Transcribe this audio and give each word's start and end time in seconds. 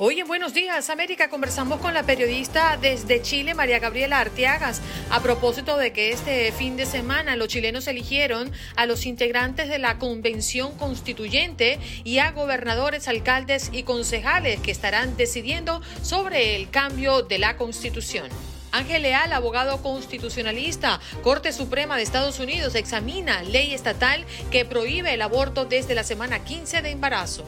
Hoy 0.00 0.20
en 0.20 0.28
Buenos 0.28 0.54
Días 0.54 0.90
América 0.90 1.28
conversamos 1.28 1.80
con 1.80 1.92
la 1.92 2.04
periodista 2.04 2.78
desde 2.80 3.20
Chile, 3.20 3.54
María 3.54 3.80
Gabriela 3.80 4.20
Arteagas, 4.20 4.80
a 5.10 5.20
propósito 5.24 5.76
de 5.76 5.92
que 5.92 6.12
este 6.12 6.52
fin 6.52 6.76
de 6.76 6.86
semana 6.86 7.34
los 7.34 7.48
chilenos 7.48 7.88
eligieron 7.88 8.52
a 8.76 8.86
los 8.86 9.06
integrantes 9.06 9.68
de 9.68 9.80
la 9.80 9.98
Convención 9.98 10.78
Constituyente 10.78 11.80
y 12.04 12.18
a 12.18 12.30
gobernadores, 12.30 13.08
alcaldes 13.08 13.70
y 13.72 13.82
concejales 13.82 14.60
que 14.60 14.70
estarán 14.70 15.16
decidiendo 15.16 15.82
sobre 16.00 16.54
el 16.54 16.70
cambio 16.70 17.22
de 17.22 17.40
la 17.40 17.56
Constitución. 17.56 18.28
Ángel 18.70 19.02
Leal, 19.02 19.32
abogado 19.32 19.82
constitucionalista, 19.82 21.00
Corte 21.24 21.52
Suprema 21.52 21.96
de 21.96 22.04
Estados 22.04 22.38
Unidos, 22.38 22.76
examina 22.76 23.42
ley 23.42 23.74
estatal 23.74 24.24
que 24.52 24.64
prohíbe 24.64 25.14
el 25.14 25.22
aborto 25.22 25.64
desde 25.64 25.96
la 25.96 26.04
semana 26.04 26.44
15 26.44 26.82
de 26.82 26.90
embarazo. 26.90 27.44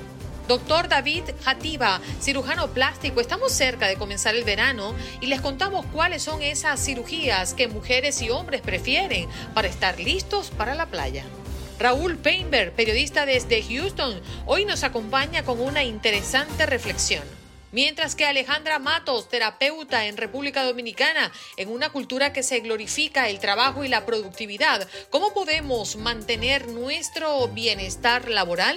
Doctor 0.50 0.88
David 0.88 1.22
Jativa, 1.44 2.00
cirujano 2.20 2.72
plástico, 2.72 3.20
estamos 3.20 3.52
cerca 3.52 3.86
de 3.86 3.94
comenzar 3.94 4.34
el 4.34 4.42
verano 4.42 4.96
y 5.20 5.26
les 5.26 5.40
contamos 5.40 5.86
cuáles 5.92 6.24
son 6.24 6.42
esas 6.42 6.84
cirugías 6.84 7.54
que 7.54 7.68
mujeres 7.68 8.20
y 8.20 8.30
hombres 8.30 8.60
prefieren 8.60 9.28
para 9.54 9.68
estar 9.68 10.00
listos 10.00 10.50
para 10.50 10.74
la 10.74 10.86
playa. 10.86 11.24
Raúl 11.78 12.16
Painberg, 12.18 12.72
periodista 12.72 13.26
desde 13.26 13.62
Houston, 13.62 14.20
hoy 14.44 14.64
nos 14.64 14.82
acompaña 14.82 15.44
con 15.44 15.60
una 15.60 15.84
interesante 15.84 16.66
reflexión. 16.66 17.22
Mientras 17.70 18.16
que 18.16 18.26
Alejandra 18.26 18.80
Matos, 18.80 19.28
terapeuta 19.28 20.06
en 20.06 20.16
República 20.16 20.64
Dominicana, 20.64 21.30
en 21.58 21.68
una 21.68 21.90
cultura 21.90 22.32
que 22.32 22.42
se 22.42 22.58
glorifica 22.58 23.28
el 23.28 23.38
trabajo 23.38 23.84
y 23.84 23.88
la 23.88 24.04
productividad, 24.04 24.88
¿cómo 25.10 25.32
podemos 25.32 25.94
mantener 25.94 26.66
nuestro 26.66 27.46
bienestar 27.46 28.28
laboral? 28.28 28.76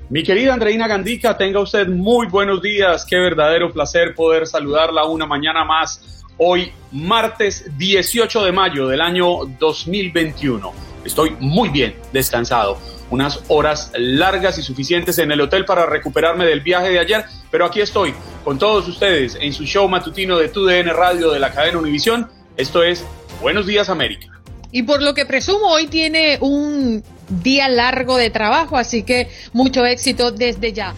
Mi 0.07 0.21
querida 0.21 0.53
Andreina 0.53 0.88
Gandica, 0.88 1.35
tenga 1.35 1.59
usted 1.59 1.88
muy 1.88 2.27
buenos 2.27 2.61
días. 2.61 3.07
Qué 3.09 3.17
verdadero 3.17 3.73
placer 3.73 4.13
poder 4.13 4.45
saludarla 4.45 5.03
una 5.05 5.25
mañana 5.25 5.63
más. 5.63 6.23
Hoy, 6.38 6.71
martes 6.91 7.75
18 7.75 8.44
de 8.44 8.51
mayo 8.51 8.88
del 8.88 9.01
año 9.01 9.45
2021. 9.59 10.71
Estoy 11.03 11.35
muy 11.39 11.69
bien 11.69 11.95
descansado 12.13 12.77
unas 13.09 13.44
horas 13.47 13.91
largas 13.97 14.59
y 14.59 14.61
suficientes 14.61 15.17
en 15.17 15.31
el 15.31 15.41
hotel 15.41 15.65
para 15.65 15.88
recuperarme 15.88 16.45
del 16.45 16.61
viaje 16.61 16.89
de 16.89 16.99
ayer, 16.99 17.25
pero 17.49 17.65
aquí 17.65 17.81
estoy 17.81 18.13
con 18.44 18.59
todos 18.59 18.88
ustedes 18.88 19.35
en 19.41 19.53
su 19.53 19.63
show 19.63 19.88
matutino 19.88 20.38
de 20.38 20.49
TUDN 20.49 20.89
Radio 20.89 21.31
de 21.31 21.39
la 21.39 21.51
cadena 21.51 21.79
Univisión. 21.79 22.29
Esto 22.57 22.83
es 22.83 23.03
Buenos 23.41 23.65
Días 23.65 23.89
América. 23.89 24.34
Y 24.71 24.83
por 24.83 25.01
lo 25.01 25.13
que 25.13 25.25
presumo, 25.25 25.67
hoy 25.67 25.87
tiene 25.87 26.37
un 26.41 27.03
día 27.29 27.69
largo 27.69 28.17
de 28.17 28.29
trabajo, 28.29 28.75
así 28.77 29.03
que 29.03 29.29
mucho 29.53 29.85
éxito 29.85 30.31
desde 30.31 30.73
ya. 30.73 30.93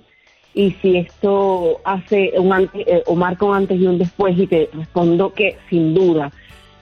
y 0.55 0.71
si 0.81 0.97
esto 0.97 1.79
hace 1.83 2.33
un 2.35 2.51
antes, 2.51 2.87
eh, 2.87 3.03
o 3.05 3.15
marca 3.15 3.45
un 3.45 3.55
antes 3.55 3.79
y 3.79 3.85
un 3.85 3.99
después, 3.99 4.35
y 4.35 4.47
te 4.47 4.71
respondo 4.73 5.31
que 5.33 5.55
sin 5.69 5.93
duda, 5.93 6.31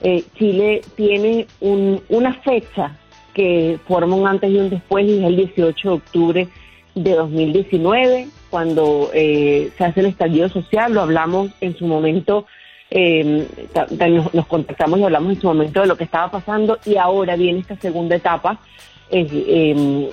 eh, 0.00 0.24
Chile 0.38 0.80
tiene 0.96 1.46
una 1.60 2.32
fecha 2.40 2.96
que 3.34 3.78
forma 3.86 4.16
un 4.16 4.26
antes 4.26 4.50
y 4.50 4.56
un 4.56 4.70
después 4.70 5.04
y 5.04 5.18
es 5.18 5.24
el 5.24 5.36
18 5.36 5.88
de 5.88 5.94
octubre 5.94 6.48
de 6.94 7.10
2019, 7.12 8.28
cuando 8.48 9.10
eh, 9.12 9.70
se 9.76 9.84
hace 9.84 10.00
el 10.00 10.06
estallido 10.06 10.48
social, 10.48 10.94
lo 10.94 11.02
hablamos 11.02 11.50
en 11.60 11.76
su 11.76 11.86
momento 11.86 12.46
eh, 12.90 13.46
nos, 14.32 14.46
contactamos 14.46 14.98
y 15.00 15.04
hablamos 15.04 15.34
en 15.34 15.40
su 15.40 15.46
momento 15.46 15.80
de 15.80 15.86
lo 15.86 15.96
que 15.96 16.04
estaba 16.04 16.30
pasando 16.30 16.78
y 16.84 16.96
ahora 16.96 17.36
viene 17.36 17.60
esta 17.60 17.76
segunda 17.76 18.16
etapa 18.16 18.58
em, 19.10 20.06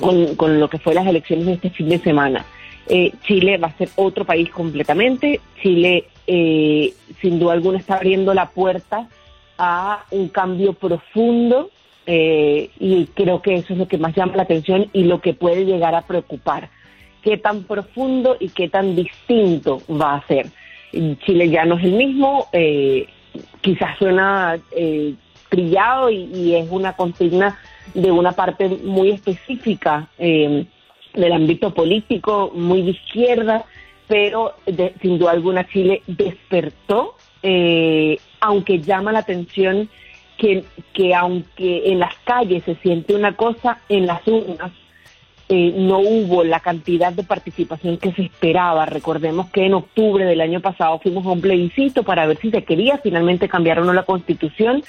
con, 0.00 0.60
lo 0.60 0.68
que 0.68 0.78
fue 0.78 0.94
las 0.94 1.06
elecciones 1.06 1.46
de 1.46 1.52
este 1.54 1.70
fin 1.70 1.88
de 1.88 1.98
semana. 1.98 2.44
Eh, 2.86 3.12
Chile 3.26 3.56
va 3.56 3.68
a 3.68 3.76
ser 3.78 3.88
otro 3.96 4.24
país 4.24 4.50
completamente. 4.50 5.40
Chile, 5.62 6.04
eh, 6.26 6.92
sin 7.20 7.38
duda 7.38 7.54
alguna, 7.54 7.78
está 7.78 7.94
abriendo 7.94 8.34
la 8.34 8.50
puerta 8.50 9.08
a 9.56 10.04
un 10.10 10.28
cambio 10.28 10.72
profundo 10.72 11.70
eh, 12.06 12.70
y 12.78 13.06
creo 13.06 13.40
que 13.40 13.54
eso 13.54 13.72
es 13.72 13.78
lo 13.78 13.88
que 13.88 13.98
más 13.98 14.14
llama 14.14 14.36
la 14.36 14.42
atención 14.42 14.88
y 14.92 15.04
lo 15.04 15.20
que 15.20 15.32
puede 15.34 15.64
llegar 15.64 15.94
a 15.94 16.02
preocupar. 16.02 16.68
Qué 17.22 17.38
tan 17.38 17.62
profundo 17.62 18.36
y 18.38 18.50
qué 18.50 18.68
tan 18.68 18.94
distinto 18.94 19.80
va 19.90 20.16
a 20.16 20.26
ser. 20.26 20.48
Chile 21.24 21.48
ya 21.48 21.64
no 21.64 21.76
es 21.76 21.84
el 21.84 21.92
mismo, 21.92 22.48
eh, 22.52 23.06
quizás 23.60 23.98
suena 23.98 24.58
eh, 24.76 25.14
trillado 25.48 26.10
y, 26.10 26.54
es 26.54 26.66
una 26.70 26.94
consigna 26.94 27.58
de 27.94 28.10
una 28.10 28.32
parte 28.32 28.68
muy 28.68 29.10
específica 29.10 30.08
eh, 30.18 30.66
del 31.14 31.32
ámbito 31.32 31.72
político, 31.72 32.50
muy 32.54 32.82
de 32.82 32.90
izquierda, 32.90 33.64
pero 34.06 34.54
sin 35.00 35.18
duda 35.18 35.32
alguna 35.32 35.66
Chile 35.66 36.02
despertó, 36.06 37.14
aunque 38.40 38.80
llama 38.80 39.12
la 39.12 39.20
atención 39.20 39.88
que, 40.36 40.64
que 40.92 41.14
aunque 41.14 41.90
en 41.90 42.00
las 42.00 42.14
calles 42.24 42.64
se 42.64 42.74
siente 42.76 43.14
una 43.14 43.36
cosa, 43.36 43.80
en 43.88 44.06
las 44.06 44.26
urnas 44.26 44.72
eh, 45.48 45.74
no 45.76 45.98
hubo 45.98 46.42
la 46.42 46.60
cantidad 46.60 47.12
de 47.12 47.22
participación 47.22 47.98
que 47.98 48.12
se 48.12 48.22
esperaba. 48.22 48.86
Recordemos 48.86 49.50
que 49.50 49.66
en 49.66 49.74
octubre 49.74 50.24
del 50.24 50.40
año 50.40 50.60
pasado 50.60 50.98
fuimos 51.00 51.26
a 51.26 51.30
un 51.30 51.40
plebiscito 51.40 52.02
para 52.02 52.26
ver 52.26 52.38
si 52.38 52.50
se 52.50 52.64
quería 52.64 52.98
finalmente 52.98 53.48
cambiar 53.48 53.80
o 53.80 53.84
no 53.84 53.92
la 53.92 54.04
constitución. 54.04 54.82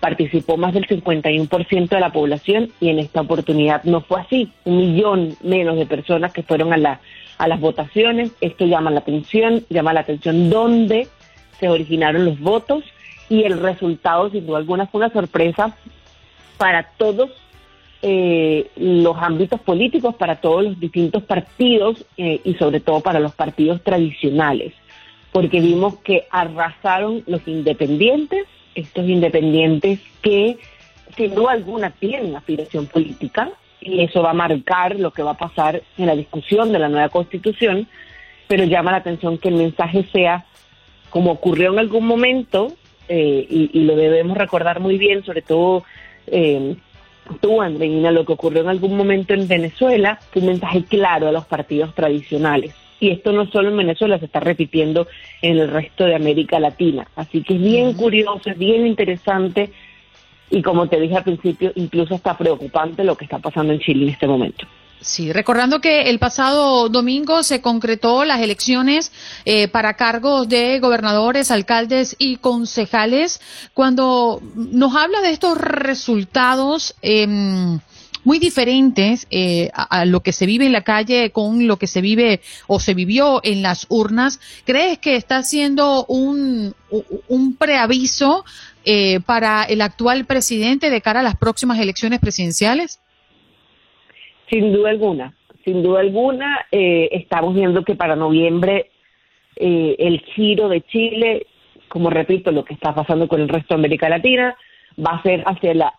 Participó 0.00 0.56
más 0.56 0.74
del 0.74 0.88
51% 0.88 1.88
de 1.88 2.00
la 2.00 2.10
población 2.10 2.72
y 2.80 2.88
en 2.88 2.98
esta 2.98 3.20
oportunidad 3.20 3.84
no 3.84 4.00
fue 4.00 4.20
así. 4.20 4.52
Un 4.64 4.78
millón 4.78 5.36
menos 5.42 5.76
de 5.76 5.86
personas 5.86 6.32
que 6.32 6.42
fueron 6.42 6.72
a, 6.72 6.76
la, 6.76 7.00
a 7.38 7.46
las 7.46 7.60
votaciones. 7.60 8.32
Esto 8.40 8.66
llama 8.66 8.90
la 8.90 9.00
atención, 9.00 9.64
llama 9.70 9.92
la 9.92 10.00
atención 10.00 10.50
dónde 10.50 11.06
se 11.60 11.68
originaron 11.68 12.24
los 12.24 12.40
votos 12.40 12.82
y 13.28 13.44
el 13.44 13.60
resultado 13.60 14.30
sin 14.30 14.46
duda 14.46 14.58
alguna 14.58 14.86
fue 14.88 14.98
una 14.98 15.12
sorpresa 15.12 15.76
para 16.58 16.82
todos 16.96 17.30
eh, 18.02 18.68
los 18.76 19.16
ámbitos 19.16 19.60
políticos 19.60 20.16
para 20.16 20.40
todos 20.40 20.64
los 20.64 20.80
distintos 20.80 21.22
partidos 21.22 22.04
eh, 22.16 22.40
y 22.42 22.54
sobre 22.54 22.80
todo 22.80 23.00
para 23.00 23.20
los 23.20 23.32
partidos 23.32 23.80
tradicionales, 23.82 24.72
porque 25.30 25.60
vimos 25.60 25.96
que 25.98 26.26
arrasaron 26.30 27.22
los 27.26 27.46
independientes, 27.46 28.46
estos 28.74 29.08
independientes 29.08 30.00
que 30.20 30.58
sin 31.16 31.34
duda 31.34 31.52
alguna 31.52 31.90
tienen 31.90 32.34
aspiración 32.34 32.86
política 32.86 33.50
y 33.80 34.02
eso 34.02 34.22
va 34.22 34.30
a 34.30 34.34
marcar 34.34 34.98
lo 34.98 35.12
que 35.12 35.22
va 35.22 35.32
a 35.32 35.38
pasar 35.38 35.82
en 35.96 36.06
la 36.06 36.16
discusión 36.16 36.72
de 36.72 36.80
la 36.80 36.88
nueva 36.88 37.08
constitución, 37.08 37.86
pero 38.48 38.64
llama 38.64 38.90
la 38.90 38.98
atención 38.98 39.38
que 39.38 39.48
el 39.48 39.54
mensaje 39.54 40.04
sea 40.12 40.44
como 41.10 41.30
ocurrió 41.30 41.72
en 41.72 41.78
algún 41.78 42.06
momento, 42.06 42.72
eh, 43.08 43.46
y, 43.48 43.70
y, 43.78 43.84
lo 43.84 43.94
debemos 43.94 44.36
recordar 44.38 44.80
muy 44.80 44.96
bien, 44.96 45.22
sobre 45.24 45.42
todo 45.42 45.84
eh, 46.26 46.74
tú, 47.40 47.62
Andreina, 47.62 48.10
lo 48.10 48.24
que 48.24 48.32
ocurrió 48.32 48.62
en 48.62 48.68
algún 48.68 48.96
momento 48.96 49.34
en 49.34 49.48
Venezuela 49.48 50.18
fue 50.30 50.42
un 50.42 50.48
mensaje 50.48 50.84
claro 50.84 51.28
a 51.28 51.32
los 51.32 51.44
partidos 51.46 51.94
tradicionales. 51.94 52.74
Y 53.00 53.10
esto 53.10 53.32
no 53.32 53.46
solo 53.46 53.70
en 53.70 53.76
Venezuela, 53.76 54.18
se 54.18 54.26
está 54.26 54.40
repitiendo 54.40 55.08
en 55.40 55.58
el 55.58 55.70
resto 55.70 56.04
de 56.04 56.14
América 56.14 56.60
Latina. 56.60 57.08
Así 57.16 57.42
que 57.42 57.54
es 57.54 57.60
bien 57.60 57.94
curioso, 57.94 58.50
es 58.50 58.58
bien 58.58 58.86
interesante 58.86 59.72
y 60.50 60.62
como 60.62 60.86
te 60.86 61.00
dije 61.00 61.16
al 61.16 61.24
principio, 61.24 61.72
incluso 61.74 62.14
está 62.14 62.36
preocupante 62.36 63.02
lo 63.04 63.16
que 63.16 63.24
está 63.24 63.38
pasando 63.38 63.72
en 63.72 63.80
Chile 63.80 64.04
en 64.04 64.10
este 64.10 64.26
momento. 64.26 64.66
Sí, 65.02 65.32
recordando 65.32 65.80
que 65.80 66.02
el 66.10 66.20
pasado 66.20 66.88
domingo 66.88 67.42
se 67.42 67.60
concretó 67.60 68.24
las 68.24 68.40
elecciones 68.40 69.10
eh, 69.44 69.66
para 69.66 69.94
cargos 69.94 70.48
de 70.48 70.78
gobernadores, 70.78 71.50
alcaldes 71.50 72.14
y 72.18 72.36
concejales. 72.36 73.40
Cuando 73.74 74.40
nos 74.54 74.94
habla 74.94 75.20
de 75.20 75.30
estos 75.30 75.58
resultados 75.58 76.94
em, 77.02 77.80
muy 78.22 78.38
diferentes 78.38 79.26
eh, 79.30 79.70
a, 79.74 80.04
lo 80.04 80.22
que 80.22 80.32
se 80.32 80.46
vive 80.46 80.66
en 80.66 80.72
la 80.72 80.84
calle 80.84 81.30
con 81.30 81.66
lo 81.66 81.78
que 81.78 81.88
se 81.88 82.00
vive 82.00 82.40
o 82.68 82.78
se 82.78 82.94
vivió 82.94 83.40
en 83.42 83.60
las 83.60 83.86
urnas, 83.88 84.38
¿crees 84.64 84.98
que 85.00 85.16
está 85.16 85.42
siendo 85.42 86.04
un, 86.06 86.76
un 87.26 87.56
preaviso 87.56 88.44
eh, 88.84 89.18
para 89.26 89.64
el 89.64 89.80
actual 89.80 90.26
presidente 90.26 90.90
de 90.90 91.00
cara 91.00 91.20
a 91.20 91.24
las 91.24 91.36
próximas 91.36 91.80
elecciones 91.80 92.20
presidenciales? 92.20 93.01
Sin 94.52 94.70
duda 94.70 94.90
alguna, 94.90 95.32
sin 95.64 95.82
duda 95.82 96.00
alguna, 96.00 96.66
eh, 96.70 97.08
estamos 97.12 97.54
viendo 97.54 97.84
que 97.84 97.94
para 97.94 98.16
noviembre 98.16 98.90
eh, 99.56 99.96
el 99.98 100.20
giro 100.20 100.68
de 100.68 100.82
Chile, 100.82 101.46
como 101.88 102.10
repito, 102.10 102.52
lo 102.52 102.62
que 102.62 102.74
está 102.74 102.94
pasando 102.94 103.28
con 103.28 103.40
el 103.40 103.48
resto 103.48 103.68
de 103.74 103.80
América 103.80 104.10
Latina, 104.10 104.54
va 104.98 105.12
a 105.12 105.22
ser 105.22 105.42
hacia 105.46 105.72
la, 105.72 105.94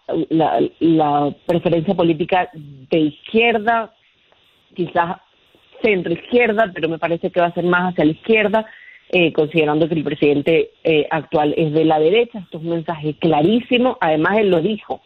la, 0.79 1.35
preferencia 1.47 1.95
política 1.95 2.51
de 2.53 2.99
izquierda, 2.99 3.91
quizás 4.75 5.17
centro 5.81 6.13
izquierda, 6.13 6.69
pero 6.75 6.89
me 6.89 6.99
parece 6.99 7.31
que 7.31 7.41
va 7.41 7.47
a 7.47 7.53
ser 7.55 7.63
más 7.63 7.91
hacia 7.91 8.05
la 8.05 8.11
izquierda, 8.11 8.67
eh, 9.09 9.33
considerando 9.33 9.89
que 9.89 9.95
el 9.95 10.03
presidente 10.03 10.73
eh, 10.83 11.07
actual 11.09 11.55
es 11.57 11.73
de 11.73 11.85
la 11.85 11.97
derecha. 11.97 12.37
Esto 12.37 12.59
es 12.59 12.63
un 12.63 12.69
mensaje 12.69 13.15
clarísimo. 13.15 13.97
Además, 13.99 14.37
él 14.37 14.51
lo 14.51 14.61
dijo 14.61 15.01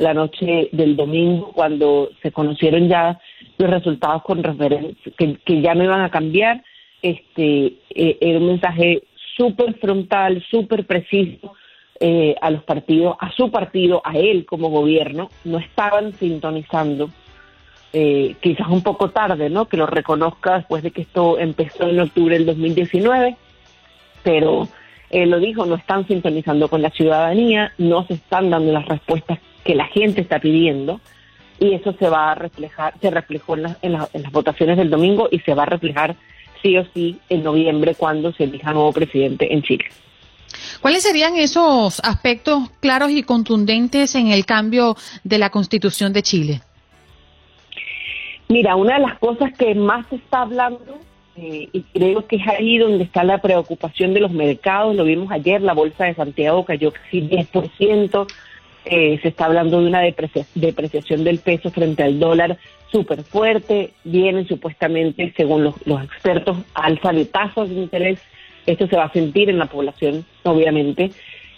la 0.00 0.14
noche 0.14 0.68
del 0.72 0.96
domingo 0.96 1.52
cuando 1.52 2.10
se 2.22 2.32
conocieron 2.32 2.88
ya 2.88 3.20
los 3.58 3.70
resultados 3.70 4.22
con 4.22 4.42
referencia, 4.42 5.12
que, 5.16 5.60
ya 5.60 5.74
no 5.74 5.84
iban 5.84 6.00
a 6.00 6.10
cambiar. 6.10 6.62
Este, 7.02 7.74
eh, 7.94 8.18
era 8.20 8.38
un 8.38 8.48
mensaje 8.48 9.02
súper 9.36 9.74
frontal, 9.74 10.44
súper 10.50 10.86
preciso 10.86 11.54
a 12.40 12.50
los 12.50 12.64
partidos, 12.64 13.14
a 13.20 13.30
su 13.30 13.50
partido, 13.50 14.00
a 14.02 14.16
él 14.16 14.46
como 14.46 14.70
gobierno. 14.70 15.28
No 15.44 15.58
estaban 15.58 16.14
sintonizando 16.14 17.10
quizás 17.92 18.68
un 18.68 18.82
poco 18.82 19.10
tarde, 19.10 19.50
¿no? 19.50 19.66
Que 19.66 19.76
lo 19.76 19.86
reconozca 19.86 20.56
después 20.56 20.82
de 20.82 20.92
que 20.92 21.02
esto 21.02 21.38
empezó 21.38 21.90
en 21.90 22.00
octubre 22.00 22.38
del 22.38 22.46
2019 22.46 23.36
pero 24.22 24.68
eh, 25.10 25.26
lo 25.26 25.38
dijo, 25.38 25.66
no 25.66 25.74
están 25.74 26.06
sintonizando 26.06 26.68
con 26.68 26.82
la 26.82 26.90
ciudadanía, 26.90 27.72
no 27.78 28.06
se 28.06 28.14
están 28.14 28.50
dando 28.50 28.72
las 28.72 28.86
respuestas 28.86 29.38
que 29.70 29.76
la 29.76 29.86
gente 29.86 30.20
está 30.20 30.40
pidiendo 30.40 31.00
y 31.60 31.74
eso 31.74 31.92
se 31.92 32.08
va 32.08 32.32
a 32.32 32.34
reflejar, 32.34 32.92
se 33.00 33.08
reflejó 33.08 33.54
en, 33.56 33.92
las 33.92 34.32
votaciones 34.32 34.76
del 34.76 34.90
domingo 34.90 35.28
y 35.30 35.38
se 35.38 35.54
va 35.54 35.62
a 35.62 35.66
reflejar 35.66 36.16
sí 36.60 36.76
o 36.76 36.84
sí 36.92 37.20
en 37.28 37.44
noviembre 37.44 37.94
cuando 37.94 38.32
se 38.32 38.44
elija 38.44 38.72
nuevo 38.72 38.92
presidente 38.92 39.54
en 39.54 39.62
Chile. 39.62 39.84
¿Cuáles 40.80 41.04
serían 41.04 41.36
esos 41.36 42.00
aspectos 42.00 42.68
claros 42.80 43.12
y 43.12 43.22
contundentes 43.22 44.16
en 44.16 44.32
el 44.32 44.44
cambio 44.44 44.96
de 45.22 45.38
la 45.38 45.50
Constitución 45.50 46.12
de 46.12 46.22
Chile? 46.24 46.62
Mira, 48.48 48.74
una 48.74 48.94
de 48.94 49.02
las 49.02 49.20
cosas 49.20 49.52
que 49.56 49.76
más 49.76 50.04
se 50.08 50.16
está 50.16 50.42
hablando 50.42 50.98
eh, 51.36 51.68
y 51.72 51.82
creo 51.82 52.26
que 52.26 52.36
es 52.36 52.48
ahí 52.48 52.78
donde 52.78 53.04
está 53.04 53.22
la 53.22 53.38
preocupación 53.38 54.14
de 54.14 54.20
los 54.20 54.32
mercados. 54.32 54.96
Lo 54.96 55.04
vimos 55.04 55.30
ayer, 55.30 55.62
la 55.62 55.74
bolsa 55.74 56.06
de 56.06 56.14
Santiago 56.16 56.64
cayó 56.64 56.90
casi 56.90 57.20
10%. 57.20 58.26
Eh, 58.84 59.18
se 59.22 59.28
está 59.28 59.44
hablando 59.44 59.80
de 59.80 59.88
una 59.88 60.00
depreciación 60.00 61.24
del 61.24 61.38
peso 61.38 61.70
frente 61.70 62.02
al 62.02 62.18
dólar 62.18 62.58
súper 62.90 63.22
fuerte. 63.22 63.92
Vienen 64.04 64.48
supuestamente, 64.48 65.32
según 65.36 65.64
los, 65.64 65.74
expertos, 66.04 66.56
alza 66.74 67.12
de 67.12 67.24
tasas 67.26 67.68
de 67.68 67.74
interés. 67.74 68.20
Esto 68.66 68.86
se 68.86 68.96
va 68.96 69.04
a 69.04 69.12
sentir 69.12 69.50
en 69.50 69.58
la 69.58 69.66
población, 69.66 70.24
obviamente. 70.44 71.10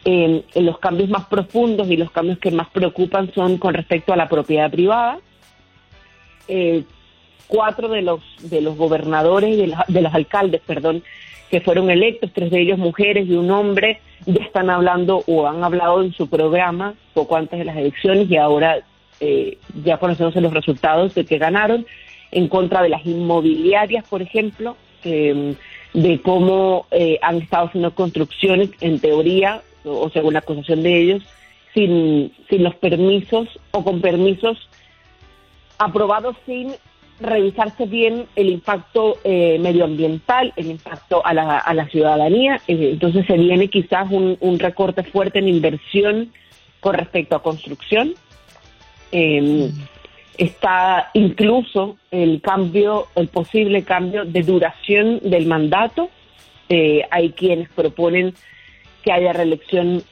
en 0.04 0.44
los 0.54 0.78
cambios 0.78 1.08
más 1.10 1.26
profundos 1.26 1.88
y 1.88 1.96
los 1.96 2.10
cambios 2.10 2.38
que 2.38 2.50
más 2.50 2.68
preocupan 2.70 3.32
son 3.34 3.58
con 3.58 3.74
respecto 3.74 4.12
a 4.12 4.16
la 4.16 4.28
propiedad 4.28 4.70
privada. 4.70 5.20
Eh, 6.48 6.82
cuatro 7.46 7.88
de 7.88 8.02
los, 8.02 8.20
de 8.42 8.60
los 8.60 8.76
gobernadores 8.76 9.50
y 9.50 9.56
de, 9.56 10.00
los 10.02 10.14
alcaldes, 10.14 10.62
perdón, 10.66 11.02
que 11.50 11.60
fueron 11.60 11.90
electos, 11.90 12.30
tres 12.32 12.50
de 12.50 12.60
ellos 12.60 12.78
mujeres 12.78 13.28
y 13.28 13.34
un 13.34 13.50
hombre, 13.50 14.00
ya 14.26 14.44
están 14.44 14.70
hablando 14.70 15.22
o 15.26 15.46
han 15.46 15.62
hablado 15.64 16.02
en 16.02 16.12
su 16.12 16.28
programa 16.28 16.94
poco 17.14 17.36
antes 17.36 17.58
de 17.58 17.64
las 17.64 17.76
elecciones 17.76 18.30
y 18.30 18.36
ahora 18.36 18.78
eh, 19.20 19.58
ya 19.84 19.98
conocemos 19.98 20.34
los 20.36 20.52
resultados 20.52 21.14
de 21.14 21.24
que 21.24 21.38
ganaron 21.38 21.86
en 22.30 22.48
contra 22.48 22.82
de 22.82 22.88
las 22.88 23.04
inmobiliarias, 23.04 24.08
por 24.08 24.22
ejemplo, 24.22 24.76
de 25.02 26.20
cómo 26.22 26.86
eh, 26.90 27.18
han 27.22 27.38
estado 27.38 27.66
haciendo 27.66 27.94
construcciones, 27.94 28.70
en 28.80 28.98
teoría, 29.00 29.62
o 29.84 30.08
según 30.10 30.34
la 30.34 30.38
acusación 30.38 30.82
de 30.82 31.00
ellos, 31.00 31.22
sin, 31.74 32.32
sin 32.48 32.62
los 32.62 32.74
permisos 32.76 33.48
o 33.72 33.84
con 33.84 34.00
permisos 34.00 34.68
aprobados 35.78 36.36
sin 36.46 36.74
revisarse 37.22 37.86
bien 37.86 38.26
el 38.36 38.48
impacto 38.50 39.18
eh, 39.24 39.58
medioambiental, 39.60 40.52
el 40.56 40.66
impacto 40.66 41.24
a 41.24 41.32
la, 41.34 41.58
a 41.58 41.74
la 41.74 41.86
ciudadanía. 41.88 42.60
Eh, 42.68 42.90
entonces 42.92 43.26
se 43.26 43.36
viene 43.36 43.68
quizás 43.68 44.10
un, 44.10 44.36
un, 44.40 44.58
recorte 44.58 45.02
fuerte 45.02 45.38
en 45.38 45.48
inversión 45.48 46.32
con 46.80 46.94
respecto 46.94 47.36
a 47.36 47.42
construcción. 47.42 48.14
Em, 49.10 49.70
está 50.38 51.10
incluso 51.14 51.96
el 52.10 52.40
cambio, 52.40 53.08
el 53.14 53.28
posible 53.28 53.84
cambio 53.84 54.24
de 54.24 54.42
duración 54.42 55.20
del 55.22 55.46
mandato. 55.46 56.10
Eh, 56.68 57.02
hay 57.10 57.30
quienes 57.30 57.68
proponen 57.70 58.34
que 59.02 59.12
haya 59.12 59.32
reelección 59.32 60.02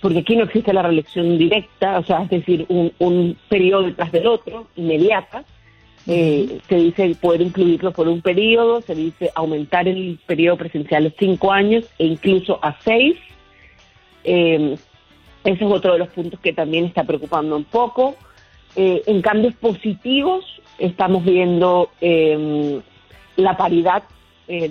porque 0.00 0.20
aquí 0.20 0.36
no 0.36 0.44
existe 0.44 0.72
la 0.72 0.82
reelección 0.82 1.36
directa, 1.36 1.98
o 1.98 2.04
sea, 2.04 2.22
es 2.22 2.30
decir, 2.30 2.64
un, 2.68 2.92
un 2.98 3.36
periodo 3.48 3.82
detrás 3.84 4.10
del 4.12 4.26
otro, 4.26 4.68
inmediata, 4.76 5.44
eh, 6.06 6.60
se 6.68 6.76
dice 6.76 7.14
poder 7.20 7.42
incluirlo 7.42 7.92
por 7.92 8.08
un 8.08 8.22
periodo, 8.22 8.80
se 8.80 8.94
dice 8.94 9.30
aumentar 9.34 9.86
el 9.86 10.18
periodo 10.26 10.56
presencial 10.56 11.04
de 11.04 11.14
cinco 11.18 11.52
años 11.52 11.84
e 11.98 12.06
incluso 12.06 12.58
a 12.62 12.76
seis. 12.82 13.16
Eh, 14.24 14.76
ese 15.44 15.64
es 15.64 15.70
otro 15.70 15.92
de 15.92 15.98
los 15.98 16.08
puntos 16.08 16.38
que 16.40 16.52
también 16.52 16.84
está 16.84 17.04
preocupando 17.04 17.56
un 17.56 17.64
poco. 17.64 18.16
Eh, 18.76 19.02
en 19.06 19.20
cambios 19.22 19.54
positivos 19.54 20.44
estamos 20.78 21.24
viendo 21.24 21.90
em, 22.00 22.80
la 23.36 23.56
paridad 23.56 24.04
eh, 24.48 24.68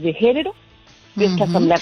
de 1.16 1.30
género, 1.30 1.76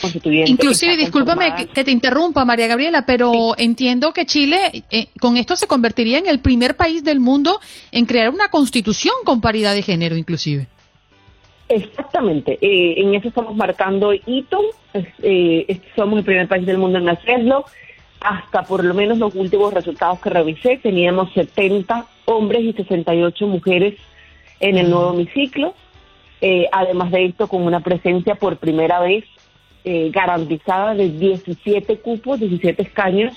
Inclusive, 0.46 0.98
discúlpame 0.98 1.53
que, 1.74 1.84
te 1.84 1.91
interrumpa, 1.91 2.46
María 2.46 2.67
Gabriela, 2.67 3.05
pero 3.05 3.55
entiendo 3.57 4.13
que 4.13 4.25
Chile 4.25 4.84
eh, 4.89 5.07
con 5.19 5.38
esto 5.38 5.55
se 5.55 5.67
convertiría 5.67 6.17
en 6.17 6.27
el 6.27 6.39
primer 6.39 6.75
país 6.75 7.03
del 7.03 7.19
mundo 7.19 7.60
en 7.91 8.05
crear 8.05 8.29
una 8.29 8.50
constitución 8.50 9.13
con 9.24 9.41
paridad 9.41 9.74
de 9.74 9.81
género, 9.81 10.15
inclusive. 10.15 10.67
Exactamente, 11.69 12.57
eh, 12.62 13.01
en 13.01 13.13
eso 13.13 13.27
estamos 13.27 13.55
marcando 13.55 14.13
hito, 14.13 14.62
eh, 15.22 15.79
somos 15.96 16.19
el 16.19 16.25
primer 16.25 16.48
país 16.48 16.65
del 16.65 16.77
mundo 16.77 16.98
en 16.98 17.10
hacerlo, 17.10 17.65
hasta 18.22 18.63
por 18.63 18.84
lo 18.84 18.93
menos 18.93 19.17
los 19.17 19.36
últimos 19.36 19.74
resultados 19.74 20.19
que 20.19 20.29
revisé, 20.29 20.77
teníamos 20.77 21.31
70 21.34 22.07
hombres 22.25 22.63
y 22.63 22.74
68 22.74 23.48
mujeres 23.48 23.96
en 24.60 24.77
el 24.77 24.89
nuevo 24.89 25.13
hemiciclo, 25.13 25.75
eh, 26.41 26.67
además 26.72 27.12
de 27.12 27.25
esto, 27.25 27.48
con 27.48 27.63
una 27.63 27.79
presencia 27.79 28.36
por 28.36 28.58
primera 28.58 29.00
vez 29.00 29.25
eh, 29.84 30.12
garantizada 30.12 30.94
de 30.94 31.10
17 31.10 31.98
cupos, 32.00 32.39
17 32.39 32.82
escaños 32.82 33.36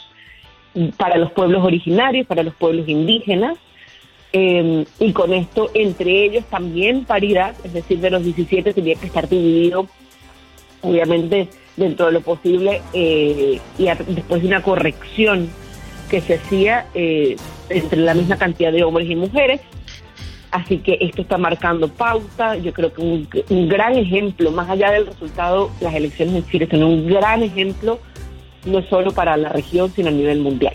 para 0.97 1.17
los 1.17 1.33
pueblos 1.33 1.65
originarios, 1.65 2.27
para 2.27 2.43
los 2.43 2.55
pueblos 2.55 2.89
indígenas, 2.89 3.57
em, 4.33 4.85
y 5.01 5.13
con 5.13 5.33
esto, 5.33 5.71
entre 5.75 6.25
ellos 6.25 6.45
también 6.45 7.05
paridad, 7.05 7.55
es 7.65 7.73
decir, 7.73 7.99
de 7.99 8.11
los 8.11 8.25
17 8.25 8.73
tenía 8.73 8.95
que 8.95 9.07
estar 9.07 9.29
dividido, 9.29 9.89
obviamente, 10.83 11.49
dentro 11.77 12.07
de 12.07 12.13
lo 12.13 12.21
posible, 12.21 12.83
eh, 12.93 13.59
y 13.79 13.85
después 13.85 14.43
de 14.43 14.49
una 14.49 14.63
corrección 14.63 15.51
que 16.09 16.21
se 16.21 16.35
hacía 16.35 16.87
entre 16.95 18.01
la 18.01 18.15
misma 18.15 18.37
cantidad 18.37 18.73
de 18.73 18.83
hombres 18.83 19.09
y 19.09 19.15
mujeres, 19.15 19.61
Así 20.51 20.79
que 20.79 20.99
esto 21.01 21.23
está 21.23 21.39
marcando 21.39 21.89
pauta. 21.89 22.57
Yo 22.57 22.73
creo 22.73 22.93
que 22.93 23.01
un, 23.01 23.69
gran 23.69 23.97
ejemplo, 23.97 24.51
más 24.51 24.69
allá 24.69 24.91
del 24.91 25.07
resultado, 25.07 25.71
las 25.81 25.95
elecciones 25.95 26.35
en 26.35 26.47
Chile 26.47 26.69
son 26.71 26.83
un 26.83 27.07
gran 27.09 27.43
ejemplo, 27.43 28.01
no 28.67 28.83
solo 28.83 29.13
para 29.13 29.37
la 29.37 29.51
región, 29.51 29.91
sino 29.91 30.09
a 30.09 30.13
nivel 30.13 30.41
mundial. 30.41 30.75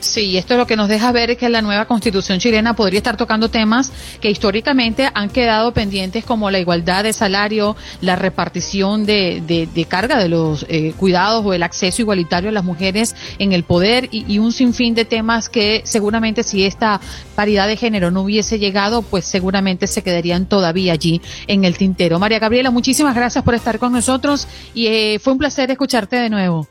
Sí, 0.00 0.38
esto 0.38 0.54
es 0.54 0.58
lo 0.58 0.66
que 0.66 0.76
nos 0.76 0.88
deja 0.88 1.12
ver 1.12 1.36
que 1.36 1.50
la 1.50 1.60
nueva 1.60 1.84
constitución 1.84 2.38
chilena 2.38 2.74
podría 2.74 2.98
estar 2.98 3.18
tocando 3.18 3.50
temas 3.50 3.92
que 4.22 4.30
históricamente 4.30 5.10
han 5.12 5.28
quedado 5.28 5.72
pendientes 5.72 6.24
como 6.24 6.50
la 6.50 6.58
igualdad 6.58 7.04
de 7.04 7.12
salario, 7.12 7.76
la 8.00 8.16
repartición 8.16 9.04
de, 9.04 9.42
de, 9.46 9.84
carga 9.84 10.18
de 10.18 10.30
los 10.30 10.64
eh, 10.70 10.94
cuidados 10.96 11.44
o 11.44 11.52
el 11.52 11.62
acceso 11.62 12.00
igualitario 12.00 12.48
a 12.48 12.52
las 12.52 12.64
mujeres 12.64 13.14
en 13.38 13.52
el 13.52 13.62
poder 13.62 14.08
y, 14.10 14.24
y, 14.26 14.38
un 14.38 14.52
sinfín 14.52 14.94
de 14.94 15.04
temas 15.04 15.50
que 15.50 15.82
seguramente 15.84 16.44
si 16.44 16.64
esta 16.64 16.98
paridad 17.34 17.66
de 17.66 17.76
género 17.76 18.10
no 18.10 18.22
hubiese 18.22 18.58
llegado, 18.58 19.02
pues 19.02 19.26
seguramente 19.26 19.86
se 19.86 20.02
quedarían 20.02 20.46
todavía 20.46 20.94
allí 20.94 21.20
en 21.46 21.64
el 21.66 21.76
tintero. 21.76 22.18
María 22.18 22.38
Gabriela, 22.38 22.70
muchísimas 22.70 23.14
gracias 23.14 23.44
por 23.44 23.54
estar 23.54 23.78
con 23.78 23.92
nosotros 23.92 24.48
y 24.72 24.86
eh, 24.86 25.18
fue 25.18 25.34
un 25.34 25.38
placer 25.38 25.70
escucharte 25.70 26.16
de 26.16 26.30
nuevo. 26.30 26.66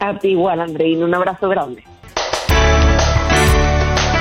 A 0.00 0.18
ti 0.18 0.28
igual, 0.28 0.60
Andreina, 0.60 1.04
un 1.04 1.14
abrazo 1.14 1.48
grande. 1.48 1.87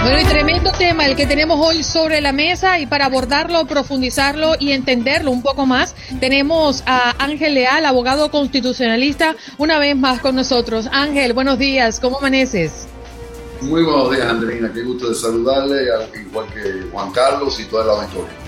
Bueno, 0.08 0.22
y 0.22 0.26
tremendo 0.26 0.72
tema 0.72 1.06
el 1.06 1.18
que 1.18 1.28
tenemos 1.28 1.60
hoy 1.62 1.84
sobre 1.84 2.22
la 2.22 2.32
mesa 2.32 2.80
y 2.80 2.86
para 2.86 3.08
abordarlo, 3.08 3.68
profundizarlo 3.68 4.54
y 4.58 4.72
entenderlo 4.72 5.32
un 5.32 5.42
poco 5.42 5.66
más, 5.66 5.96
tenemos 6.22 6.82
a 6.86 7.22
Ángel 7.22 7.56
Leal, 7.56 7.86
abogado 7.86 8.32
constitucionalista, 8.32 9.36
una 9.58 9.80
vez 9.80 9.98
más 9.98 10.22
con 10.22 10.38
nosotros. 10.38 10.88
Ángel, 10.94 11.34
buenos 11.34 11.60
días, 11.60 12.00
¿cómo 12.00 12.20
amaneces? 12.20 12.88
Muy 13.60 13.84
buenos 13.84 14.10
días, 14.12 14.28
Andreina, 14.28 14.72
qué 14.74 14.82
gusto 14.84 15.10
de 15.10 15.16
saludarle, 15.16 15.90
igual 16.22 16.48
que 16.54 16.88
Juan 16.90 17.12
Carlos 17.12 17.60
y 17.60 17.66
toda 17.66 17.84
la 17.84 18.02
auditoría. 18.02 18.47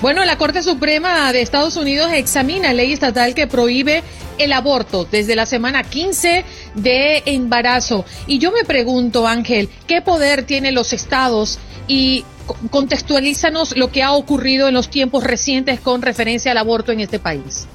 Bueno, 0.00 0.24
la 0.24 0.38
Corte 0.38 0.62
Suprema 0.62 1.32
de 1.32 1.42
Estados 1.42 1.76
Unidos 1.76 2.10
examina 2.12 2.72
ley 2.72 2.92
estatal 2.92 3.34
que 3.34 3.46
prohíbe 3.46 4.02
el 4.38 4.52
aborto 4.52 5.06
desde 5.10 5.36
la 5.36 5.46
semana 5.46 5.82
15 5.82 6.44
de 6.74 7.22
embarazo. 7.26 8.04
Y 8.26 8.38
yo 8.38 8.52
me 8.52 8.64
pregunto, 8.64 9.26
Ángel, 9.26 9.68
¿qué 9.86 10.00
poder 10.00 10.44
tienen 10.44 10.74
los 10.74 10.92
estados? 10.92 11.58
Y 11.86 12.24
contextualízanos 12.70 13.76
lo 13.76 13.90
que 13.90 14.02
ha 14.02 14.12
ocurrido 14.12 14.68
en 14.68 14.74
los 14.74 14.88
tiempos 14.88 15.24
recientes 15.24 15.80
con 15.80 16.02
referencia 16.02 16.52
al 16.52 16.58
aborto 16.58 16.92
en 16.92 17.00
este 17.00 17.18
país. 17.18 17.66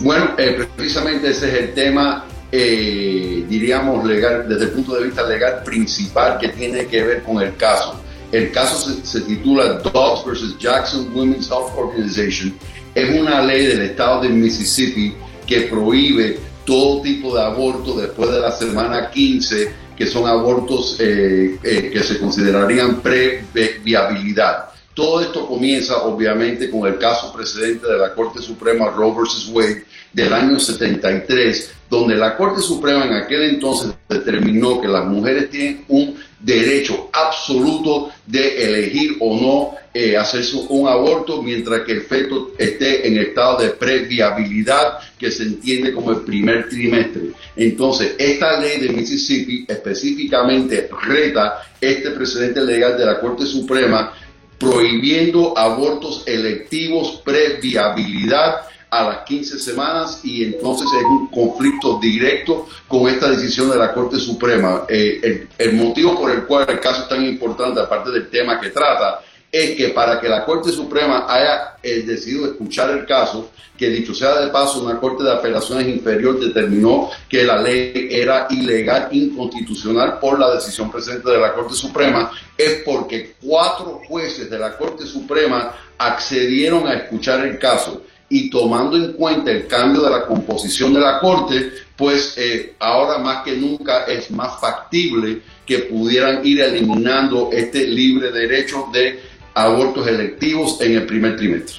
Bueno, 0.00 0.30
eh, 0.38 0.66
precisamente 0.76 1.30
ese 1.30 1.48
es 1.48 1.54
el 1.54 1.74
tema, 1.74 2.24
eh, 2.50 3.44
diríamos, 3.48 4.04
legal, 4.04 4.48
desde 4.48 4.64
el 4.64 4.70
punto 4.70 4.94
de 4.94 5.04
vista 5.04 5.22
legal 5.22 5.62
principal 5.64 6.38
que 6.38 6.48
tiene 6.48 6.86
que 6.86 7.02
ver 7.02 7.22
con 7.22 7.40
el 7.40 7.56
caso. 7.56 8.00
El 8.34 8.50
caso 8.50 8.90
se, 9.04 9.20
titula 9.20 9.74
Dogs 9.74 10.24
vs. 10.26 10.58
Jackson 10.58 11.08
Women's 11.14 11.48
Health 11.48 11.70
Organization. 11.76 12.52
Es 12.92 13.20
una 13.20 13.40
ley 13.40 13.64
del 13.64 13.82
estado 13.82 14.22
de 14.22 14.28
Mississippi 14.28 15.14
que 15.46 15.60
prohíbe 15.70 16.40
todo 16.64 17.00
tipo 17.00 17.32
de 17.36 17.42
aborto 17.44 17.96
después 17.96 18.32
de 18.32 18.40
la 18.40 18.50
semana 18.50 19.08
15, 19.08 19.72
que 19.96 20.06
son 20.08 20.26
abortos 20.26 20.96
eh, 20.98 21.60
eh, 21.62 21.90
que 21.92 22.02
se 22.02 22.18
considerarían 22.18 23.00
pre-viabilidad. 23.02 24.64
Todo 24.94 25.20
esto 25.20 25.46
comienza 25.46 26.02
obviamente 26.02 26.68
con 26.68 26.88
el 26.88 26.98
caso 26.98 27.32
precedente 27.32 27.86
de 27.86 27.98
la 27.98 28.16
Corte 28.16 28.42
Suprema 28.42 28.90
Roe 28.90 29.12
vs. 29.12 29.50
Wade 29.52 29.84
del 30.12 30.32
año 30.32 30.58
73, 30.58 31.70
donde 31.88 32.16
la 32.16 32.36
Corte 32.36 32.60
Suprema 32.60 33.04
en 33.04 33.12
aquel 33.12 33.42
entonces 33.42 33.92
determinó 34.08 34.80
que 34.80 34.88
las 34.88 35.04
mujeres 35.04 35.50
tienen 35.50 35.84
un 35.86 36.16
derecho 36.44 37.08
absoluto 37.12 38.10
de 38.26 38.64
elegir 38.64 39.16
o 39.20 39.34
no 39.40 39.74
eh, 39.94 40.16
hacerse 40.16 40.56
un 40.68 40.88
aborto 40.88 41.42
mientras 41.42 41.82
que 41.82 41.92
el 41.92 42.02
feto 42.02 42.52
esté 42.58 43.06
en 43.08 43.16
estado 43.18 43.62
de 43.62 43.70
previabilidad 43.70 44.98
que 45.18 45.30
se 45.30 45.44
entiende 45.44 45.92
como 45.92 46.10
el 46.10 46.22
primer 46.22 46.68
trimestre. 46.68 47.30
Entonces, 47.56 48.14
esta 48.18 48.60
ley 48.60 48.80
de 48.80 48.90
Mississippi 48.90 49.64
específicamente 49.66 50.88
reta 51.06 51.62
este 51.80 52.10
precedente 52.10 52.60
legal 52.60 52.98
de 52.98 53.06
la 53.06 53.20
Corte 53.20 53.46
Suprema 53.46 54.12
prohibiendo 54.58 55.56
abortos 55.56 56.24
electivos 56.26 57.22
previabilidad 57.24 58.62
a 58.94 59.02
las 59.02 59.18
15 59.24 59.58
semanas 59.58 60.20
y 60.22 60.44
entonces 60.44 60.86
es 60.86 61.04
un 61.04 61.26
conflicto 61.26 61.98
directo 61.98 62.68
con 62.86 63.08
esta 63.08 63.28
decisión 63.28 63.68
de 63.68 63.76
la 63.76 63.92
Corte 63.92 64.18
Suprema. 64.18 64.84
Eh, 64.88 65.48
el, 65.58 65.72
motivo 65.72 66.16
por 66.16 66.30
el 66.30 66.44
cual 66.44 66.66
el 66.68 66.78
caso 66.78 67.02
es 67.02 67.08
tan 67.08 67.24
importante, 67.24 67.80
aparte 67.80 68.12
del 68.12 68.30
tema 68.30 68.60
que 68.60 68.70
trata, 68.70 69.20
es 69.50 69.72
que 69.72 69.88
para 69.88 70.20
que 70.20 70.28
la 70.28 70.44
Corte 70.44 70.70
Suprema 70.70 71.26
haya 71.28 71.76
eh, 71.82 72.02
decidido 72.06 72.46
escuchar 72.46 72.90
el 72.90 73.04
caso, 73.04 73.50
que 73.76 73.88
dicho 73.88 74.14
sea 74.14 74.40
de 74.40 74.52
paso, 74.52 74.84
una 74.84 75.00
Corte 75.00 75.24
de 75.24 75.32
Apelaciones 75.32 75.88
Inferior 75.88 76.38
determinó 76.38 77.10
que 77.28 77.42
la 77.42 77.60
ley 77.60 78.08
era 78.10 78.46
ilegal, 78.50 79.08
inconstitucional 79.10 80.20
por 80.20 80.38
la 80.38 80.54
decisión 80.54 80.92
presente 80.92 81.28
de 81.30 81.38
la 81.38 81.52
Corte 81.52 81.74
Suprema, 81.74 82.30
es 82.56 82.82
porque 82.84 83.34
cuatro 83.42 84.00
jueces 84.06 84.48
de 84.48 84.58
la 84.58 84.76
Corte 84.76 85.04
Suprema 85.04 85.74
accedieron 85.98 86.86
a 86.86 86.94
escuchar 86.94 87.44
el 87.44 87.58
caso 87.58 88.02
y 88.28 88.50
tomando 88.50 88.96
en 88.96 89.12
cuenta 89.12 89.50
el 89.50 89.66
cambio 89.66 90.02
de 90.02 90.10
la 90.10 90.26
composición 90.26 90.92
de 90.94 91.00
la 91.00 91.20
Corte, 91.20 91.70
pues 91.96 92.34
eh, 92.36 92.74
ahora 92.78 93.18
más 93.18 93.44
que 93.44 93.56
nunca 93.56 94.04
es 94.04 94.30
más 94.30 94.60
factible 94.60 95.40
que 95.66 95.80
pudieran 95.80 96.44
ir 96.44 96.60
eliminando 96.60 97.50
este 97.52 97.86
libre 97.86 98.32
derecho 98.32 98.88
de 98.92 99.20
abortos 99.54 100.06
electivos 100.06 100.80
en 100.80 100.96
el 100.96 101.06
primer 101.06 101.36
trimestre. 101.36 101.76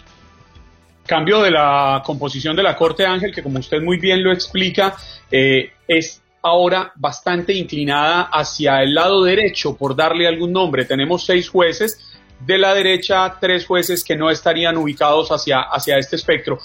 Cambio 1.06 1.42
de 1.42 1.52
la 1.52 2.02
composición 2.04 2.56
de 2.56 2.64
la 2.64 2.76
Corte 2.76 3.06
Ángel, 3.06 3.34
que 3.34 3.44
como 3.44 3.60
usted 3.60 3.82
muy 3.82 4.00
bien 4.00 4.24
lo 4.24 4.32
explica, 4.32 4.96
eh, 5.30 5.72
es 5.88 6.22
ahora 6.42 6.92
bastante 6.96 7.54
inclinada 7.54 8.30
hacia 8.32 8.82
el 8.82 8.94
lado 8.94 9.24
derecho, 9.24 9.76
por 9.76 9.96
darle 9.96 10.28
algún 10.28 10.52
nombre. 10.52 10.86
Tenemos 10.86 11.26
seis 11.26 11.50
jueces, 11.50 12.15
de 12.40 12.58
la 12.58 12.74
derecha 12.74 13.38
tres 13.40 13.66
jueces 13.66 14.04
que 14.04 14.16
no 14.16 14.30
estarían 14.30 14.78
ubicados 14.78 15.30
hacia, 15.30 15.62
hacia 15.62 15.98
este 15.98 16.16
espectro. 16.16 16.60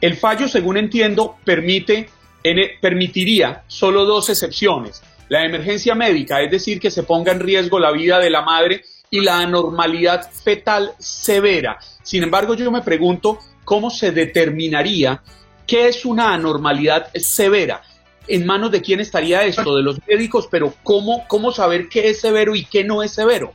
El 0.00 0.16
fallo, 0.16 0.48
según 0.48 0.76
entiendo, 0.76 1.36
permite, 1.44 2.10
permitiría 2.80 3.62
solo 3.66 4.04
dos 4.04 4.28
excepciones. 4.28 5.02
La 5.28 5.44
emergencia 5.44 5.94
médica, 5.94 6.40
es 6.42 6.50
decir, 6.50 6.78
que 6.78 6.90
se 6.90 7.02
ponga 7.02 7.32
en 7.32 7.40
riesgo 7.40 7.78
la 7.78 7.90
vida 7.90 8.18
de 8.18 8.30
la 8.30 8.42
madre 8.42 8.84
y 9.10 9.20
la 9.20 9.40
anormalidad 9.40 10.30
fetal 10.30 10.92
severa. 10.98 11.78
Sin 12.02 12.22
embargo, 12.22 12.54
yo 12.54 12.70
me 12.70 12.82
pregunto 12.82 13.38
cómo 13.64 13.90
se 13.90 14.12
determinaría 14.12 15.22
qué 15.66 15.88
es 15.88 16.04
una 16.04 16.32
anormalidad 16.32 17.12
severa. 17.14 17.82
¿En 18.28 18.44
manos 18.44 18.70
de 18.70 18.82
quién 18.82 19.00
estaría 19.00 19.44
esto? 19.44 19.76
De 19.76 19.82
los 19.82 19.98
médicos, 20.06 20.48
pero 20.50 20.74
¿cómo, 20.82 21.26
cómo 21.28 21.52
saber 21.52 21.88
qué 21.88 22.10
es 22.10 22.20
severo 22.20 22.54
y 22.54 22.64
qué 22.64 22.84
no 22.84 23.02
es 23.02 23.12
severo? 23.12 23.52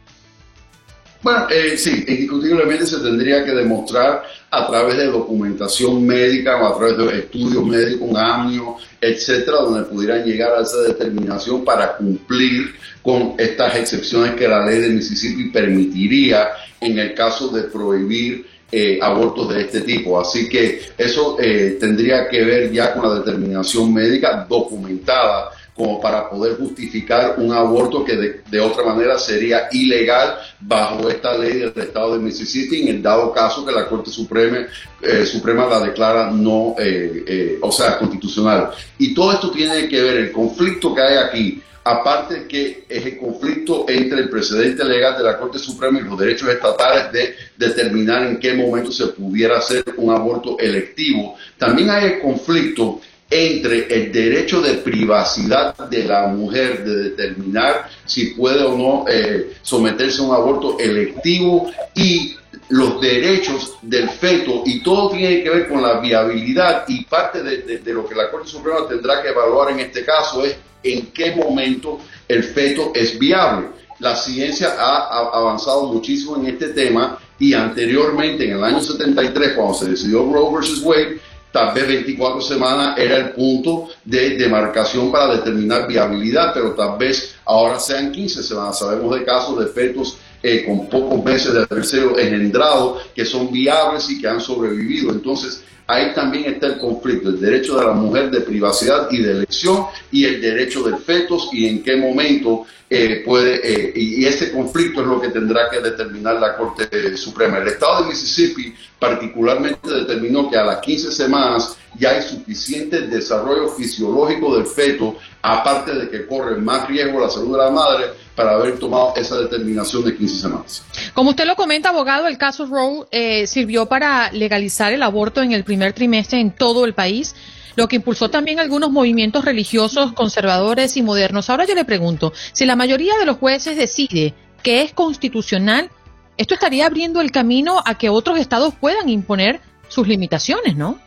Bueno, 1.23 1.47
eh, 1.51 1.77
sí, 1.77 2.03
indiscutiblemente 2.07 2.87
se 2.87 2.99
tendría 2.99 3.45
que 3.45 3.51
demostrar 3.51 4.23
a 4.49 4.67
través 4.67 4.97
de 4.97 5.05
documentación 5.05 6.05
médica 6.05 6.59
o 6.59 6.73
a 6.73 6.77
través 6.77 6.97
de 6.97 7.19
estudios 7.19 7.63
médicos, 7.63 8.09
un 8.09 8.17
amnio, 8.17 8.75
etcétera, 8.99 9.57
donde 9.57 9.83
pudieran 9.83 10.23
llegar 10.23 10.53
a 10.53 10.63
esa 10.63 10.81
determinación 10.81 11.63
para 11.63 11.95
cumplir 11.95 12.73
con 13.03 13.35
estas 13.37 13.75
excepciones 13.75 14.33
que 14.33 14.47
la 14.47 14.65
ley 14.65 14.79
de 14.79 14.89
Mississippi 14.89 15.49
permitiría 15.51 16.49
en 16.79 16.97
el 16.97 17.13
caso 17.13 17.49
de 17.49 17.63
prohibir 17.63 18.47
eh, 18.71 18.97
abortos 18.99 19.53
de 19.53 19.61
este 19.61 19.81
tipo. 19.81 20.19
Así 20.19 20.49
que 20.49 20.81
eso 20.97 21.37
eh, 21.39 21.77
tendría 21.79 22.27
que 22.27 22.43
ver 22.43 22.71
ya 22.71 22.93
con 22.93 23.07
la 23.07 23.19
determinación 23.19 23.93
médica 23.93 24.47
documentada 24.49 25.51
como 25.81 25.99
para 25.99 26.29
poder 26.29 26.57
justificar 26.57 27.35
un 27.37 27.51
aborto 27.51 28.05
que 28.05 28.15
de, 28.15 28.59
otra 28.59 28.83
manera 28.83 29.17
sería 29.17 29.67
ilegal 29.71 30.37
bajo 30.59 31.09
esta 31.09 31.35
ley 31.35 31.53
del 31.53 31.73
estado 31.75 32.13
de 32.13 32.19
Mississippi 32.19 32.81
en 32.83 32.87
el 32.89 33.01
dado 33.01 33.33
caso 33.33 33.65
que 33.65 33.71
la 33.71 33.87
Corte 33.87 34.11
Suprema, 34.11 34.67
eh, 35.01 35.25
Suprema 35.25 35.65
la 35.65 35.79
declara 35.79 36.29
no, 36.29 36.75
eh, 36.77 37.23
eh, 37.25 37.57
o 37.61 37.71
sea, 37.71 37.97
constitucional. 37.97 38.69
Y 38.99 39.15
todo 39.15 39.31
esto 39.31 39.49
tiene 39.49 39.89
que 39.89 40.01
ver, 40.03 40.17
el 40.17 40.31
conflicto 40.31 40.93
que 40.93 41.01
hay 41.01 41.17
aquí, 41.17 41.63
aparte 41.83 42.45
que 42.47 42.85
es 42.87 43.03
el 43.03 43.17
conflicto 43.17 43.85
entre 43.89 44.19
el 44.19 44.29
precedente 44.29 44.83
legal 44.83 45.17
de 45.17 45.23
la 45.23 45.39
Corte 45.39 45.57
Suprema 45.57 45.99
y 45.99 46.03
los 46.03 46.19
derechos 46.19 46.47
estatales 46.47 47.11
de 47.11 47.35
determinar 47.57 48.21
en 48.27 48.39
qué 48.39 48.53
momento 48.53 48.91
se 48.91 49.07
pudiera 49.07 49.57
hacer 49.57 49.83
un 49.97 50.13
aborto 50.13 50.59
electivo, 50.59 51.37
también 51.57 51.89
hay 51.89 52.05
el 52.05 52.19
conflicto 52.19 53.01
entre 53.31 53.87
el 53.87 54.11
derecho 54.11 54.61
de 54.61 54.73
privacidad 54.75 55.75
de 55.89 56.03
la 56.03 56.27
mujer 56.27 56.83
de 56.83 56.95
determinar 57.03 57.89
si 58.05 58.31
puede 58.31 58.61
o 58.61 58.77
no 58.77 59.05
eh, 59.07 59.53
someterse 59.61 60.21
a 60.21 60.25
un 60.25 60.35
aborto 60.35 60.77
electivo 60.77 61.71
y 61.95 62.35
los 62.67 62.99
derechos 62.99 63.77
del 63.81 64.09
feto 64.09 64.63
y 64.65 64.83
todo 64.83 65.11
tiene 65.11 65.43
que 65.43 65.49
ver 65.49 65.69
con 65.69 65.81
la 65.81 66.01
viabilidad 66.01 66.83
y 66.89 67.05
parte 67.05 67.41
de, 67.41 67.93
lo 67.93 68.05
que 68.05 68.15
la 68.15 68.29
Corte 68.29 68.49
Suprema 68.49 68.85
tendrá 68.87 69.21
que 69.21 69.29
evaluar 69.29 69.71
en 69.71 69.79
este 69.79 70.03
caso 70.03 70.43
es 70.43 70.57
en 70.83 71.07
qué 71.07 71.33
momento 71.35 71.99
el 72.27 72.43
feto 72.43 72.91
es 72.93 73.17
viable. 73.17 73.67
La 73.99 74.15
ciencia 74.15 74.75
ha 74.77 75.29
avanzado 75.37 75.93
muchísimo 75.93 76.35
en 76.37 76.47
este 76.47 76.69
tema 76.69 77.19
y 77.37 77.53
anteriormente 77.53 78.45
en 78.45 78.57
el 78.57 78.63
año 78.63 78.81
73 78.81 79.53
cuando 79.53 79.73
se 79.73 79.89
decidió 79.89 80.31
Roe 80.31 80.53
versus 80.53 80.81
Wade 80.83 81.19
tal 81.51 81.73
vez 81.73 81.87
24 81.87 82.41
semanas 82.41 82.97
era 82.97 83.17
el 83.17 83.31
punto 83.31 83.89
de 84.03 84.37
demarcación 84.37 85.11
para 85.11 85.35
determinar 85.35 85.87
viabilidad, 85.87 86.53
pero 86.53 86.71
tal 86.71 86.97
vez 86.97 87.35
ahora 87.45 87.79
sean 87.79 88.11
15 88.11 88.43
semanas. 88.43 88.79
Sabemos 88.79 89.17
de 89.17 89.25
casos 89.25 89.59
de 89.59 89.67
fetos 89.67 90.17
eh, 90.41 90.65
con 90.65 90.87
pocos 90.87 91.23
meses 91.23 91.53
de 91.53 91.67
haber 91.69 91.85
sido 91.85 92.17
engendrado 92.17 92.97
que 93.13 93.25
son 93.25 93.51
viables 93.51 94.09
y 94.09 94.19
que 94.19 94.27
han 94.27 94.41
sobrevivido. 94.41 95.11
Entonces, 95.11 95.63
ahí 95.87 96.13
también 96.13 96.53
está 96.53 96.67
el 96.67 96.77
conflicto, 96.77 97.29
el 97.29 97.39
derecho 97.39 97.77
de 97.77 97.85
la 97.85 97.93
mujer 97.93 98.31
de 98.31 98.41
privacidad 98.41 99.07
y 99.11 99.21
de 99.21 99.31
elección 99.31 99.85
y 100.11 100.25
el 100.25 100.41
derecho 100.41 100.83
del 100.83 100.97
fetos 100.97 101.49
y 101.51 101.67
en 101.67 101.83
qué 101.83 101.95
momento 101.95 102.65
eh, 102.93 103.23
puede, 103.25 103.61
eh, 103.63 103.93
y 103.95 104.25
ese 104.25 104.51
conflicto 104.51 104.99
es 104.99 105.07
lo 105.07 105.21
que 105.21 105.29
tendrá 105.29 105.69
que 105.69 105.79
determinar 105.79 106.35
la 106.35 106.57
Corte 106.57 107.15
Suprema. 107.15 107.59
El 107.59 107.69
Estado 107.69 108.03
de 108.03 108.09
Mississippi 108.09 108.73
particularmente 108.99 109.89
determinó 109.89 110.49
que 110.49 110.57
a 110.57 110.65
las 110.65 110.79
15 110.79 111.09
semanas 111.11 111.77
ya 111.97 112.09
hay 112.09 112.21
suficiente 112.21 113.01
desarrollo 113.07 113.69
fisiológico 113.69 114.57
del 114.57 114.65
feto, 114.65 115.15
aparte 115.41 115.93
de 115.93 116.09
que 116.09 116.27
corre 116.27 116.57
más 116.57 116.87
riesgo 116.87 117.21
la 117.21 117.29
salud 117.29 117.53
de 117.53 117.63
la 117.63 117.71
madre 117.71 118.07
para 118.35 118.55
haber 118.55 118.77
tomado 118.77 119.13
esa 119.15 119.37
determinación 119.39 120.03
de 120.03 120.15
15 120.15 120.41
semanas. 120.41 120.83
Como 121.13 121.29
usted 121.29 121.45
lo 121.45 121.55
comenta, 121.55 121.89
abogado, 121.89 122.27
el 122.27 122.37
caso 122.37 122.65
Roe 122.65 123.05
eh, 123.11 123.47
sirvió 123.47 123.85
para 123.85 124.31
legalizar 124.31 124.93
el 124.93 125.03
aborto 125.03 125.41
en 125.41 125.51
el 125.51 125.63
primer 125.71 125.93
trimestre 125.93 126.41
en 126.41 126.51
todo 126.51 126.83
el 126.83 126.93
país 126.93 127.33
lo 127.77 127.87
que 127.87 127.95
impulsó 127.95 128.29
también 128.29 128.59
algunos 128.59 128.91
movimientos 128.91 129.45
religiosos 129.45 130.11
conservadores 130.11 130.97
y 130.97 131.01
modernos. 131.01 131.49
Ahora 131.49 131.65
yo 131.65 131.75
le 131.75 131.85
pregunto, 131.85 132.33
si 132.51 132.65
la 132.65 132.75
mayoría 132.75 133.17
de 133.17 133.25
los 133.25 133.37
jueces 133.37 133.77
decide 133.77 134.33
que 134.61 134.81
es 134.81 134.91
constitucional, 134.91 135.89
esto 136.35 136.55
estaría 136.55 136.85
abriendo 136.85 137.21
el 137.21 137.31
camino 137.31 137.81
a 137.85 137.97
que 137.97 138.09
otros 138.09 138.37
estados 138.37 138.73
puedan 138.75 139.07
imponer 139.07 139.61
sus 139.87 140.05
limitaciones, 140.09 140.75
¿no? 140.75 140.99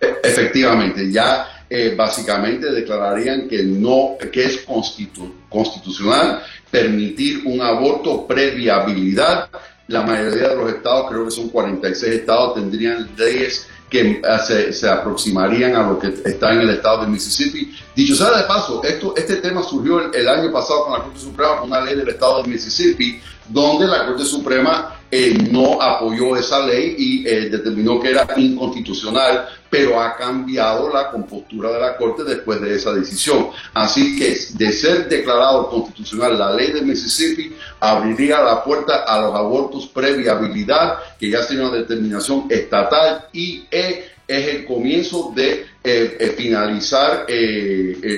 E, 0.00 0.14
efectivamente, 0.22 1.12
ya 1.12 1.64
eh, 1.68 1.94
básicamente 1.94 2.70
declararían 2.70 3.46
que 3.46 3.62
no, 3.64 4.16
que 4.32 4.44
es 4.44 4.64
constitucional 5.48 6.42
permitir 6.70 7.42
un 7.44 7.60
aborto 7.60 8.26
previabilidad. 8.26 9.50
La 9.88 10.02
mayoría 10.02 10.48
de 10.48 10.56
los 10.56 10.72
estados, 10.72 11.10
creo 11.10 11.24
que 11.26 11.30
son 11.30 11.50
46 11.50 12.14
estados, 12.14 12.54
tendrían 12.54 13.08
leyes 13.16 13.68
que 13.88 14.20
eh, 14.22 14.72
se, 14.72 14.88
aproximarían 14.88 15.76
a 15.76 15.88
lo 15.88 15.98
que 15.98 16.08
está 16.24 16.52
en 16.52 16.62
el 16.62 16.70
estado 16.70 17.02
de 17.02 17.08
Mississippi. 17.08 17.72
Dicho 17.94 18.16
sea 18.16 18.36
de 18.36 18.44
paso, 18.44 18.82
esto, 18.82 19.14
este 19.16 19.36
tema 19.36 19.62
surgió 19.62 20.12
el, 20.12 20.28
año 20.28 20.50
pasado 20.52 20.84
con 20.84 20.92
la 20.94 21.04
Corte 21.04 21.20
Suprema, 21.20 21.60
con 21.60 21.70
una 21.70 21.80
ley 21.80 21.94
del 21.94 22.08
estado 22.08 22.42
de 22.42 22.48
Mississippi, 22.48 23.20
donde 23.48 23.86
la 23.86 24.06
Corte 24.06 24.24
Suprema 24.24 24.96
eh, 25.08 25.38
no 25.52 25.80
apoyó 25.80 26.36
esa 26.36 26.66
ley 26.66 26.96
y 26.98 27.28
eh, 27.28 27.48
determinó 27.48 28.00
que 28.00 28.10
era 28.10 28.26
inconstitucional, 28.36 29.46
pero 29.70 30.00
ha 30.00 30.16
cambiado 30.16 30.92
la 30.92 31.10
compostura 31.10 31.70
de 31.70 31.78
la 31.78 31.96
Corte 31.96 32.24
después 32.24 32.60
de 32.60 32.74
esa 32.74 32.92
decisión. 32.92 33.50
Así 33.72 34.18
que 34.18 34.36
de 34.54 34.72
ser 34.72 35.08
declarado 35.08 35.70
constitucional 35.70 36.36
la 36.36 36.52
ley 36.54 36.72
de 36.72 36.82
Mississippi, 36.82 37.54
abriría 37.78 38.42
la 38.42 38.64
puerta 38.64 39.04
a 39.06 39.20
los 39.20 39.34
abortos 39.34 39.86
previabilidad, 39.86 40.98
que 41.20 41.30
ya 41.30 41.46
tiene 41.46 41.68
una 41.68 41.76
determinación 41.76 42.46
estatal 42.50 43.26
y 43.32 43.64
eh, 43.70 44.08
es 44.26 44.48
el 44.48 44.66
comienzo 44.66 45.32
de 45.36 45.66
finalizar 46.36 47.26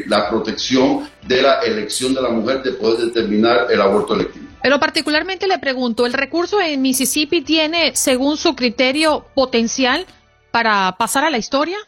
la 0.07 0.31
protección 0.31 1.07
de 1.27 1.43
la 1.43 1.61
elección 1.61 2.14
de 2.14 2.23
la 2.23 2.31
mujer 2.31 2.62
de 2.62 2.73
poder 2.73 3.12
determinar 3.12 3.67
el 3.71 3.79
aborto 3.79 4.14
electivo. 4.14 4.48
Pero 4.62 4.81
particularmente 4.81 5.47
le 5.47 5.59
pregunto, 5.59 6.05
¿el 6.07 6.12
recurso 6.12 6.61
en 6.61 6.83
Mississippi 6.83 7.42
tiene, 7.42 7.94
según 7.94 8.37
su 8.37 8.57
criterio, 8.57 9.27
potencial 9.35 10.07
para 10.51 10.97
pasar 10.99 11.25
a 11.25 11.31
la 11.31 11.38
historia? 11.38 11.79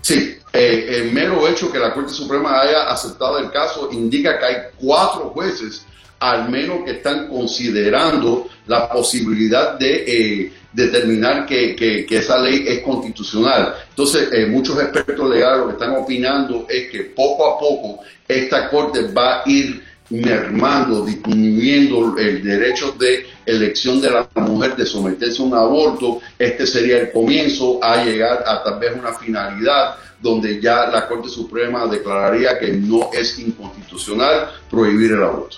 Sí, 0.00 0.36
eh, 0.52 0.86
el 0.88 1.12
mero 1.12 1.46
hecho 1.46 1.70
que 1.70 1.78
la 1.78 1.92
Corte 1.92 2.12
Suprema 2.12 2.60
haya 2.62 2.88
aceptado 2.90 3.38
el 3.38 3.50
caso 3.50 3.90
indica 3.92 4.38
que 4.38 4.44
hay 4.44 4.56
cuatro 4.78 5.30
jueces 5.30 5.84
al 6.20 6.50
menos 6.50 6.84
que 6.84 6.92
están 6.92 7.28
considerando 7.28 8.48
la 8.66 8.90
posibilidad 8.90 9.78
de 9.78 10.04
eh, 10.06 10.52
determinar 10.72 11.46
que, 11.46 12.06
esa 12.10 12.38
ley 12.38 12.64
es 12.68 12.80
constitucional. 12.82 13.74
Entonces, 13.88 14.28
eh, 14.32 14.46
muchos 14.46 14.78
expertos 14.80 15.30
legales 15.30 15.60
lo 15.60 15.66
que 15.68 15.72
están 15.72 15.96
opinando 15.96 16.66
es 16.68 16.90
que 16.90 17.04
poco 17.04 17.54
a 17.54 17.58
poco 17.58 18.02
esta 18.28 18.68
Corte 18.68 19.10
va 19.12 19.40
a 19.40 19.42
ir 19.46 19.82
mermando, 20.10 21.04
disminuyendo 21.04 22.16
el 22.18 22.42
derecho 22.42 22.92
de 22.98 23.26
elección 23.46 24.00
de 24.00 24.10
la 24.10 24.28
mujer 24.36 24.76
de 24.76 24.84
someterse 24.84 25.40
a 25.40 25.44
un 25.44 25.54
aborto, 25.54 26.20
este 26.38 26.66
sería 26.66 26.98
el 26.98 27.12
comienzo 27.12 27.82
a 27.82 28.04
llegar 28.04 28.44
a 28.46 28.62
tal 28.62 28.78
vez 28.78 28.92
una 28.96 29.12
finalidad 29.12 29.96
donde 30.20 30.60
ya 30.60 30.86
la 30.88 31.08
Corte 31.08 31.28
Suprema 31.28 31.86
declararía 31.86 32.58
que 32.58 32.72
no 32.72 33.10
es 33.12 33.38
inconstitucional 33.38 34.50
prohibir 34.68 35.12
el 35.12 35.22
aborto. 35.22 35.56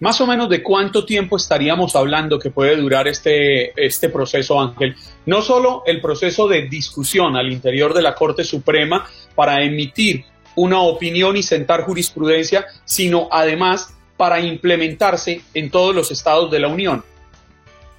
Más 0.00 0.20
o 0.20 0.26
menos 0.26 0.48
de 0.48 0.62
cuánto 0.62 1.06
tiempo 1.06 1.36
estaríamos 1.36 1.94
hablando 1.94 2.38
que 2.38 2.50
puede 2.50 2.76
durar 2.76 3.06
este, 3.06 3.72
este 3.80 4.08
proceso, 4.08 4.60
Ángel. 4.60 4.96
No 5.24 5.40
solo 5.40 5.82
el 5.86 6.00
proceso 6.00 6.48
de 6.48 6.62
discusión 6.68 7.36
al 7.36 7.50
interior 7.50 7.94
de 7.94 8.02
la 8.02 8.14
Corte 8.14 8.44
Suprema 8.44 9.06
para 9.34 9.62
emitir 9.62 10.24
una 10.56 10.80
opinión 10.80 11.36
y 11.36 11.42
sentar 11.42 11.82
jurisprudencia, 11.82 12.66
sino 12.84 13.28
además 13.30 13.94
para 14.16 14.40
implementarse 14.40 15.42
en 15.54 15.70
todos 15.70 15.94
los 15.94 16.10
estados 16.10 16.50
de 16.50 16.60
la 16.60 16.68
Unión. 16.68 17.04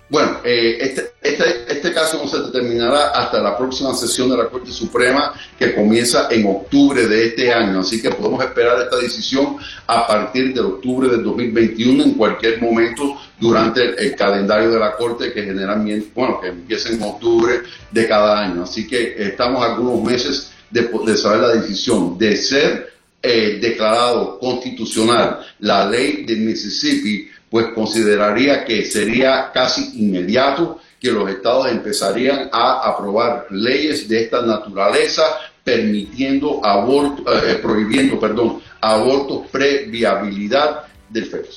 Bueno, 0.07 0.37
eh, 0.43 0.77
este, 0.81 1.13
este, 1.23 1.65
este, 1.67 1.91
caso 1.91 2.19
no 2.21 2.27
se 2.27 2.39
determinará 2.39 3.07
hasta 3.07 3.41
la 3.41 3.57
próxima 3.57 3.91
sesión 3.95 4.29
de 4.29 4.37
la 4.37 4.49
Corte 4.49 4.71
Suprema 4.71 5.33
que 5.57 5.73
comienza 5.73 6.27
en 6.29 6.45
octubre 6.45 7.07
de 7.07 7.25
este 7.25 7.51
año, 7.51 7.79
así 7.79 7.99
que 7.99 8.11
podemos 8.11 8.43
esperar 8.43 8.79
esta 8.81 8.97
decisión 8.97 9.57
a 9.87 10.05
partir 10.05 10.53
de 10.53 10.61
octubre 10.61 11.09
del 11.09 11.23
2021 11.23 12.03
en 12.03 12.11
cualquier 12.11 12.61
momento 12.61 13.17
durante 13.39 13.81
el, 13.81 14.15
calendario 14.15 14.69
de 14.69 14.79
la 14.79 14.95
Corte 14.95 15.33
que 15.33 15.41
generalmente, 15.41 16.11
bueno, 16.13 16.39
que 16.39 16.49
empieza 16.49 16.89
en 16.89 17.01
octubre 17.01 17.61
de 17.89 18.07
cada 18.07 18.41
año, 18.41 18.61
así 18.61 18.87
que 18.87 19.15
estamos 19.17 19.65
algunos 19.65 20.03
meses 20.03 20.51
de, 20.81 21.17
saber 21.17 21.39
la 21.39 21.53
decisión 21.53 22.17
de 22.17 22.35
ser 22.35 22.93
eh, 23.21 23.59
declarado 23.61 24.38
constitucional 24.38 25.39
la 25.59 25.89
ley 25.89 26.25
de 26.25 26.35
Mississippi, 26.35 27.29
pues 27.49 27.67
consideraría 27.73 28.65
que 28.65 28.83
sería 28.83 29.51
casi 29.53 29.99
inmediato 29.99 30.81
que 30.99 31.11
los 31.11 31.29
estados 31.29 31.67
empezarían 31.71 32.49
a 32.51 32.89
aprobar 32.89 33.47
leyes 33.51 34.07
de 34.07 34.23
esta 34.23 34.41
naturaleza, 34.41 35.23
permitiendo 35.63 36.63
aborto, 36.63 37.23
eh, 37.33 37.55
prohibiendo, 37.55 38.19
perdón, 38.19 38.61
abortos 38.81 39.47
previabilidad 39.51 40.83
del 41.09 41.25
feto. 41.25 41.49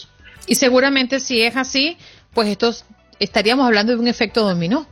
Y 0.46 0.54
seguramente 0.54 1.20
si 1.20 1.42
es 1.42 1.57
así, 1.57 1.96
pues 2.33 2.48
estos 2.48 2.85
estaríamos 3.18 3.66
hablando 3.66 3.92
de 3.92 3.98
un 3.98 4.09
efecto 4.09 4.44
dominó. 4.44 4.87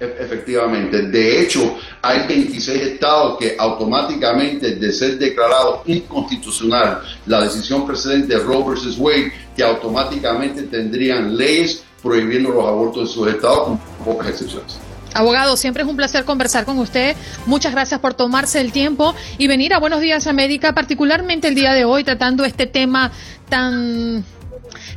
E, 0.00 0.04
efectivamente. 0.20 1.02
De 1.02 1.42
hecho, 1.42 1.76
hay 2.02 2.26
26 2.26 2.82
estados 2.82 3.38
que 3.38 3.56
automáticamente, 3.58 4.74
de 4.74 4.92
ser 4.92 5.18
declarado 5.18 5.82
inconstitucional 5.86 7.02
la 7.26 7.42
decisión 7.42 7.86
precedente 7.86 8.36
Roe 8.38 8.74
vs. 8.74 8.98
Wade, 8.98 9.32
que 9.56 9.62
automáticamente 9.62 10.62
tendrían 10.64 11.36
leyes 11.36 11.84
prohibiendo 12.02 12.50
los 12.50 12.64
abortos 12.66 13.02
en 13.02 13.08
sus 13.08 13.28
estados, 13.28 13.60
con 13.68 13.78
pocas 14.04 14.28
excepciones. 14.28 14.78
Abogado, 15.14 15.56
siempre 15.56 15.84
es 15.84 15.88
un 15.88 15.96
placer 15.96 16.24
conversar 16.24 16.64
con 16.64 16.78
usted. 16.80 17.16
Muchas 17.46 17.72
gracias 17.72 18.00
por 18.00 18.14
tomarse 18.14 18.60
el 18.60 18.72
tiempo 18.72 19.14
y 19.38 19.46
venir 19.46 19.72
a 19.72 19.78
Buenos 19.78 20.00
Días 20.00 20.26
América, 20.26 20.74
particularmente 20.74 21.46
el 21.46 21.54
día 21.54 21.72
de 21.72 21.84
hoy, 21.84 22.02
tratando 22.02 22.44
este 22.44 22.66
tema 22.66 23.12
tan 23.48 24.24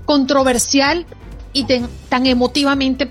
controversial 0.06 1.06
y 1.54 1.66
tan 1.66 2.26
emotivamente 2.26 3.10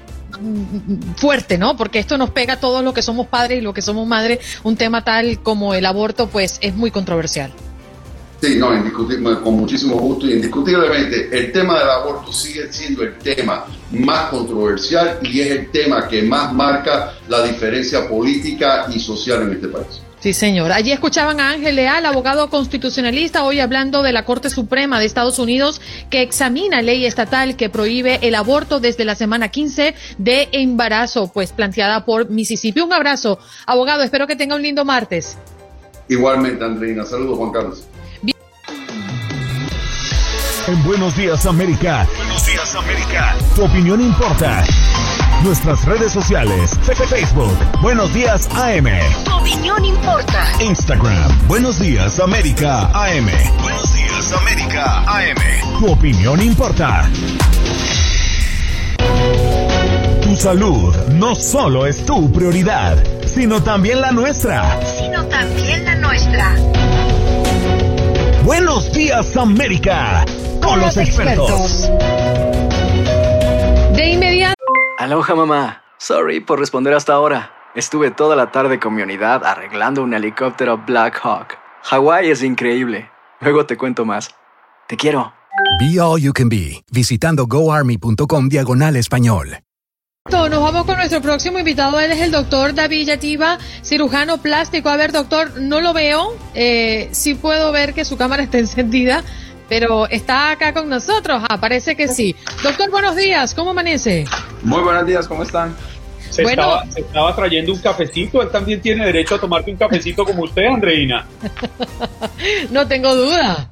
fuerte, 1.16 1.58
¿no? 1.58 1.76
Porque 1.76 1.98
esto 1.98 2.18
nos 2.18 2.30
pega 2.30 2.54
a 2.54 2.60
todos 2.60 2.84
los 2.84 2.94
que 2.94 3.02
somos 3.02 3.26
padres 3.26 3.58
y 3.58 3.60
los 3.62 3.74
que 3.74 3.82
somos 3.82 4.06
madres. 4.06 4.40
Un 4.62 4.76
tema 4.76 5.04
tal 5.04 5.42
como 5.42 5.74
el 5.74 5.86
aborto, 5.86 6.28
pues 6.28 6.58
es 6.60 6.74
muy 6.74 6.90
controversial. 6.90 7.52
Sí, 8.40 8.56
no, 8.56 8.68
con 9.42 9.54
muchísimo 9.54 9.96
gusto 9.96 10.26
y 10.26 10.34
indiscutiblemente 10.34 11.30
el 11.32 11.52
tema 11.52 11.78
del 11.78 11.88
aborto 11.88 12.32
sigue 12.32 12.70
siendo 12.70 13.02
el 13.02 13.14
tema 13.14 13.64
más 13.90 14.28
controversial 14.28 15.20
y 15.22 15.40
es 15.40 15.50
el 15.52 15.70
tema 15.70 16.06
que 16.06 16.22
más 16.22 16.52
marca 16.52 17.14
la 17.28 17.42
diferencia 17.44 18.06
política 18.06 18.86
y 18.92 19.00
social 19.00 19.42
en 19.42 19.52
este 19.52 19.68
país. 19.68 20.02
Sí, 20.26 20.34
señor. 20.34 20.72
Allí 20.72 20.90
escuchaban 20.90 21.38
a 21.38 21.50
Ángel 21.50 21.76
Leal, 21.76 22.04
abogado 22.04 22.50
constitucionalista, 22.50 23.44
hoy 23.44 23.60
hablando 23.60 24.02
de 24.02 24.12
la 24.12 24.24
Corte 24.24 24.50
Suprema 24.50 24.98
de 24.98 25.06
Estados 25.06 25.38
Unidos 25.38 25.80
que 26.10 26.20
examina 26.20 26.82
ley 26.82 27.06
estatal 27.06 27.54
que 27.54 27.70
prohíbe 27.70 28.18
el 28.22 28.34
aborto 28.34 28.80
desde 28.80 29.04
la 29.04 29.14
semana 29.14 29.50
15 29.50 29.94
de 30.18 30.48
embarazo, 30.50 31.30
pues 31.32 31.52
planteada 31.52 32.04
por 32.04 32.28
Mississippi. 32.28 32.80
Un 32.80 32.92
abrazo, 32.92 33.38
abogado. 33.66 34.02
Espero 34.02 34.26
que 34.26 34.34
tenga 34.34 34.56
un 34.56 34.62
lindo 34.62 34.84
martes. 34.84 35.38
Igualmente, 36.08 36.64
Andreina. 36.64 37.04
Saludos, 37.04 37.38
Juan 37.38 37.52
Carlos. 37.52 37.84
En 40.66 40.82
Buenos 40.82 41.16
Días, 41.16 41.46
América. 41.46 42.04
Buenos 42.16 42.44
Días, 42.44 42.74
América. 42.74 43.36
Tu 43.54 43.62
opinión 43.64 44.00
importa. 44.00 44.64
Nuestras 45.46 45.84
redes 45.84 46.10
sociales. 46.10 46.72
Facebook. 47.08 47.56
Buenos 47.80 48.12
días 48.12 48.48
AM. 48.56 48.88
Tu 49.24 49.32
opinión 49.32 49.84
importa. 49.84 50.44
Instagram. 50.60 51.46
Buenos 51.46 51.78
días 51.78 52.18
América 52.18 52.90
AM. 52.92 53.28
Buenos 53.62 53.94
días 53.94 54.32
América 54.32 55.04
AM. 55.06 55.78
Tu 55.78 55.86
opinión 55.86 56.42
importa. 56.42 57.08
Tu 60.20 60.34
salud 60.34 60.92
no 61.10 61.36
solo 61.36 61.86
es 61.86 62.04
tu 62.04 62.32
prioridad, 62.32 62.98
sino 63.24 63.62
también 63.62 64.00
la 64.00 64.10
nuestra. 64.10 64.80
Sino 64.98 65.26
también 65.26 65.84
la 65.84 65.94
nuestra. 65.94 66.56
Buenos 68.42 68.92
días 68.92 69.36
América. 69.36 70.24
Con, 70.60 70.80
los, 70.80 70.96
expertos. 70.96 71.88
Aloha 75.06 75.36
mamá. 75.36 75.84
Sorry 75.98 76.40
por 76.40 76.58
responder 76.58 76.92
hasta 76.92 77.12
ahora. 77.12 77.52
Estuve 77.76 78.10
toda 78.10 78.34
la 78.34 78.50
tarde 78.50 78.80
con 78.80 78.92
mi 78.92 79.02
unidad 79.02 79.44
arreglando 79.44 80.02
un 80.02 80.12
helicóptero 80.12 80.78
Black 80.84 81.20
Hawk. 81.22 81.56
Hawái 81.84 82.28
es 82.28 82.42
increíble. 82.42 83.08
Luego 83.40 83.66
te 83.66 83.76
cuento 83.76 84.04
más. 84.04 84.34
Te 84.88 84.96
quiero. 84.96 85.32
Be 85.78 86.00
All 86.00 86.20
You 86.20 86.32
Can 86.32 86.48
Be, 86.48 86.82
visitando 86.90 87.46
goarmy.com 87.46 88.48
diagonal 88.48 88.96
español. 88.96 89.60
Nos 90.28 90.50
vamos 90.50 90.84
con 90.86 90.96
nuestro 90.96 91.22
próximo 91.22 91.60
invitado. 91.60 92.00
Él 92.00 92.10
es 92.10 92.20
el 92.20 92.32
doctor 92.32 92.74
David 92.74 93.06
Yativa, 93.06 93.58
cirujano 93.84 94.38
plástico. 94.38 94.88
A 94.88 94.96
ver, 94.96 95.12
doctor, 95.12 95.60
no 95.60 95.80
lo 95.80 95.92
veo. 95.92 96.36
Eh, 96.54 97.08
sí 97.12 97.36
puedo 97.36 97.70
ver 97.70 97.94
que 97.94 98.04
su 98.04 98.16
cámara 98.16 98.42
está 98.42 98.58
encendida 98.66 99.22
pero 99.68 100.06
está 100.08 100.50
acá 100.50 100.72
con 100.72 100.88
nosotros. 100.88 101.42
Ah, 101.48 101.58
parece 101.60 101.96
que 101.96 102.08
sí. 102.08 102.34
Doctor, 102.62 102.90
buenos 102.90 103.16
días. 103.16 103.54
¿Cómo 103.54 103.70
amanece? 103.70 104.24
Muy 104.62 104.82
buenos 104.82 105.06
días, 105.06 105.26
¿cómo 105.26 105.42
están? 105.42 105.74
Se, 106.30 106.42
estaba, 106.42 106.84
se 106.90 107.00
estaba 107.00 107.34
trayendo 107.34 107.72
un 107.72 107.78
cafecito. 107.80 108.42
Él 108.42 108.50
también 108.50 108.80
tiene 108.80 109.06
derecho 109.06 109.36
a 109.36 109.40
tomarte 109.40 109.70
un 109.70 109.76
cafecito 109.76 110.24
como 110.24 110.44
usted, 110.44 110.66
Andreina. 110.66 111.26
no 112.70 112.86
tengo 112.86 113.14
duda. 113.14 113.70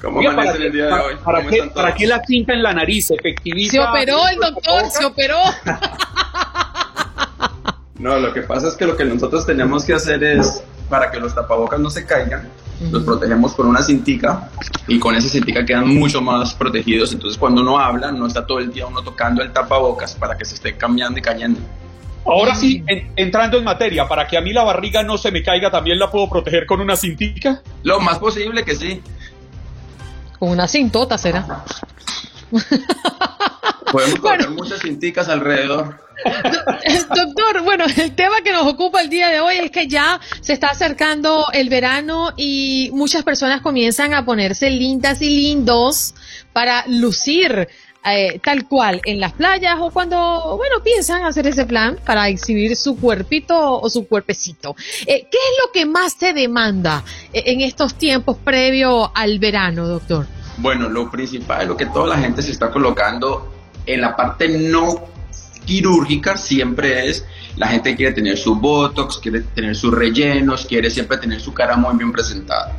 ¿Cómo 0.00 0.20
amanece 0.20 0.66
el 0.66 0.72
día 0.72 0.86
de 0.86 0.92
hoy? 0.92 1.14
¿Para, 1.24 1.44
qué, 1.46 1.62
¿Para 1.74 1.94
qué 1.94 2.06
la 2.06 2.22
cinta 2.24 2.52
en 2.52 2.62
la 2.62 2.72
nariz? 2.72 3.10
Efectiviza. 3.10 3.72
Se 3.72 3.80
operó 3.80 4.28
el 4.28 4.38
doctor, 4.38 4.90
se 4.90 5.04
operó. 5.04 5.38
No, 7.98 8.16
lo 8.16 8.32
que 8.32 8.42
pasa 8.42 8.68
es 8.68 8.74
que 8.76 8.86
lo 8.86 8.96
que 8.96 9.04
nosotros 9.04 9.44
tenemos 9.44 9.84
que 9.84 9.92
hacer 9.92 10.22
es, 10.22 10.62
para 10.88 11.10
que 11.10 11.18
los 11.18 11.34
tapabocas 11.34 11.80
no 11.80 11.90
se 11.90 12.06
caigan, 12.06 12.48
los 12.80 13.02
protegemos 13.02 13.54
con 13.54 13.66
una 13.66 13.82
cintica 13.82 14.50
y 14.86 14.98
con 14.98 15.14
esa 15.14 15.28
cintica 15.28 15.64
quedan 15.64 15.88
mucho 15.88 16.20
más 16.20 16.54
protegidos. 16.54 17.12
Entonces, 17.12 17.38
cuando 17.38 17.62
uno 17.62 17.78
habla, 17.78 18.12
no 18.12 18.26
está 18.26 18.46
todo 18.46 18.60
el 18.60 18.72
día 18.72 18.86
uno 18.86 19.02
tocando 19.02 19.42
el 19.42 19.52
tapabocas 19.52 20.14
para 20.14 20.36
que 20.36 20.44
se 20.44 20.54
esté 20.54 20.76
cambiando 20.76 21.18
y 21.18 21.22
cayendo. 21.22 21.60
Ahora 22.24 22.54
sí, 22.54 22.84
entrando 23.16 23.56
en 23.56 23.64
materia, 23.64 24.06
para 24.06 24.26
que 24.26 24.36
a 24.36 24.40
mí 24.40 24.52
la 24.52 24.62
barriga 24.62 25.02
no 25.02 25.16
se 25.16 25.30
me 25.32 25.42
caiga, 25.42 25.70
¿también 25.70 25.98
la 25.98 26.10
puedo 26.10 26.28
proteger 26.28 26.66
con 26.66 26.80
una 26.80 26.94
cintica? 26.94 27.62
Lo 27.82 28.00
más 28.00 28.18
posible 28.18 28.64
que 28.64 28.76
sí. 28.76 29.00
Con 30.38 30.50
una 30.50 30.68
cintota 30.68 31.16
será. 31.16 31.64
Podemos 33.92 34.18
poner 34.20 34.50
muchas 34.50 34.80
cinticas 34.80 35.28
alrededor. 35.28 35.96
Doctor, 37.14 37.62
bueno, 37.62 37.84
el 37.96 38.14
tema 38.14 38.40
que 38.42 38.52
nos 38.52 38.66
ocupa 38.66 39.00
el 39.00 39.08
día 39.08 39.28
de 39.28 39.40
hoy 39.40 39.56
es 39.56 39.70
que 39.70 39.86
ya 39.86 40.20
se 40.40 40.52
está 40.52 40.68
acercando 40.68 41.46
el 41.52 41.68
verano 41.68 42.32
y 42.36 42.90
muchas 42.92 43.22
personas 43.22 43.60
comienzan 43.62 44.14
a 44.14 44.24
ponerse 44.24 44.68
lindas 44.70 45.22
y 45.22 45.30
lindos 45.30 46.14
para 46.52 46.84
lucir 46.86 47.68
eh, 48.04 48.40
tal 48.42 48.66
cual 48.66 49.00
en 49.04 49.20
las 49.20 49.32
playas 49.32 49.76
o 49.80 49.90
cuando, 49.90 50.56
bueno, 50.56 50.82
piensan 50.82 51.24
hacer 51.24 51.46
ese 51.46 51.66
plan 51.66 51.98
para 52.06 52.28
exhibir 52.28 52.74
su 52.76 52.96
cuerpito 52.96 53.80
o 53.80 53.90
su 53.90 54.06
cuerpecito. 54.06 54.76
Eh, 55.06 55.26
¿Qué 55.30 55.38
es 55.38 55.66
lo 55.66 55.72
que 55.72 55.84
más 55.84 56.14
se 56.14 56.32
demanda 56.32 57.04
eh, 57.32 57.42
en 57.46 57.60
estos 57.60 57.96
tiempos 57.96 58.36
previo 58.38 59.10
al 59.14 59.38
verano, 59.38 59.86
doctor? 59.86 60.26
Bueno, 60.58 60.88
lo 60.88 61.10
principal, 61.10 61.68
lo 61.68 61.76
que 61.76 61.86
toda 61.86 62.08
la 62.08 62.18
gente 62.18 62.42
se 62.42 62.50
está 62.50 62.70
colocando 62.70 63.52
en 63.86 64.00
la 64.00 64.16
parte 64.16 64.48
no 64.48 65.06
quirúrgica 65.64 66.36
siempre 66.36 67.08
es 67.08 67.24
la 67.56 67.68
gente 67.68 67.94
quiere 67.94 68.12
tener 68.12 68.38
su 68.38 68.54
botox, 68.54 69.18
quiere 69.18 69.40
tener 69.40 69.76
sus 69.76 69.92
rellenos, 69.92 70.64
quiere 70.66 70.90
siempre 70.90 71.18
tener 71.18 71.40
su 71.40 71.52
cara 71.52 71.76
muy 71.76 71.96
bien 71.96 72.12
presentada. 72.12 72.76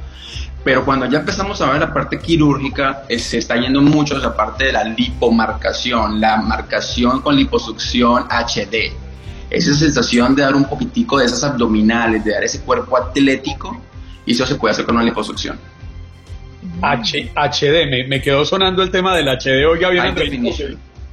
Pero 0.63 0.83
cuando 0.83 1.05
ya 1.05 1.19
empezamos 1.19 1.61
a 1.61 1.71
ver 1.71 1.81
la 1.81 1.93
parte 1.93 2.19
quirúrgica, 2.19 3.03
se 3.17 3.37
está 3.37 3.55
yendo 3.55 3.81
mucho 3.81 4.17
esa 4.17 4.35
parte 4.35 4.65
de 4.65 4.73
la 4.73 4.83
lipomarcación, 4.83 6.19
la 6.19 6.37
marcación 6.37 7.21
con 7.21 7.35
liposucción 7.35 8.25
HD. 8.29 8.91
Esa 9.49 9.73
sensación 9.73 10.35
de 10.35 10.43
dar 10.43 10.55
un 10.55 10.65
poquitico 10.65 11.17
de 11.17 11.25
esas 11.25 11.43
abdominales, 11.43 12.23
de 12.23 12.31
dar 12.31 12.43
ese 12.43 12.61
cuerpo 12.61 12.97
atlético, 12.97 13.81
y 14.25 14.33
eso 14.33 14.45
se 14.45 14.55
puede 14.55 14.73
hacer 14.73 14.85
con 14.85 14.95
una 14.95 15.05
liposucción. 15.05 15.57
H 16.82 17.32
HD, 17.36 18.08
me, 18.08 18.22
quedó 18.22 18.45
sonando 18.45 18.84
el 18.84 18.91
tema 18.91 19.15
del 19.15 19.28
HD, 19.28 19.65
oiga 19.65 19.89
bien, 19.89 20.13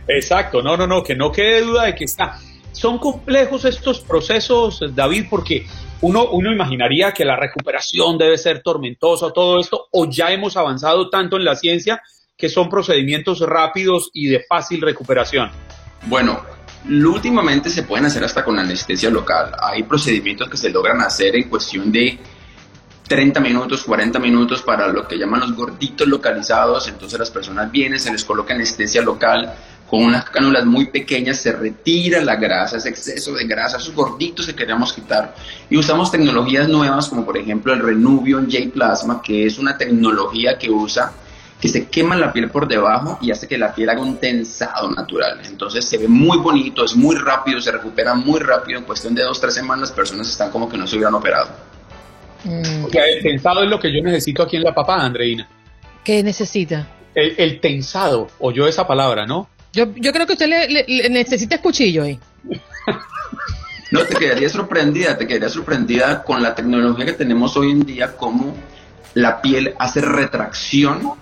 Exacto, 0.08 0.62
no, 0.62 0.76
no, 0.76 0.86
no, 0.86 1.02
que 1.02 1.16
no 1.16 1.32
quede 1.32 1.62
duda 1.62 1.84
de 1.84 1.94
que 1.94 2.04
está. 2.04 2.38
Son 2.72 2.98
complejos 2.98 3.64
estos 3.64 4.00
procesos, 4.00 4.82
David, 4.94 5.26
porque 5.30 5.66
uno, 6.02 6.28
uno 6.30 6.52
imaginaría 6.52 7.12
que 7.12 7.24
la 7.24 7.36
recuperación 7.36 8.18
debe 8.18 8.36
ser 8.38 8.62
tormentosa, 8.62 9.32
todo 9.32 9.58
esto, 9.58 9.88
o 9.90 10.08
ya 10.08 10.30
hemos 10.30 10.56
avanzado 10.56 11.08
tanto 11.08 11.36
en 11.36 11.44
la 11.44 11.56
ciencia 11.56 12.02
que 12.36 12.48
son 12.48 12.68
procedimientos 12.68 13.40
rápidos 13.40 14.10
y 14.12 14.28
de 14.28 14.44
fácil 14.46 14.82
recuperación. 14.82 15.50
Bueno, 16.06 16.42
últimamente 16.88 17.70
se 17.70 17.82
pueden 17.82 18.04
hacer 18.04 18.22
hasta 18.22 18.44
con 18.44 18.58
anestesia 18.58 19.10
local. 19.10 19.52
Hay 19.60 19.82
procedimientos 19.84 20.48
que 20.48 20.56
se 20.56 20.70
logran 20.70 21.00
hacer 21.00 21.34
en 21.34 21.48
cuestión 21.48 21.90
de 21.90 22.18
30 23.08 23.40
minutos, 23.40 23.84
40 23.84 24.18
minutos 24.18 24.62
para 24.62 24.88
lo 24.88 25.06
que 25.06 25.16
llaman 25.16 25.40
los 25.40 25.54
gorditos 25.54 26.08
localizados. 26.08 26.88
Entonces 26.88 27.18
las 27.18 27.30
personas 27.30 27.70
vienen, 27.70 28.00
se 28.00 28.10
les 28.10 28.24
coloca 28.24 28.54
anestesia 28.54 29.02
local 29.02 29.54
con 29.88 30.02
unas 30.02 30.24
cánulas 30.24 30.66
muy 30.66 30.86
pequeñas, 30.86 31.38
se 31.38 31.52
retira 31.52 32.20
la 32.20 32.34
grasa, 32.34 32.76
ese 32.76 32.88
exceso 32.88 33.34
de 33.34 33.46
grasa, 33.46 33.76
esos 33.76 33.94
gorditos 33.94 34.46
que 34.46 34.54
queremos 34.54 34.92
quitar. 34.92 35.34
Y 35.70 35.76
usamos 35.76 36.10
tecnologías 36.10 36.68
nuevas 36.68 37.08
como 37.08 37.24
por 37.24 37.36
ejemplo 37.36 37.72
el 37.72 37.80
Renuvion 37.80 38.50
J 38.50 38.70
Plasma, 38.72 39.22
que 39.22 39.46
es 39.46 39.58
una 39.58 39.78
tecnología 39.78 40.58
que 40.58 40.70
usa 40.70 41.12
que 41.60 41.68
se 41.68 41.86
quema 41.86 42.16
la 42.16 42.32
piel 42.32 42.50
por 42.50 42.68
debajo 42.68 43.18
y 43.22 43.30
hace 43.30 43.48
que 43.48 43.56
la 43.56 43.74
piel 43.74 43.88
haga 43.88 44.02
un 44.02 44.18
tensado 44.18 44.90
natural. 44.90 45.40
Entonces 45.44 45.84
se 45.84 45.96
ve 45.96 46.08
muy 46.08 46.38
bonito, 46.38 46.84
es 46.84 46.94
muy 46.94 47.16
rápido, 47.16 47.60
se 47.60 47.72
recupera 47.72 48.14
muy 48.14 48.40
rápido. 48.40 48.78
En 48.78 48.84
cuestión 48.84 49.14
de 49.14 49.22
dos, 49.22 49.40
tres 49.40 49.54
semanas, 49.54 49.90
personas 49.90 50.28
están 50.28 50.50
como 50.50 50.68
que 50.68 50.76
no 50.76 50.86
se 50.86 50.96
hubieran 50.96 51.14
operado. 51.14 51.48
Mm. 52.44 52.86
el 52.92 53.22
tensado 53.22 53.62
es 53.62 53.70
lo 53.70 53.78
que 53.78 53.92
yo 53.92 54.02
necesito 54.02 54.42
aquí 54.42 54.56
en 54.56 54.62
la 54.62 54.74
papada, 54.74 55.04
Andreina. 55.04 55.48
¿Qué 56.04 56.22
necesita? 56.22 56.86
El, 57.14 57.34
el 57.38 57.60
tensado, 57.60 58.28
oyó 58.38 58.66
esa 58.66 58.86
palabra, 58.86 59.26
¿no? 59.26 59.48
Yo, 59.72 59.92
yo 59.94 60.12
creo 60.12 60.26
que 60.26 60.32
usted 60.32 60.48
le, 60.48 61.08
necesita 61.10 61.60
cuchillo 61.60 62.04
ahí. 62.04 62.18
No, 63.92 64.04
te 64.04 64.16
quedaría 64.16 64.48
sorprendida, 64.48 65.16
te 65.16 65.28
quedaría 65.28 65.48
sorprendida 65.48 66.24
con 66.24 66.42
la 66.42 66.56
tecnología 66.56 67.06
que 67.06 67.12
tenemos 67.12 67.56
hoy 67.56 67.70
en 67.70 67.86
día, 67.86 68.16
cómo 68.16 68.52
la 69.14 69.40
piel 69.40 69.74
hace 69.78 70.00
retracción. 70.00 71.12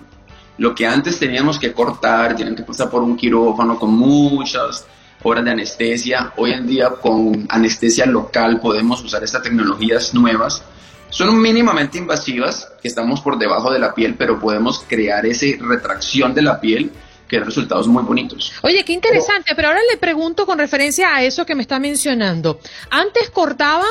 Lo 0.57 0.73
que 0.73 0.87
antes 0.87 1.19
teníamos 1.19 1.59
que 1.59 1.73
cortar, 1.73 2.35
tienen 2.35 2.55
que 2.55 2.63
pasar 2.63 2.89
por 2.89 3.03
un 3.03 3.15
quirófano 3.15 3.77
con 3.77 3.91
muchas 3.91 4.87
horas 5.21 5.45
de 5.45 5.51
anestesia. 5.51 6.33
Hoy 6.37 6.53
en 6.53 6.65
día 6.65 6.89
con 6.89 7.45
anestesia 7.49 8.07
local 8.07 8.59
podemos 8.59 9.03
usar 9.03 9.23
estas 9.23 9.43
tecnologías 9.43 10.15
nuevas. 10.15 10.63
Son 11.09 11.39
mínimamente 11.41 11.97
invasivas, 11.97 12.71
que 12.81 12.87
estamos 12.87 13.21
por 13.21 13.37
debajo 13.37 13.71
de 13.71 13.79
la 13.79 13.93
piel, 13.93 14.15
pero 14.15 14.39
podemos 14.39 14.83
crear 14.87 15.25
esa 15.25 15.45
retracción 15.59 16.33
de 16.33 16.41
la 16.41 16.59
piel 16.59 16.91
que 17.27 17.39
resultados 17.39 17.87
muy 17.87 18.03
bonitos. 18.03 18.53
Oye, 18.61 18.83
qué 18.83 18.93
interesante, 18.93 19.55
pero, 19.55 19.69
ahora 19.69 19.81
le 19.89 19.97
pregunto 19.97 20.45
con 20.45 20.59
referencia 20.59 21.15
a 21.15 21.23
eso 21.23 21.45
que 21.45 21.55
me 21.55 21.61
está 21.61 21.79
mencionando. 21.79 22.59
Antes 22.89 23.29
cortaban 23.29 23.85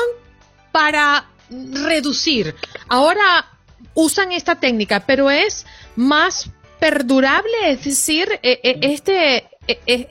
para 0.71 1.25
reducir, 1.49 2.55
ahora 2.87 3.45
usan 3.93 4.31
esta 4.31 4.55
técnica, 4.55 5.05
pero 5.05 5.29
es 5.29 5.65
más 5.95 6.49
perdurable, 6.79 7.71
es 7.71 7.83
decir, 7.83 8.27
e, 8.43 8.59
e, 8.63 8.93
este, 8.93 9.47
e, 9.67 10.07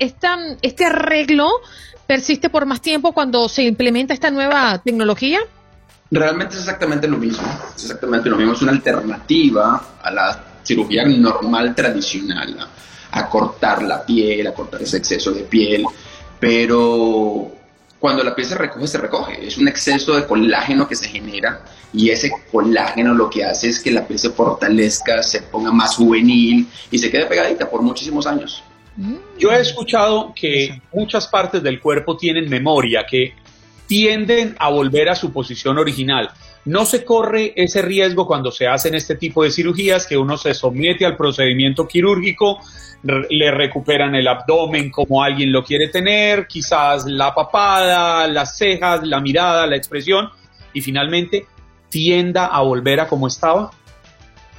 este 0.63 0.85
arreglo 0.85 1.51
persiste 2.07 2.51
por 2.51 2.67
más 2.67 2.81
tiempo 2.81 3.13
cuando 3.13 3.49
se 3.49 3.63
implementa 3.63 4.15
esta 4.15 4.31
nueva 4.31 4.83
tecnología. 4.85 5.41
Realmente 6.15 6.55
es 6.55 6.61
exactamente 6.61 7.09
lo 7.09 7.19
mismo, 7.19 7.43
es 7.75 7.83
exactamente 7.83 8.31
lo 8.31 8.37
mismo, 8.37 8.53
es 8.53 8.63
una 8.63 8.71
alternativa 8.71 9.97
a 10.01 10.11
la 10.13 10.45
cirugía 10.63 11.05
normal 11.05 11.75
tradicional 11.75 12.57
a 13.11 13.29
cortar 13.29 13.83
la 13.83 14.07
piel, 14.07 14.47
a 14.47 14.55
cortar 14.55 14.81
ese 14.81 14.99
exceso 14.99 15.33
de 15.33 15.43
piel, 15.43 15.85
pero 16.39 17.51
cuando 17.99 18.23
la 18.23 18.33
piel 18.33 18.47
se 18.47 18.55
recoge, 18.55 18.87
se 18.87 18.99
recoge. 18.99 19.45
Es 19.45 19.59
un 19.59 19.67
exceso 19.67 20.15
de 20.15 20.25
colágeno 20.25 20.87
que 20.87 20.95
se 20.95 21.09
genera 21.09 21.65
y 21.93 22.11
ese 22.11 22.31
colágeno 22.53 23.13
lo 23.13 23.29
que 23.29 23.45
hace 23.45 23.69
es 23.71 23.81
que 23.81 23.91
la 23.91 24.07
piel 24.07 24.21
se 24.21 24.31
fortalezca, 24.31 25.21
se 25.21 25.43
ponga 25.43 25.73
más 25.73 25.97
juvenil 25.97 26.69
y 26.93 26.99
se 26.99 27.11
quede 27.11 27.27
pegadita 27.27 27.69
por 27.69 27.83
muchísimos 27.83 28.25
años. 28.29 28.63
Yo 29.37 29.51
he 29.51 29.61
escuchado 29.61 30.33
que 30.33 30.81
muchas 30.93 31.27
partes 31.27 31.61
del 31.61 31.81
cuerpo 31.81 32.17
tienen 32.17 32.49
memoria, 32.49 33.05
que 33.05 33.35
tienden 33.87 34.57
a 34.59 34.71
volver 34.71 35.09
a 35.09 35.15
su 35.15 35.33
posición 35.33 35.79
original. 35.79 36.31
No 36.65 36.87
se 36.87 37.05
corre 37.05 37.53
ese 37.57 37.83
riesgo 37.83 38.27
cuando 38.27 38.51
se 38.51 38.67
hacen 38.67 38.95
este 38.95 39.17
tipo 39.17 39.45
de 39.45 39.51
cirugías, 39.51 40.07
que 40.07 40.17
uno 40.17 40.39
se 40.39 40.55
somete 40.55 41.05
al 41.05 41.17
procedimiento 41.17 41.87
quirúrgico, 41.87 42.61
le 43.03 43.51
recuperan 43.51 44.15
el 44.15 44.27
abdomen 44.27 44.91
como 44.91 45.23
alguien 45.23 45.53
lo 45.53 45.63
quiere 45.63 45.89
tener, 45.89 46.47
quizás 46.47 47.05
la 47.05 47.35
papada, 47.35 48.27
las 48.29 48.57
cejas, 48.57 49.07
la 49.07 49.21
mirada, 49.21 49.67
la 49.67 49.77
expresión, 49.77 50.31
y 50.73 50.81
finalmente 50.81 51.47
tienda 51.91 52.47
a 52.47 52.63
volver 52.63 53.01
a 53.01 53.09
como 53.09 53.29
estaba? 53.29 53.71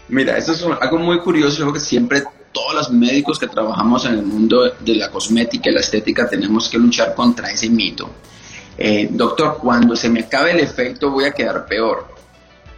Mira, 0.08 0.38
eso 0.38 0.54
es 0.54 0.64
algo 0.64 1.00
muy 1.00 1.20
curioso, 1.20 1.74
que 1.74 1.80
siempre 1.80 2.24
todos 2.52 2.74
los 2.76 2.92
médicos 2.92 3.38
que 3.38 3.48
trabajamos 3.48 4.06
en 4.06 4.14
el 4.14 4.24
mundo 4.24 4.72
de 4.80 4.96
la 4.96 5.10
cosmética 5.10 5.70
y 5.70 5.74
la 5.74 5.82
estética 5.82 6.30
tenemos 6.30 6.70
que 6.70 6.78
luchar 6.78 7.14
contra 7.14 7.52
ese 7.52 7.70
mito. 7.70 8.10
Eh, 8.78 9.08
doctor, 9.12 9.58
cuando 9.62 9.96
se 9.96 10.10
me 10.10 10.22
acabe 10.22 10.52
el 10.52 10.60
efecto 10.60 11.12
voy 11.12 11.26
a 11.26 11.32
quedar 11.32 11.66
peor 11.66 12.16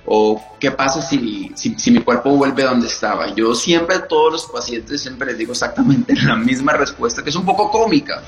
o 0.06 0.42
qué 0.60 0.72
pasa 0.72 1.02
si, 1.02 1.52
si, 1.56 1.92
mi 1.92 2.00
cuerpo 2.00 2.30
vuelve 2.32 2.64
donde 2.64 2.88
estaba. 2.88 3.34
Yo 3.36 3.54
siempre 3.54 3.96
a 3.98 4.08
todos 4.08 4.32
los 4.32 4.46
pacientes 4.46 5.02
siempre 5.02 5.28
les 5.28 5.38
digo 5.38 5.52
exactamente 5.52 6.16
la 6.24 6.36
misma 6.36 6.74
respuesta, 6.74 7.24
que 7.24 7.30
es 7.30 7.36
un 7.36 7.46
poco 7.46 7.70
cómica, 7.70 8.24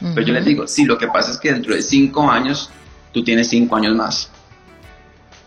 pero 0.00 0.22
yo 0.26 0.32
les 0.32 0.44
digo, 0.44 0.68
sí, 0.68 0.84
lo 0.84 0.96
que 0.98 1.08
pasa 1.08 1.32
es 1.32 1.38
que 1.38 1.52
dentro 1.52 1.74
de 1.74 1.82
cinco 1.82 2.30
años 2.30 2.70
tú 3.10 3.24
tienes 3.24 3.48
cinco 3.48 3.76
años 3.76 3.96
más. 3.96 4.30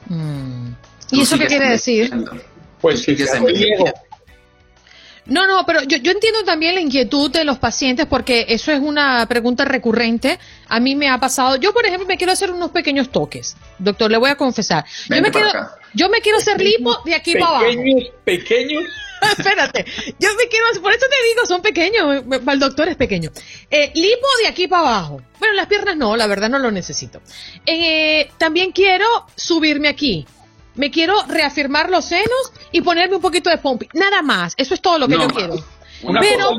Mm. 0.07 0.69
¿Y 1.11 1.21
eso 1.21 1.37
qué 1.37 1.45
quiere 1.45 1.69
decir? 1.69 2.11
Pues 2.81 3.01
sí, 3.03 3.15
que 3.15 3.25
se 3.25 3.39
no, 5.27 5.45
no, 5.45 5.65
pero 5.65 5.83
yo, 5.83 5.97
yo 5.97 6.11
entiendo 6.11 6.43
también 6.43 6.75
la 6.75 6.81
inquietud 6.81 7.29
de 7.31 7.43
los 7.43 7.57
pacientes 7.59 8.05
porque 8.05 8.45
eso 8.49 8.71
es 8.71 8.79
una 8.79 9.25
pregunta 9.27 9.65
recurrente. 9.65 10.39
A 10.67 10.79
mí 10.79 10.95
me 10.95 11.09
ha 11.09 11.19
pasado, 11.19 11.57
yo 11.57 11.73
por 11.73 11.85
ejemplo 11.85 12.07
me 12.07 12.17
quiero 12.17 12.33
hacer 12.33 12.51
unos 12.51 12.71
pequeños 12.71 13.09
toques, 13.09 13.57
doctor, 13.77 14.09
le 14.09 14.17
voy 14.17 14.29
a 14.29 14.35
confesar. 14.35 14.85
Yo 15.09 15.21
me, 15.21 15.31
quiero, 15.31 15.49
yo 15.93 16.09
me 16.09 16.21
quiero 16.21 16.37
hacer 16.37 16.61
lipo 16.61 16.97
de 17.03 17.15
aquí 17.15 17.33
para 17.33 17.47
abajo. 17.47 17.65
Pequeños, 17.65 18.09
pequeños. 18.23 18.83
Espérate, 19.37 19.85
yo 20.19 20.29
me 20.35 20.47
quiero, 20.47 20.81
por 20.81 20.93
eso 20.93 21.05
te 21.09 21.27
digo, 21.27 21.45
son 21.45 21.61
pequeños, 21.61 22.23
para 22.45 22.53
el 22.53 22.59
doctor 22.59 22.87
es 22.87 22.95
pequeño. 22.95 23.31
Eh, 23.69 23.91
lipo 23.95 24.27
de 24.41 24.47
aquí 24.47 24.67
para 24.67 24.81
abajo. 24.87 25.21
Bueno, 25.39 25.55
las 25.55 25.67
piernas 25.67 25.97
no, 25.97 26.15
la 26.15 26.27
verdad 26.27 26.49
no 26.49 26.59
lo 26.59 26.71
necesito. 26.71 27.21
Eh, 27.65 28.29
también 28.37 28.71
quiero 28.71 29.05
subirme 29.35 29.87
aquí 29.87 30.25
me 30.77 30.91
quiero 30.91 31.13
reafirmar 31.27 31.89
los 31.89 32.05
senos 32.05 32.53
y 32.71 32.81
ponerme 32.81 33.15
un 33.15 33.21
poquito 33.21 33.49
de 33.49 33.57
pompi. 33.57 33.89
Nada 33.93 34.21
más. 34.21 34.53
Eso 34.57 34.73
es 34.73 34.81
todo 34.81 34.97
lo 34.97 35.07
que 35.07 35.15
yo 35.15 35.27
quiero. 35.27 35.55
Pero, 36.21 36.51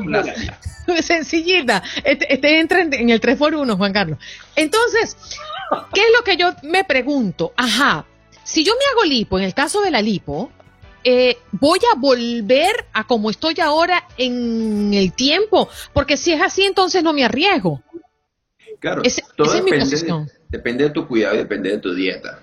sencillita. 1.01 1.81
Este, 2.03 2.33
este, 2.33 2.59
entra 2.59 2.81
en, 2.81 3.09
el 3.09 3.21
3x1, 3.21 3.77
Juan 3.77 3.93
Carlos. 3.93 4.19
Entonces, 4.55 5.17
¿qué 5.93 6.01
es 6.01 6.09
lo 6.17 6.23
que 6.23 6.37
yo 6.37 6.53
me 6.63 6.83
pregunto? 6.83 7.53
Ajá, 7.55 8.05
si 8.43 8.63
yo 8.63 8.73
me 8.73 8.85
hago 8.91 9.05
lipo, 9.05 9.37
en 9.37 9.45
el 9.45 9.53
caso 9.53 9.81
de 9.81 9.91
la 9.91 10.01
lipo, 10.01 10.51
eh, 11.03 11.37
voy 11.51 11.79
a 11.93 11.97
volver 11.97 12.87
a 12.93 13.05
como 13.05 13.29
estoy 13.29 13.55
ahora 13.61 14.05
en 14.17 14.93
el 14.93 15.13
tiempo, 15.13 15.69
porque 15.93 16.17
si 16.17 16.33
es 16.33 16.41
así, 16.41 16.63
entonces 16.63 17.03
no 17.03 17.13
me 17.13 17.23
arriesgo. 17.23 17.81
Claro, 18.79 19.01
todo 19.35 19.53
es 19.53 19.63
mi 19.63 19.71
posición 19.71 20.29
depende 20.49 20.83
de 20.85 20.89
tu 20.89 21.07
cuidado 21.07 21.35
y 21.35 21.37
depende 21.37 21.69
de 21.69 21.77
tu 21.77 21.93
dieta. 21.93 22.39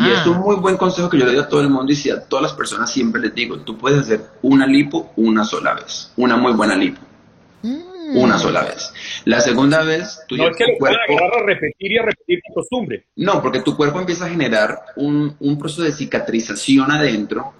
Y 0.00 0.10
es 0.10 0.26
un 0.26 0.38
muy 0.38 0.56
buen 0.56 0.76
consejo 0.76 1.10
que 1.10 1.18
yo 1.18 1.26
le 1.26 1.32
doy 1.32 1.42
a 1.42 1.48
todo 1.48 1.60
el 1.60 1.68
mundo 1.68 1.92
y 1.92 1.96
si 1.96 2.08
a 2.08 2.20
todas 2.20 2.44
las 2.44 2.52
personas 2.52 2.90
siempre 2.90 3.20
les 3.20 3.34
digo, 3.34 3.58
tú 3.58 3.76
puedes 3.76 3.98
hacer 3.98 4.20
una 4.42 4.66
lipo 4.66 5.12
una 5.16 5.44
sola 5.44 5.74
vez, 5.74 6.12
una 6.16 6.36
muy 6.36 6.52
buena 6.52 6.76
lipo. 6.76 7.00
Mm. 7.62 8.16
Una 8.16 8.38
sola 8.38 8.62
vez. 8.62 8.92
La 9.24 9.40
segunda 9.40 9.82
vez, 9.82 10.20
tu 10.28 10.36
no 10.36 10.48
es 10.48 10.56
que 10.56 10.76
cuerpo... 10.78 10.98
a 10.98 11.42
repetir 11.46 11.92
y 11.92 11.98
a 11.98 12.02
repetir 12.02 12.40
tu 12.46 12.54
costumbre. 12.54 13.06
No, 13.16 13.40
porque 13.40 13.60
tu 13.60 13.76
cuerpo 13.76 14.00
empieza 14.00 14.26
a 14.26 14.28
generar 14.28 14.80
un, 14.96 15.34
un 15.40 15.58
proceso 15.58 15.82
de 15.82 15.92
cicatrización 15.92 16.90
adentro 16.90 17.54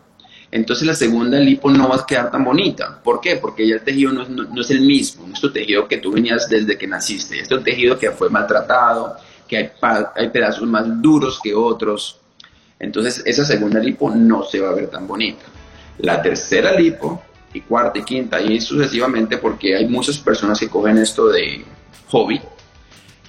entonces 0.53 0.87
la 0.87 0.95
segunda 0.95 1.41
lipo 1.41 1.71
no 1.71 1.89
va 1.89 1.97
a 1.97 2.07
quedar 2.07 2.31
tan 2.31 2.45
bonita. 2.45 3.01
¿Por 3.03 3.23
qué? 3.23 3.37
Porque 3.37 3.67
ya 3.67 3.77
el 3.77 3.81
tejido 3.81 4.13
no, 4.13 4.61
es 4.61 4.71
el 4.71 4.83
mismo, 4.83 5.27
no 5.27 5.51
tejido 5.51 5.89
que 5.89 5.97
tú 5.97 6.13
venías 6.13 6.47
desde 6.47 6.77
que 6.77 6.87
naciste, 6.87 7.41
este 7.41 7.55
es 7.55 7.59
un 7.59 7.65
tejido 7.65 7.99
que 7.99 8.11
fue 8.11 8.29
maltratado, 8.29 9.17
que 9.49 9.57
hay, 9.57 10.29
pedazos 10.29 10.69
más 10.69 10.85
duros 11.01 11.41
que 11.43 11.55
otros. 11.55 12.19
Entonces 12.79 13.23
esa 13.25 13.47
segunda 13.47 13.81
lipo 13.81 14.11
no 14.11 14.45
se 14.45 14.61
va 14.61 14.69
a 14.69 14.75
ver 14.75 14.89
tan 14.89 15.07
bonita. 15.07 15.43
La 15.99 16.21
tercera 16.21 16.73
lipo 16.73 17.23
y 17.55 17.63
cuarta 17.63 17.99
y 17.99 18.03
quinta 18.03 18.39
y 18.41 18.61
sucesivamente 18.61 19.39
porque 19.39 19.75
hay 19.75 19.89
muchas 19.89 20.19
personas 20.19 20.61
que 20.61 20.69
cogen 20.69 20.99
esto 20.99 21.29
de 21.29 21.65
hobby 22.09 22.39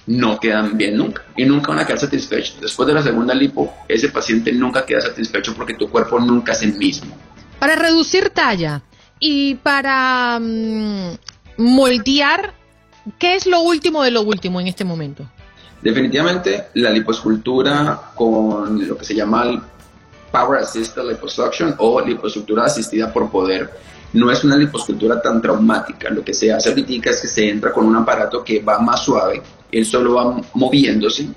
no 0.06 0.38
quedan 0.38 0.76
bien 0.76 0.96
nunca 0.96 1.22
y 1.36 1.44
nunca 1.44 1.68
van 1.72 1.80
a 1.80 1.86
quedar 1.86 1.98
satisfechos. 1.98 2.60
Después 2.60 2.86
de 2.86 2.94
la 2.94 3.02
segunda 3.02 3.34
lipo, 3.34 3.72
ese 3.88 4.08
paciente 4.08 4.52
nunca 4.52 4.84
queda 4.84 5.00
satisfecho 5.00 5.54
porque 5.54 5.74
tu 5.74 5.88
cuerpo 5.88 6.20
nunca 6.20 6.52
es 6.52 6.62
el 6.62 6.74
mismo. 6.74 7.16
Para 7.58 7.76
reducir 7.76 8.30
talla 8.30 8.82
y 9.18 9.54
para 9.56 10.38
mm, 10.40 11.16
moldear, 11.58 12.54
¿qué 13.18 13.36
es 13.36 13.46
lo 13.46 13.60
último 13.60 14.02
de 14.02 14.10
lo 14.10 14.22
último 14.22 14.60
en 14.60 14.66
este 14.66 14.84
momento? 14.84 15.28
Definitivamente 15.80 16.68
la 16.74 16.90
liposcultura 16.90 18.12
con 18.14 18.86
lo 18.86 18.96
que 18.96 19.04
se 19.04 19.14
llama 19.14 19.44
el 19.44 19.60
Power 20.32 20.60
Assisted 20.60 21.02
Liposuction 21.08 21.74
o 21.78 22.00
liposcultura 22.00 22.64
asistida 22.64 23.12
por 23.12 23.30
poder 23.30 23.70
no 24.14 24.30
es 24.30 24.44
una 24.44 24.56
liposcultura 24.56 25.20
tan 25.20 25.42
traumática. 25.42 26.08
Lo 26.10 26.24
que 26.24 26.32
se 26.32 26.52
hace 26.52 26.70
ahorita 26.70 27.10
es 27.10 27.20
que 27.20 27.28
se 27.28 27.48
entra 27.48 27.72
con 27.72 27.84
un 27.84 27.96
aparato 27.96 28.42
que 28.42 28.60
va 28.62 28.78
más 28.78 29.04
suave, 29.04 29.42
él 29.78 29.86
solo 29.86 30.14
va 30.14 30.40
moviéndose 30.54 31.28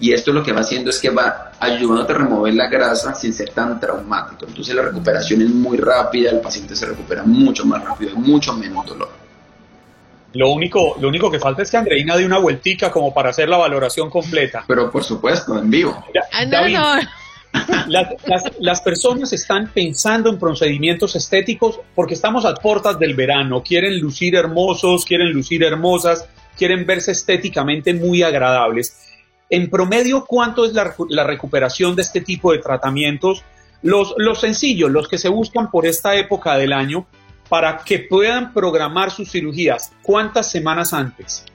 y 0.00 0.12
esto 0.12 0.32
lo 0.32 0.42
que 0.42 0.52
va 0.52 0.60
haciendo 0.60 0.90
es 0.90 0.98
que 0.98 1.10
va 1.10 1.52
ayudándote 1.60 2.12
a 2.12 2.16
remover 2.16 2.54
la 2.54 2.68
grasa 2.68 3.14
sin 3.14 3.34
ser 3.34 3.50
tan 3.50 3.78
traumático. 3.78 4.46
Entonces 4.46 4.74
la 4.74 4.82
recuperación 4.82 5.42
es 5.42 5.50
muy 5.50 5.76
rápida, 5.76 6.30
el 6.30 6.40
paciente 6.40 6.74
se 6.74 6.86
recupera 6.86 7.22
mucho 7.22 7.66
más 7.66 7.84
rápido 7.84 8.12
y 8.12 8.18
mucho 8.18 8.54
menos 8.54 8.86
dolor. 8.86 9.10
Lo 10.32 10.50
único, 10.52 10.96
lo 11.00 11.08
único 11.08 11.30
que 11.30 11.38
falta 11.38 11.62
es 11.62 11.70
que 11.70 11.76
Andreina 11.76 12.16
dé 12.16 12.24
una 12.24 12.38
vueltica 12.38 12.90
como 12.90 13.12
para 13.12 13.30
hacer 13.30 13.48
la 13.48 13.58
valoración 13.58 14.08
completa. 14.08 14.64
Pero 14.66 14.90
por 14.90 15.04
supuesto, 15.04 15.58
en 15.58 15.70
vivo. 15.70 16.02
Ah, 16.32 17.00
las, 18.60 18.80
personas 18.80 19.32
están 19.32 19.70
pensando 19.74 20.30
en 20.30 20.38
procedimientos 20.38 21.16
estéticos 21.16 21.80
porque 21.94 22.14
estamos 22.14 22.44
a 22.44 22.54
puertas 22.54 22.98
del 22.98 23.14
verano. 23.14 23.62
Quieren 23.62 23.98
lucir 24.00 24.36
hermosos, 24.36 25.04
quieren 25.04 25.32
lucir 25.32 25.64
hermosas, 25.64 26.28
quieren 26.60 26.84
verse 26.84 27.12
estéticamente 27.12 27.94
muy 27.94 28.22
agradables. 28.22 28.98
En 29.48 29.70
promedio, 29.70 30.26
¿cuánto 30.26 30.66
es 30.66 30.74
la, 30.74 31.24
recuperación 31.24 31.96
de 31.96 32.02
este 32.02 32.20
tipo 32.20 32.52
de 32.52 32.58
tratamientos? 32.58 33.42
Los, 33.80 34.14
los 34.18 34.42
sencillos, 34.42 34.90
los 34.90 35.08
que 35.08 35.16
se 35.16 35.30
buscan 35.30 35.70
por 35.70 35.86
esta 35.86 36.14
época 36.16 36.58
del 36.58 36.74
año, 36.74 37.06
para 37.48 37.78
que 37.78 38.00
puedan 38.00 38.52
programar 38.52 39.10
sus 39.10 39.30
cirugías? 39.30 39.90
¿Cuántas 40.02 40.50
semanas 40.50 40.92
antes? 40.92 41.46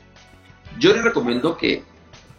Yo 0.79 0.91
les 0.91 1.03
recomiendo 1.03 1.55
que 1.55 1.83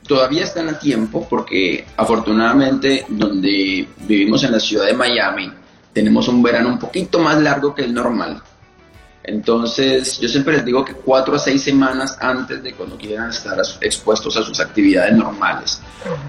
todavía 0.08 0.42
están 0.42 0.68
a 0.68 0.78
tiempo 0.80 1.24
porque 1.30 1.86
afortunadamente 1.96 3.06
donde 3.08 3.88
vivimos 4.08 4.42
en 4.42 4.50
la 4.50 4.60
ciudad 4.60 4.86
de 4.86 4.94
Miami 4.94 5.52
tenemos 5.92 6.26
un 6.26 6.42
verano 6.42 6.70
un 6.70 6.80
poquito 6.80 7.20
más 7.20 7.40
largo 7.40 7.76
que 7.76 7.84
el 7.84 7.94
normal. 7.94 8.42
Entonces, 9.28 10.20
yo 10.20 10.28
siempre 10.28 10.54
les 10.54 10.64
digo 10.64 10.84
que 10.84 10.94
cuatro 10.94 11.34
a 11.34 11.38
seis 11.40 11.60
semanas 11.60 12.16
antes 12.20 12.62
de 12.62 12.74
cuando 12.74 12.96
quieran 12.96 13.30
estar 13.30 13.58
expuestos 13.80 14.36
a 14.36 14.42
sus 14.44 14.60
actividades 14.60 15.16
normales. 15.16 15.80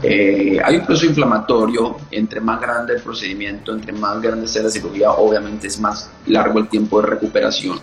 Eh, 0.01 0.59
hay 0.63 0.77
un 0.77 0.85
proceso 0.85 1.05
inflamatorio, 1.05 1.95
entre 2.09 2.41
más 2.41 2.59
grande 2.59 2.95
el 2.95 3.01
procedimiento, 3.03 3.71
entre 3.71 3.93
más 3.93 4.19
grande 4.19 4.47
sea 4.47 4.63
la 4.63 4.71
cirugía, 4.71 5.11
obviamente 5.11 5.67
es 5.67 5.79
más 5.79 6.09
largo 6.25 6.57
el 6.57 6.69
tiempo 6.69 6.99
de 6.99 7.07
recuperación. 7.09 7.79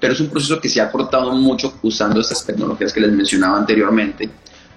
Pero 0.00 0.14
es 0.14 0.20
un 0.20 0.30
proceso 0.30 0.60
que 0.60 0.68
se 0.68 0.80
ha 0.80 0.90
cortado 0.90 1.32
mucho 1.32 1.74
usando 1.82 2.20
estas 2.20 2.44
tecnologías 2.44 2.92
que 2.92 3.00
les 3.00 3.12
mencionaba 3.12 3.56
anteriormente. 3.58 4.28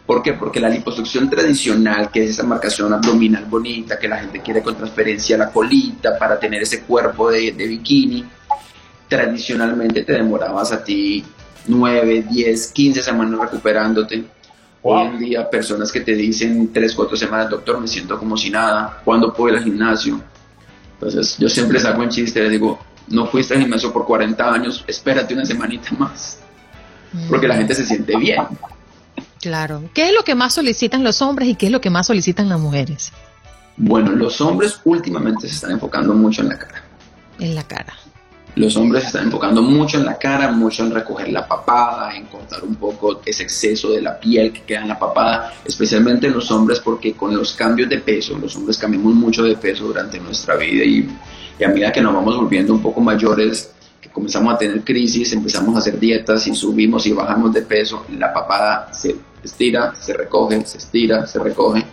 ¿Por 0.06 0.22
qué? 0.22 0.34
Porque 0.34 0.60
la 0.60 0.70
liposucción 0.70 1.32
tradicional, 1.32 2.12
que 2.12 2.24
es 2.24 2.30
esa 2.30 2.44
marcación 2.44 2.94
abdominal 2.94 3.46
bonita, 3.46 3.98
que 3.98 4.08
la 4.08 4.20
gente 4.20 4.40
quiere 4.42 4.62
con 4.62 4.76
transferencia 4.76 5.36
a 5.36 5.40
la 5.40 5.50
colita 5.52 6.16
para 6.20 6.40
tener 6.40 6.62
ese 6.62 6.84
cuerpo 6.84 7.32
de, 7.32 7.54
de 7.54 7.68
bikini, 7.68 8.26
tradicionalmente 9.10 10.04
te 10.04 10.14
demorabas 10.14 10.72
a 10.72 10.84
ti 10.84 11.26
9, 11.68 12.28
10, 12.30 12.68
15 12.72 13.04
semanas 13.04 13.40
recuperándote. 13.40 14.24
Hoy 14.82 15.08
en 15.08 15.20
día, 15.20 15.50
personas 15.50 15.92
que 15.92 16.00
te 16.02 16.14
dicen 16.14 16.72
3, 16.72 16.96
4 16.96 17.18
semanas, 17.18 17.50
doctor, 17.50 17.82
me 17.82 17.88
siento 17.88 18.18
como 18.18 18.38
si 18.38 18.50
nada, 18.50 19.02
¿cuándo 19.04 19.34
puedo 19.34 19.54
ir 19.54 19.60
al 19.60 19.66
gimnasio? 19.66 20.22
Entonces, 20.94 21.38
yo 21.38 21.50
siempre 21.50 21.80
saco 21.80 22.02
un 22.02 22.10
chiste, 22.10 22.42
le 22.42 22.50
digo, 22.50 22.80
no 23.10 23.26
fuiste 23.26 23.56
al 23.56 23.62
gimnasio 23.62 23.92
por 23.92 24.06
40 24.06 24.54
años, 24.54 24.86
espérate 24.88 25.34
una 25.34 25.46
semanita 25.46 25.90
más. 25.98 26.40
Porque 27.28 27.48
la 27.48 27.56
gente 27.56 27.74
se 27.74 27.86
siente 27.86 28.16
bien. 28.16 28.42
Claro. 29.42 29.84
¿Qué 29.94 30.10
es 30.10 30.14
lo 30.14 30.24
que 30.24 30.36
más 30.36 30.54
solicitan 30.54 31.04
los 31.04 31.22
hombres 31.22 31.50
y 31.50 31.56
qué 31.56 31.66
es 31.66 31.72
lo 31.72 31.82
que 31.82 31.90
más 31.90 32.08
solicitan 32.08 32.48
las 32.48 32.60
mujeres? 32.60 33.12
Bueno, 33.78 34.12
los 34.12 34.40
hombres 34.42 34.80
últimamente 34.84 35.48
se 35.48 35.56
están 35.56 35.72
enfocando 35.72 36.14
mucho 36.14 36.42
en 36.42 36.50
la 36.50 36.60
cara. 36.60 36.84
En 37.40 37.56
la 37.56 37.64
cara. 37.64 37.94
Los 38.56 38.76
hombres 38.76 39.04
se 39.04 39.08
están 39.08 39.26
enfocando 39.26 39.62
mucho 39.62 39.98
en 39.98 40.06
la 40.06 40.18
cara, 40.18 40.52
mucho 40.52 40.84
en 40.84 40.92
recoger 40.92 41.30
la 41.30 41.48
papada, 41.48 42.16
en 42.16 42.26
cortar 42.26 42.64
un 42.64 42.76
poco 42.76 43.22
ese 43.26 43.44
exceso 43.44 43.92
de 43.92 44.02
la 44.02 44.20
piel 44.20 44.52
que 44.52 44.64
queda 44.64 44.82
en 44.82 44.88
la 44.88 45.00
papada, 45.00 45.54
especialmente 45.64 46.28
en 46.28 46.34
los 46.34 46.50
hombres 46.52 46.80
porque 46.80 47.14
con 47.14 47.36
los 47.36 47.54
cambios 47.54 47.88
de 47.90 48.00
peso, 48.00 48.38
los 48.38 48.56
hombres 48.56 48.78
cambiamos 48.78 49.14
mucho 49.14 49.44
de 49.44 49.56
peso 49.56 49.86
durante 49.86 50.20
nuestra 50.20 50.56
vida 50.56 50.84
y, 50.84 51.08
a 51.64 51.68
medida 51.68 51.92
que 51.92 52.02
nos 52.02 52.14
vamos 52.14 52.36
volviendo 52.36 52.74
un 52.74 52.82
poco 52.82 53.02
mayores, 53.02 53.72
que 54.02 54.10
comenzamos 54.10 54.54
a 54.54 54.58
tener 54.58 54.84
crisis, 54.84 55.32
empezamos 55.34 55.76
a 55.76 55.80
hacer 55.80 56.00
dietas 56.00 56.48
y 56.48 56.56
subimos 56.56 57.06
y 57.06 57.14
bajamos 57.14 57.54
de 57.54 57.62
peso, 57.62 58.06
la 58.18 58.34
papada 58.34 58.92
se 58.94 59.16
estira, 59.44 59.94
se 59.96 60.14
recoge, 60.14 60.66
se 60.66 60.78
estira, 60.80 61.26
se 61.28 61.40
recoge 61.40 61.86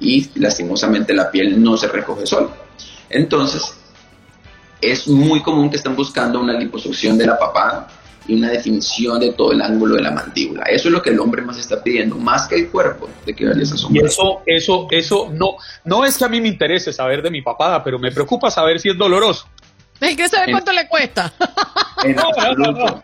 y 0.00 0.28
lastimosamente 0.36 1.14
la 1.14 1.30
piel 1.30 1.62
no 1.62 1.76
se 1.76 1.88
recoge 1.88 2.26
sola. 2.26 2.48
Entonces, 3.08 3.74
es 4.80 5.08
muy 5.08 5.42
común 5.42 5.70
que 5.70 5.76
estén 5.76 5.96
buscando 5.96 6.40
una 6.40 6.52
liposucción 6.54 7.16
de 7.18 7.26
la 7.26 7.38
papada 7.38 7.88
y 8.26 8.36
una 8.36 8.50
definición 8.50 9.20
de 9.20 9.32
todo 9.32 9.52
el 9.52 9.60
ángulo 9.60 9.96
de 9.96 10.02
la 10.02 10.10
mandíbula. 10.10 10.64
Eso 10.64 10.88
es 10.88 10.92
lo 10.92 11.02
que 11.02 11.10
el 11.10 11.20
hombre 11.20 11.42
más 11.42 11.58
está 11.58 11.82
pidiendo, 11.82 12.16
más 12.16 12.48
que 12.48 12.56
el 12.56 12.70
cuerpo 12.70 13.08
de 13.26 13.34
que 13.34 13.44
esa 13.44 13.76
Y 13.90 13.98
eso, 13.98 14.42
eso, 14.46 14.88
eso 14.90 15.30
no, 15.32 15.56
no 15.84 16.04
es 16.04 16.16
que 16.16 16.24
a 16.24 16.28
mí 16.28 16.40
me 16.40 16.48
interese 16.48 16.92
saber 16.92 17.22
de 17.22 17.30
mi 17.30 17.42
papada, 17.42 17.82
pero 17.84 17.98
me 17.98 18.10
preocupa 18.10 18.50
saber 18.50 18.80
si 18.80 18.90
es 18.90 18.96
doloroso. 18.96 19.46
Es 20.00 20.16
que 20.16 20.28
sabe 20.28 20.50
cuánto 20.50 20.72
le 20.72 20.88
cuesta. 20.88 21.32
En 22.02 22.18
absoluto. 22.18 23.02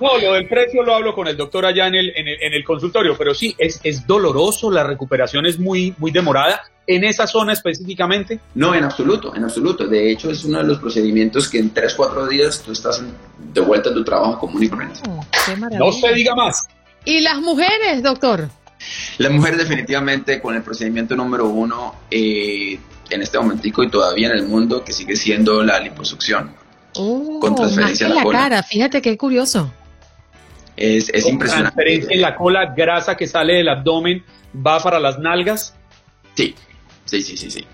No, 0.00 0.18
lo 0.18 0.32
del 0.34 0.48
precio 0.48 0.82
lo 0.82 0.94
hablo 0.94 1.14
con 1.14 1.28
el 1.28 1.36
doctor 1.36 1.64
allá 1.66 1.86
en 1.86 1.94
el, 1.94 2.12
en 2.16 2.28
el, 2.28 2.42
en 2.42 2.52
el 2.52 2.64
consultorio, 2.64 3.16
pero 3.16 3.34
sí, 3.34 3.54
es, 3.58 3.80
es 3.82 4.06
doloroso, 4.06 4.70
la 4.70 4.84
recuperación 4.84 5.46
es 5.46 5.58
muy, 5.58 5.94
muy 5.98 6.10
demorada. 6.10 6.62
¿En 6.88 7.02
esa 7.02 7.26
zona 7.26 7.52
específicamente? 7.52 8.38
No, 8.54 8.72
en 8.72 8.84
absoluto, 8.84 9.34
en 9.34 9.42
absoluto. 9.42 9.88
De 9.88 10.12
hecho, 10.12 10.30
es 10.30 10.44
uno 10.44 10.58
de 10.58 10.64
los 10.64 10.78
procedimientos 10.78 11.48
que 11.48 11.58
en 11.58 11.70
3, 11.70 11.94
4 11.94 12.28
días 12.28 12.62
tú 12.62 12.70
estás 12.70 13.02
de 13.52 13.60
vuelta 13.60 13.90
a 13.90 13.92
tu 13.92 14.04
trabajo 14.04 14.38
común 14.38 14.62
y 14.62 14.68
corriente. 14.68 15.00
Oh, 15.08 15.24
no 15.72 15.90
se 15.90 16.12
diga 16.12 16.36
más. 16.36 16.68
¿Y 17.04 17.20
las 17.20 17.38
mujeres, 17.38 18.04
doctor? 18.04 18.48
La 19.18 19.30
mujer 19.30 19.56
definitivamente 19.56 20.40
con 20.40 20.54
el 20.54 20.62
procedimiento 20.62 21.16
número 21.16 21.48
uno 21.48 21.94
eh, 22.10 22.78
en 23.10 23.22
este 23.22 23.38
momentico 23.38 23.82
y 23.82 23.90
todavía 23.90 24.28
en 24.28 24.36
el 24.36 24.46
mundo 24.46 24.84
que 24.84 24.92
sigue 24.92 25.16
siendo 25.16 25.62
la 25.62 25.80
liposucción. 25.80 26.54
Oh, 26.94 27.38
con 27.40 27.54
transferencia 27.54 28.06
en 28.06 28.14
la, 28.14 28.24
cara, 28.24 28.62
fíjate 28.62 29.02
qué 29.02 29.16
curioso. 29.16 29.72
Es, 30.76 31.08
es 31.08 31.26
impresionante. 31.26 31.74
Transferencia 31.74 32.14
en 32.14 32.20
la 32.20 32.36
cola, 32.36 32.74
grasa 32.76 33.16
que 33.16 33.26
sale 33.26 33.54
del 33.54 33.68
abdomen, 33.68 34.24
va 34.54 34.80
para 34.80 35.00
las 35.00 35.18
nalgas. 35.18 35.74
Sí, 36.34 36.54
sí, 37.04 37.22
sí, 37.22 37.36
sí, 37.36 37.50
sí. 37.50 37.66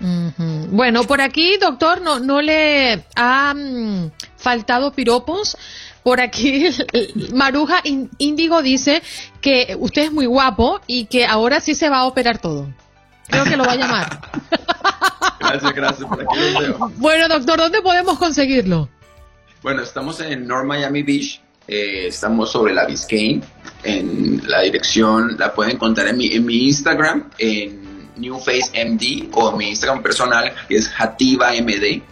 Bueno, 0.00 1.04
por 1.04 1.20
aquí, 1.20 1.56
doctor, 1.58 2.00
no, 2.00 2.20
no 2.20 2.40
le 2.40 3.04
ha 3.16 3.54
mm, 3.54 4.10
faltado 4.36 4.92
piropos. 4.92 5.56
Por 6.02 6.20
aquí, 6.20 6.68
Maruja 7.34 7.82
Índigo 8.18 8.62
dice 8.62 9.02
que 9.40 9.76
usted 9.78 10.04
es 10.04 10.12
muy 10.12 10.26
guapo 10.26 10.80
y 10.86 11.06
que 11.06 11.26
ahora 11.26 11.60
sí 11.60 11.74
se 11.74 11.88
va 11.88 11.98
a 11.98 12.04
operar 12.04 12.38
todo. 12.38 12.68
Creo 13.26 13.44
que 13.44 13.56
lo 13.56 13.64
va 13.64 13.72
a 13.72 13.76
llamar. 13.76 14.20
gracias, 15.40 15.74
gracias. 15.74 16.08
Por 16.08 16.22
aquí 16.22 16.38
veo. 16.60 16.90
Bueno, 16.96 17.28
doctor, 17.28 17.58
¿dónde 17.58 17.82
podemos 17.82 18.18
conseguirlo? 18.18 18.88
Bueno, 19.62 19.82
estamos 19.82 20.20
en 20.20 20.46
North 20.46 20.64
Miami 20.64 21.02
Beach. 21.02 21.42
Eh, 21.68 22.06
estamos 22.06 22.50
sobre 22.50 22.72
la 22.72 22.86
Biscayne. 22.86 23.42
En 23.84 24.42
la 24.48 24.62
dirección 24.62 25.36
la 25.38 25.52
pueden 25.52 25.76
encontrar 25.76 26.08
en 26.08 26.16
mi, 26.16 26.26
en 26.28 26.44
mi 26.44 26.66
Instagram, 26.66 27.30
en 27.36 28.10
Newface 28.16 28.72
MD 28.86 29.28
o 29.32 29.50
en 29.50 29.56
mi 29.58 29.68
Instagram 29.68 30.02
personal, 30.02 30.52
que 30.66 30.76
es 30.76 30.90
Hativa 30.98 31.52
MD. 31.52 32.02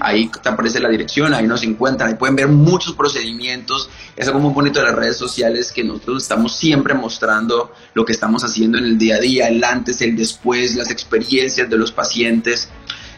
Ahí 0.00 0.30
te 0.42 0.48
aparece 0.48 0.80
la 0.80 0.88
dirección, 0.88 1.34
ahí 1.34 1.46
nos 1.46 1.62
encuentran, 1.62 2.08
ahí 2.08 2.14
pueden 2.16 2.34
ver 2.34 2.48
muchos 2.48 2.94
procedimientos. 2.94 3.90
Es 4.16 4.26
algo 4.26 4.40
muy 4.40 4.54
bonito 4.54 4.80
de 4.80 4.86
las 4.86 4.94
redes 4.94 5.18
sociales 5.18 5.70
que 5.70 5.84
nosotros 5.84 6.22
estamos 6.22 6.56
siempre 6.56 6.94
mostrando 6.94 7.72
lo 7.92 8.04
que 8.04 8.12
estamos 8.12 8.42
haciendo 8.42 8.78
en 8.78 8.84
el 8.84 8.98
día 8.98 9.16
a 9.16 9.20
día, 9.20 9.48
el 9.48 9.62
antes, 9.62 10.00
el 10.00 10.16
después, 10.16 10.76
las 10.76 10.90
experiencias 10.90 11.68
de 11.68 11.76
los 11.76 11.92
pacientes. 11.92 12.70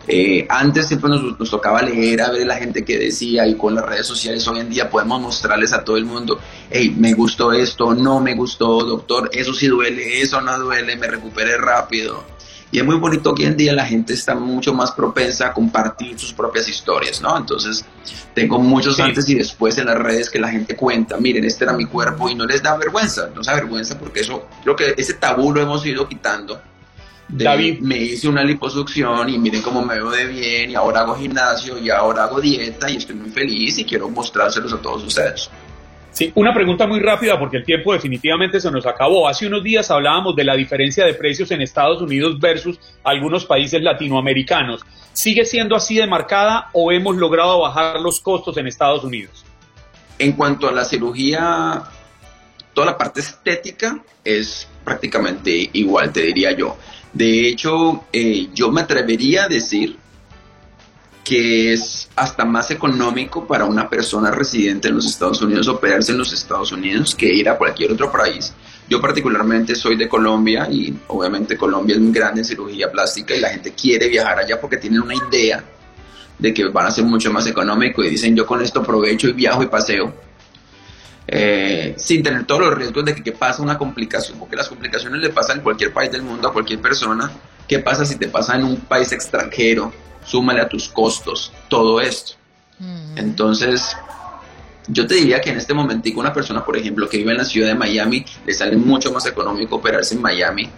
Eh, 0.09 0.47
antes 0.49 0.89
siempre 0.89 1.11
nos, 1.11 1.39
nos, 1.39 1.51
tocaba 1.51 1.81
leer, 1.81 2.23
a 2.23 2.31
ver 2.31 2.47
la 2.47 2.57
gente 2.57 2.85
que 2.85 2.99
decía 2.99 3.47
y 3.47 3.55
con 3.55 3.75
las 3.75 3.87
redes 3.87 4.07
sociales 4.07 4.47
hoy 4.49 4.59
en 4.59 4.69
día 4.69 4.91
podemos 4.91 5.21
mostrarles 5.21 5.73
a 5.73 5.85
todo 5.85 5.97
el 5.97 6.05
mundo, 6.05 6.41
hey, 6.71 6.93
me 6.97 7.13
gustó 7.15 7.53
esto, 7.53 7.95
no 7.95 8.21
me 8.21 8.35
gustó, 8.35 8.85
doctor, 8.85 9.31
eso 9.33 9.55
sí 9.55 9.69
duele, 9.69 10.21
eso 10.21 10.41
no 10.41 10.59
duele, 10.59 10.97
me 10.97 11.07
recuperé 11.07 11.57
rápido. 11.57 12.25
Y 12.73 12.79
es 12.79 12.87
muy 12.87 12.97
bonito 12.97 13.35
que 13.35 13.43
hoy 13.43 13.51
en 13.51 13.57
día 13.59 13.75
la 13.75 13.85
gente 13.85 14.15
está 14.15 14.35
mucho 14.35 14.73
más 14.73 14.93
propensa 14.93 15.49
a 15.49 15.53
compartir 15.53 16.19
sus 16.19 16.33
propias 16.33 16.67
historias, 16.67 17.21
¿no? 17.21 17.37
Entonces, 17.37 17.85
tengo 18.35 18.59
muchos 18.59 18.99
antes 18.99 19.29
y 19.29 19.35
después 19.35 19.77
en 19.77 19.87
las 19.87 19.99
redes 19.99 20.31
que 20.31 20.41
la 20.41 20.49
gente 20.49 20.75
cuenta, 20.75 21.19
miren, 21.19 21.45
este 21.45 21.65
era 21.65 21.75
mi 21.75 21.85
cuerpo 21.85 22.31
y 22.31 22.35
no 22.35 22.47
les 22.47 22.63
da 22.63 22.75
vergüenza, 22.79 23.29
no 23.35 23.43
da 23.43 23.55
vergüenza 23.55 23.99
porque 23.99 24.21
eso, 24.21 24.49
creo 24.63 24.75
que 24.75 24.95
ese 24.97 25.15
tabú 25.15 25.53
lo 25.53 25.61
hemos 25.61 25.85
ido 25.85 26.09
quitando. 26.09 26.63
David. 27.29 27.81
Me 27.81 27.97
hice 27.97 28.29
una 28.29 28.45
liposucción 28.45 29.29
y 29.29 29.39
miren 29.39 29.63
cómo 29.63 29.83
me 29.83 29.95
veo 29.95 30.11
de 30.11 30.27
bien 30.27 30.71
y 30.71 30.75
ahora 30.75 31.01
hago 31.01 31.15
gimnasio 31.15 31.79
y 31.79 31.91
ahora 31.91 32.25
hago 32.25 32.41
dieta 32.41 32.91
y 32.91 32.97
estoy 32.97 33.17
muy 33.17 33.31
feliz 33.31 33.79
y 33.79 33.85
quiero 33.85 34.09
mostrárselos 34.09 34.73
a 34.73 34.81
todos 34.81 35.05
ustedes. 35.05 35.51
Sí, 36.13 36.31
una 36.35 36.53
pregunta 36.53 36.87
muy 36.87 37.01
rápida 37.01 37.39
porque 37.39 37.57
el 37.57 37.65
tiempo 37.65 37.95
definitivamente 37.95 38.61
se 38.61 38.71
nos 38.71 38.85
acabó. 38.85 39.27
Hace 39.27 39.47
unos 39.47 39.63
días 39.63 39.91
hablábamos 39.91 40.37
de 40.37 40.45
la 40.45 40.55
diferencia 40.55 41.07
de 41.07 41.15
precios 41.15 41.51
en 41.53 41.63
Estados 41.63 42.03
Unidos 42.03 42.39
versus 42.39 42.79
algunos 43.03 43.47
países 43.47 43.81
latinoamericanos. 43.81 44.83
¿Sigue 45.15 45.47
siendo 45.47 45.75
así 45.75 45.97
de 45.97 46.07
marcada 46.07 46.69
o 46.75 46.93
hemos 46.93 47.17
logrado 47.17 47.61
bajar 47.61 47.99
los 48.01 48.21
costos 48.21 48.59
en 48.59 48.67
Estados 48.67 49.05
Unidos? 49.05 49.45
En 50.19 50.33
cuanto 50.33 50.69
a 50.69 50.73
la 50.73 50.85
cirugía, 50.85 51.83
toda 52.75 52.89
la 52.89 52.99
parte 52.99 53.21
estética 53.21 53.99
es 54.23 54.69
prácticamente 54.85 55.71
igual, 55.73 56.13
te 56.13 56.23
diría 56.23 56.53
yo. 56.53 56.77
De 57.13 57.49
hecho, 57.49 58.05
eh, 58.13 58.49
yo 58.55 58.71
me 58.71 58.81
atrevería 58.81 59.45
a 59.45 59.49
decir 59.49 59.99
que 61.25 61.73
es 61.73 62.09
hasta 62.17 62.45
más 62.45 62.71
económico 62.71 63.47
para 63.47 63.65
una 63.65 63.89
persona 63.89 64.31
residente 64.31 64.89
en 64.89 64.97
los 64.97 65.07
Estados 65.07 65.41
Unidos 65.41 65.69
operarse 65.69 66.13
en 66.13 66.19
los 66.19 66.33
Estados 66.33 66.73
Unidos 66.73 67.15
que 67.15 67.33
ir 67.33 67.49
a 67.49 67.57
cualquier 67.57 67.93
otro 67.93 68.11
país. 68.11 68.53
Yo 68.89 69.01
particularmente 69.01 69.75
soy 69.75 69.97
de 69.97 70.09
Colombia 70.09 70.69
y 70.71 70.93
obviamente 71.09 71.57
Colombia 71.57 71.95
es 71.95 72.01
muy 72.01 72.13
grande 72.13 72.41
en 72.41 72.45
cirugía 72.45 72.91
plástica 72.91 73.35
y 73.35 73.41
la 73.41 73.51
gente 73.51 73.73
quiere 73.73 74.09
viajar 74.09 74.39
allá 74.41 74.61
porque 74.61 74.79
tienen 74.79 75.01
una 75.01 75.15
idea 75.15 75.65
de 76.39 76.53
que 76.53 76.65
van 76.65 76.87
a 76.87 76.91
ser 76.91 77.05
mucho 77.05 77.33
más 77.33 77.47
económico 77.47 78.03
y 78.03 78.11
dicen 78.11 78.35
yo 78.35 78.45
con 78.45 78.61
esto 78.61 78.81
aprovecho 78.81 79.29
y 79.29 79.33
viajo 79.33 79.63
y 79.63 79.67
paseo. 79.67 80.13
Eh, 81.35 81.95
sin 81.97 82.23
tener 82.23 82.45
todos 82.45 82.61
los 82.61 82.75
riesgos 82.75 83.05
de 83.07 83.15
que, 83.15 83.23
que 83.23 83.33
pasa 83.33 83.63
una 83.63 83.79
complicación, 83.79 84.39
porque 84.39 84.55
las 84.55 84.69
complicaciones 84.69 85.21
le 85.21 85.31
pasan 85.31 85.59
en 85.59 85.63
cualquier 85.63 85.93
país 85.93 86.13
del 86.13 86.23
mundo 86.23 86.49
a 86.49 86.53
cualquier 86.53 86.81
persona. 86.81 87.31
¿Qué 87.67 87.79
pasa 87.79 88.05
si 88.05 88.17
te 88.17 88.29
pasa 88.29 88.57
en 88.57 88.65
un 88.65 88.77
país 88.77 89.13
extranjero? 89.13 89.93
súmale 90.25 90.61
a 90.61 90.69
tus 90.69 90.89
costos 90.89 91.53
todo 91.69 92.01
esto. 92.01 92.35
Mm. 92.79 93.19
Entonces, 93.19 93.97
yo 94.89 95.07
te 95.07 95.15
diría 95.17 95.41
que 95.41 95.51
en 95.51 95.59
este 95.59 95.75
momentico 95.75 96.21
una 96.21 96.33
persona, 96.33 96.65
por 96.65 96.77
ejemplo, 96.77 97.09
que 97.09 97.19
vive 97.19 97.33
en 97.33 97.39
la 97.39 97.45
ciudad 97.45 97.69
de 97.69 97.75
Miami, 97.75 98.25
le 98.45 98.55
sale 98.55 98.77
mucho 98.77 99.13
más 99.13 99.27
económico 99.27 99.77
operarse 99.77 100.15
en 100.15 100.23
Miami 100.23 100.69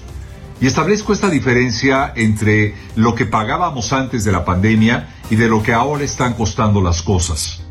Y 0.61 0.69
establezco 0.69 1.13
esta 1.13 1.29
diferencia 1.29 2.13
entre 2.15 2.77
lo 2.95 3.17
que 3.17 3.27
pagábamos 3.27 3.93
antes 3.93 4.23
de 4.23 4.31
la 4.31 4.45
pandemia 4.45 5.09
y 5.29 5.35
de 5.35 5.49
lo 5.49 5.61
que 5.61 5.73
ahora 5.73 6.05
están 6.05 6.35
costando 6.35 6.81
las 6.81 7.03
cosas. 7.03 7.65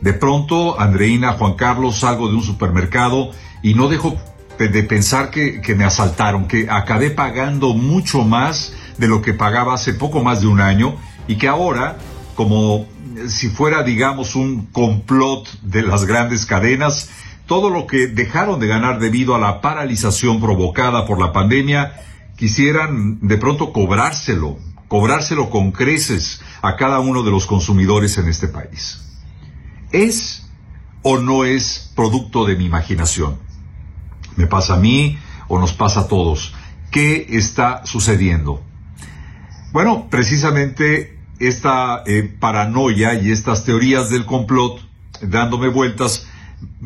De 0.00 0.12
pronto, 0.12 0.80
Andreina, 0.80 1.32
Juan 1.32 1.54
Carlos, 1.54 1.98
salgo 1.98 2.28
de 2.28 2.36
un 2.36 2.44
supermercado 2.44 3.32
y 3.60 3.74
no 3.74 3.88
dejo 3.88 4.16
de 4.58 4.82
pensar 4.82 5.30
que, 5.30 5.74
me 5.76 5.84
asaltaron, 5.84 6.48
que 6.48 6.66
acabé 6.68 7.10
pagando 7.10 7.74
mucho 7.74 8.24
más 8.24 8.72
de 8.96 9.06
lo 9.06 9.22
que 9.22 9.34
pagaba 9.34 9.74
hace 9.74 9.94
poco 9.94 10.24
más 10.24 10.40
de 10.40 10.48
un 10.48 10.60
año 10.60 10.96
y 11.28 11.36
que 11.36 11.46
ahora, 11.46 11.98
como 12.34 12.86
si 13.28 13.48
fuera, 13.48 13.84
digamos, 13.84 14.34
un 14.34 14.66
complot 14.66 15.48
de 15.62 15.82
las 15.82 16.04
grandes 16.04 16.44
cadenas, 16.46 17.10
todo 17.46 17.70
lo 17.70 17.86
que 17.86 18.08
dejaron 18.08 18.58
de 18.58 18.66
ganar 18.66 18.98
debido 18.98 19.36
a 19.36 19.38
la 19.38 19.60
paralización 19.60 20.40
provocada 20.40 21.06
por 21.06 21.20
la 21.20 21.32
pandemia, 21.32 21.92
quisieran 22.36 23.20
de 23.20 23.36
pronto 23.38 23.72
cobrárselo 23.72 24.58
cobrárselo 24.88 25.50
con 25.50 25.70
creces 25.70 26.40
a 26.62 26.76
cada 26.76 26.98
uno 26.98 27.22
de 27.22 27.30
los 27.30 27.46
consumidores 27.46 28.16
en 28.18 28.28
este 28.28 28.48
país. 28.48 29.00
¿Es 29.92 30.46
o 31.02 31.18
no 31.18 31.44
es 31.44 31.92
producto 31.94 32.44
de 32.44 32.56
mi 32.56 32.64
imaginación? 32.64 33.38
¿Me 34.38 34.46
pasa 34.46 34.74
a 34.74 34.76
mí 34.76 35.18
o 35.48 35.58
nos 35.58 35.72
pasa 35.72 36.02
a 36.02 36.06
todos? 36.06 36.54
¿Qué 36.92 37.26
está 37.30 37.84
sucediendo? 37.84 38.62
Bueno, 39.72 40.06
precisamente 40.08 41.18
esta 41.40 42.04
eh, 42.06 42.22
paranoia 42.22 43.14
y 43.14 43.32
estas 43.32 43.64
teorías 43.64 44.10
del 44.10 44.24
complot 44.26 44.80
dándome 45.20 45.66
vueltas 45.66 46.28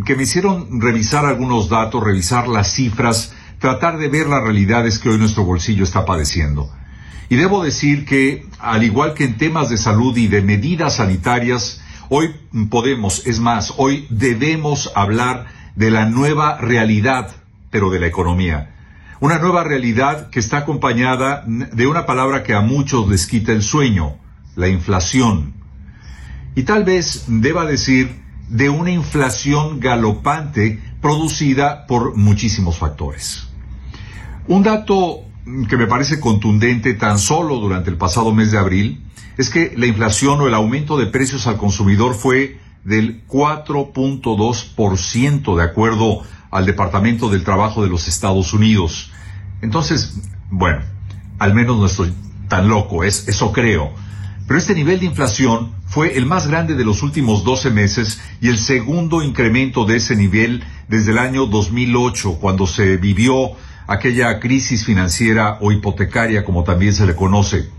que 0.07 0.17
me 0.17 0.23
hicieron 0.23 0.81
revisar 0.81 1.27
algunos 1.27 1.69
datos, 1.69 2.03
revisar 2.03 2.49
las 2.49 2.73
cifras, 2.73 3.35
tratar 3.59 3.99
de 3.99 4.09
ver 4.09 4.29
las 4.29 4.43
realidades 4.43 4.99
que 4.99 5.11
hoy 5.11 5.19
nuestro 5.19 5.45
bolsillo 5.45 5.85
está 5.85 6.07
padeciendo. 6.07 6.71
Y 7.29 7.37
debo 7.37 7.63
decir 7.63 8.07
que, 8.07 8.47
al 8.61 8.83
igual 8.83 9.13
que 9.13 9.25
en 9.25 9.37
temas 9.37 9.69
de 9.69 9.77
salud 9.77 10.17
y 10.17 10.27
de 10.27 10.41
medidas 10.41 10.97
sanitarias, 10.97 11.83
hoy 12.09 12.35
podemos, 12.71 13.27
es 13.27 13.41
más, 13.41 13.75
hoy 13.77 14.07
debemos 14.09 14.91
hablar 14.95 15.49
de 15.77 15.91
la 15.91 16.07
nueva 16.07 16.57
realidad, 16.59 17.42
pero 17.73 17.91
de 17.91 17.99
la 17.99 18.07
economía. 18.07 18.71
Una 19.19 19.39
nueva 19.39 19.65
realidad 19.65 20.31
que 20.31 20.39
está 20.39 20.59
acompañada 20.59 21.45
de 21.47 21.87
una 21.89 22.07
palabra 22.07 22.45
que 22.45 22.55
a 22.55 22.61
muchos 22.61 23.09
les 23.09 23.27
quita 23.27 23.51
el 23.51 23.63
sueño, 23.63 24.19
la 24.55 24.69
inflación. 24.69 25.55
Y 26.55 26.63
tal 26.63 26.85
vez 26.85 27.25
deba 27.27 27.65
decir 27.65 28.23
de 28.49 28.69
una 28.69 28.91
inflación 28.91 29.81
galopante 29.81 30.81
producida 31.01 31.87
por 31.87 32.17
muchísimos 32.17 32.77
factores. 32.77 33.49
Un 34.47 34.63
dato 34.63 35.25
que 35.69 35.77
me 35.77 35.87
parece 35.87 36.21
contundente 36.21 36.95
tan 36.95 37.19
solo 37.19 37.57
durante 37.57 37.91
el 37.91 37.97
pasado 37.97 38.33
mes 38.33 38.53
de 38.53 38.59
abril 38.59 39.03
es 39.39 39.51
que 39.51 39.73
la 39.77 39.87
inflación 39.87 40.41
o 40.41 40.47
el 40.47 40.55
aumento 40.55 40.99
de 40.99 41.07
precios 41.07 41.47
al 41.47 41.57
consumidor 41.57 42.15
fue 42.15 42.59
del 42.85 43.27
4.2% 43.27 45.57
de 45.57 45.63
acuerdo 45.63 46.23
al 46.53 46.67
Departamento 46.67 47.29
del 47.31 47.43
Trabajo 47.43 47.83
de 47.83 47.89
los 47.89 48.07
Estados 48.07 48.53
Unidos. 48.53 49.11
Entonces, 49.63 50.15
bueno, 50.51 50.83
al 51.39 51.55
menos 51.55 51.79
no 51.79 51.87
estoy 51.87 52.13
tan 52.49 52.69
loco, 52.69 53.03
es, 53.03 53.27
eso 53.27 53.51
creo. 53.53 53.93
Pero 54.47 54.59
este 54.59 54.75
nivel 54.75 55.01
de 55.01 55.07
inflación 55.07 55.73
fue 55.87 56.17
el 56.19 56.27
más 56.27 56.47
grande 56.47 56.75
de 56.75 56.85
los 56.85 57.03
últimos 57.03 57.43
12 57.43 57.71
meses 57.71 58.21
y 58.41 58.49
el 58.49 58.59
segundo 58.59 59.23
incremento 59.23 59.87
de 59.87 59.97
ese 59.97 60.15
nivel 60.15 60.63
desde 60.89 61.13
el 61.13 61.19
año 61.19 61.47
2008, 61.47 62.39
cuando 62.39 62.67
se 62.67 62.99
vivió 62.99 63.53
aquella 63.87 64.39
crisis 64.39 64.85
financiera 64.85 65.57
o 65.61 65.73
hipotecaria, 65.73 66.45
como 66.45 66.65
también 66.65 66.93
se 66.93 67.07
le 67.07 67.17
conoce. 67.17 67.71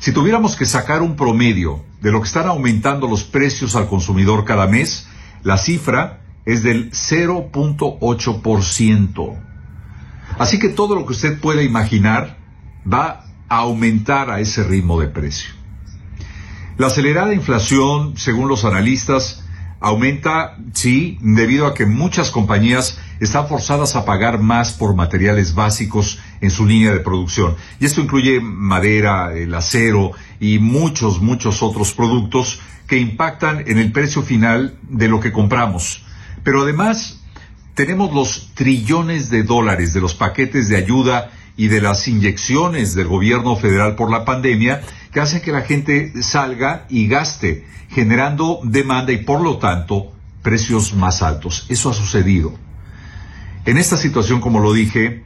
Si 0.00 0.12
tuviéramos 0.12 0.56
que 0.56 0.66
sacar 0.66 1.02
un 1.02 1.14
promedio 1.14 1.84
de 2.00 2.10
lo 2.10 2.20
que 2.20 2.26
están 2.26 2.46
aumentando 2.46 3.06
los 3.06 3.22
precios 3.22 3.76
al 3.76 3.86
consumidor 3.86 4.44
cada 4.44 4.66
mes, 4.66 5.06
la 5.44 5.58
cifra 5.58 6.19
es 6.44 6.62
del 6.62 6.90
0.8%. 6.90 9.38
Así 10.38 10.58
que 10.58 10.68
todo 10.68 10.94
lo 10.94 11.06
que 11.06 11.12
usted 11.12 11.40
pueda 11.40 11.62
imaginar 11.62 12.38
va 12.90 13.24
a 13.48 13.58
aumentar 13.58 14.30
a 14.30 14.40
ese 14.40 14.64
ritmo 14.64 14.98
de 15.00 15.08
precio. 15.08 15.52
La 16.78 16.86
acelerada 16.86 17.34
inflación, 17.34 18.16
según 18.16 18.48
los 18.48 18.64
analistas, 18.64 19.44
aumenta, 19.80 20.56
sí, 20.72 21.18
debido 21.20 21.66
a 21.66 21.74
que 21.74 21.86
muchas 21.86 22.30
compañías 22.30 22.98
están 23.18 23.48
forzadas 23.48 23.96
a 23.96 24.04
pagar 24.04 24.38
más 24.38 24.72
por 24.72 24.94
materiales 24.94 25.54
básicos 25.54 26.20
en 26.40 26.50
su 26.50 26.66
línea 26.66 26.92
de 26.92 27.00
producción. 27.00 27.56
Y 27.80 27.86
esto 27.86 28.00
incluye 28.00 28.40
madera, 28.40 29.34
el 29.34 29.54
acero 29.54 30.12
y 30.38 30.58
muchos, 30.58 31.20
muchos 31.20 31.62
otros 31.62 31.92
productos 31.92 32.60
que 32.86 32.98
impactan 32.98 33.64
en 33.66 33.78
el 33.78 33.92
precio 33.92 34.22
final 34.22 34.78
de 34.82 35.08
lo 35.08 35.20
que 35.20 35.32
compramos. 35.32 36.04
Pero 36.42 36.62
además, 36.62 37.20
tenemos 37.74 38.12
los 38.12 38.50
trillones 38.54 39.30
de 39.30 39.42
dólares 39.42 39.92
de 39.92 40.00
los 40.00 40.14
paquetes 40.14 40.68
de 40.68 40.76
ayuda 40.76 41.30
y 41.56 41.68
de 41.68 41.80
las 41.80 42.08
inyecciones 42.08 42.94
del 42.94 43.08
gobierno 43.08 43.56
federal 43.56 43.94
por 43.94 44.10
la 44.10 44.24
pandemia 44.24 44.80
que 45.12 45.20
hacen 45.20 45.42
que 45.42 45.52
la 45.52 45.62
gente 45.62 46.22
salga 46.22 46.86
y 46.88 47.06
gaste, 47.06 47.66
generando 47.90 48.60
demanda 48.62 49.12
y 49.12 49.18
por 49.18 49.40
lo 49.40 49.58
tanto 49.58 50.12
precios 50.42 50.94
más 50.94 51.22
altos. 51.22 51.66
Eso 51.68 51.90
ha 51.90 51.94
sucedido. 51.94 52.54
En 53.66 53.76
esta 53.76 53.96
situación, 53.96 54.40
como 54.40 54.60
lo 54.60 54.72
dije, 54.72 55.24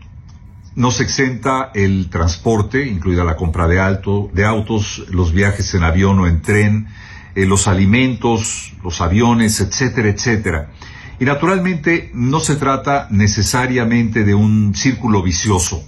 no 0.75 0.91
se 0.91 1.05
exenta 1.05 1.71
el 1.75 2.11
transporte, 2.11 2.87
incluida 2.87 3.23
la 3.23 3.37
compra 3.37 3.69
de, 3.69 3.79
alto, 3.79 4.29
de 4.33 4.45
autos, 4.45 5.05
los 5.11 5.33
viajes 5.33 5.73
en 5.75 5.85
avión 5.85 6.19
o 6.19 6.27
en 6.27 6.43
tren, 6.43 6.89
eh, 7.37 7.47
los 7.47 7.69
alimentos, 7.69 8.73
los 8.83 9.01
aviones, 9.01 9.61
etcétera, 9.61 10.09
etcétera. 10.09 10.71
Y 11.19 11.25
naturalmente 11.25 12.11
no 12.15 12.41
se 12.41 12.57
trata 12.57 13.09
necesariamente 13.11 14.25
de 14.25 14.35
un 14.35 14.75
círculo 14.75 15.23
vicioso. 15.23 15.83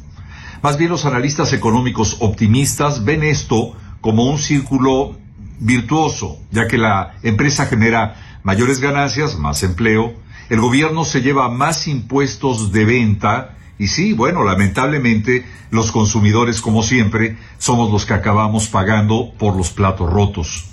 Más 0.62 0.78
bien 0.78 0.90
los 0.90 1.04
analistas 1.04 1.52
económicos 1.52 2.16
optimistas 2.20 3.04
ven 3.04 3.22
esto 3.22 3.76
como 4.00 4.24
un 4.24 4.38
círculo 4.38 5.18
virtuoso, 5.58 6.38
ya 6.50 6.66
que 6.66 6.78
la 6.78 7.14
empresa 7.22 7.66
genera 7.66 8.40
mayores 8.42 8.80
ganancias, 8.80 9.38
más 9.38 9.62
empleo, 9.62 10.14
el 10.48 10.60
gobierno 10.60 11.04
se 11.04 11.22
lleva 11.22 11.48
más 11.48 11.88
impuestos 11.88 12.70
de 12.72 12.84
venta 12.84 13.56
y 13.78 13.88
sí, 13.88 14.12
bueno, 14.12 14.42
lamentablemente 14.44 15.44
los 15.70 15.92
consumidores, 15.92 16.60
como 16.60 16.82
siempre, 16.82 17.36
somos 17.58 17.90
los 17.90 18.06
que 18.06 18.14
acabamos 18.14 18.68
pagando 18.68 19.32
por 19.38 19.56
los 19.56 19.70
platos 19.70 20.10
rotos. 20.10 20.66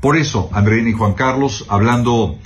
Por 0.00 0.16
eso, 0.16 0.50
Andreina 0.52 0.90
y 0.90 0.92
Juan 0.92 1.14
Carlos, 1.14 1.64
hablando 1.68 2.38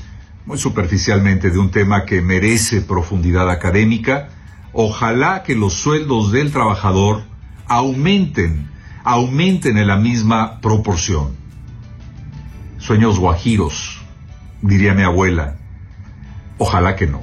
muy 0.49 0.57
superficialmente 0.57 1.51
de 1.51 1.59
un 1.59 1.71
tema 1.71 2.07
que 2.07 2.23
merece 2.23 2.81
profundidad 2.81 3.51
académica, 3.51 4.31
ojalá 4.73 5.43
que 5.43 5.55
los 5.55 5.75
sueldos 5.75 6.33
del 6.33 6.53
trabajador 6.53 7.25
aumenten, 7.67 8.71
aumenten 9.05 9.77
en 9.77 9.87
la 9.87 9.97
misma 9.97 10.59
proporción. 10.63 11.37
Sueños 12.79 13.19
guajiros, 13.19 14.01
diría 14.63 14.95
mi 14.95 15.03
abuela, 15.03 15.57
Ojalá 16.61 16.97
que 16.97 17.07
no. 17.07 17.23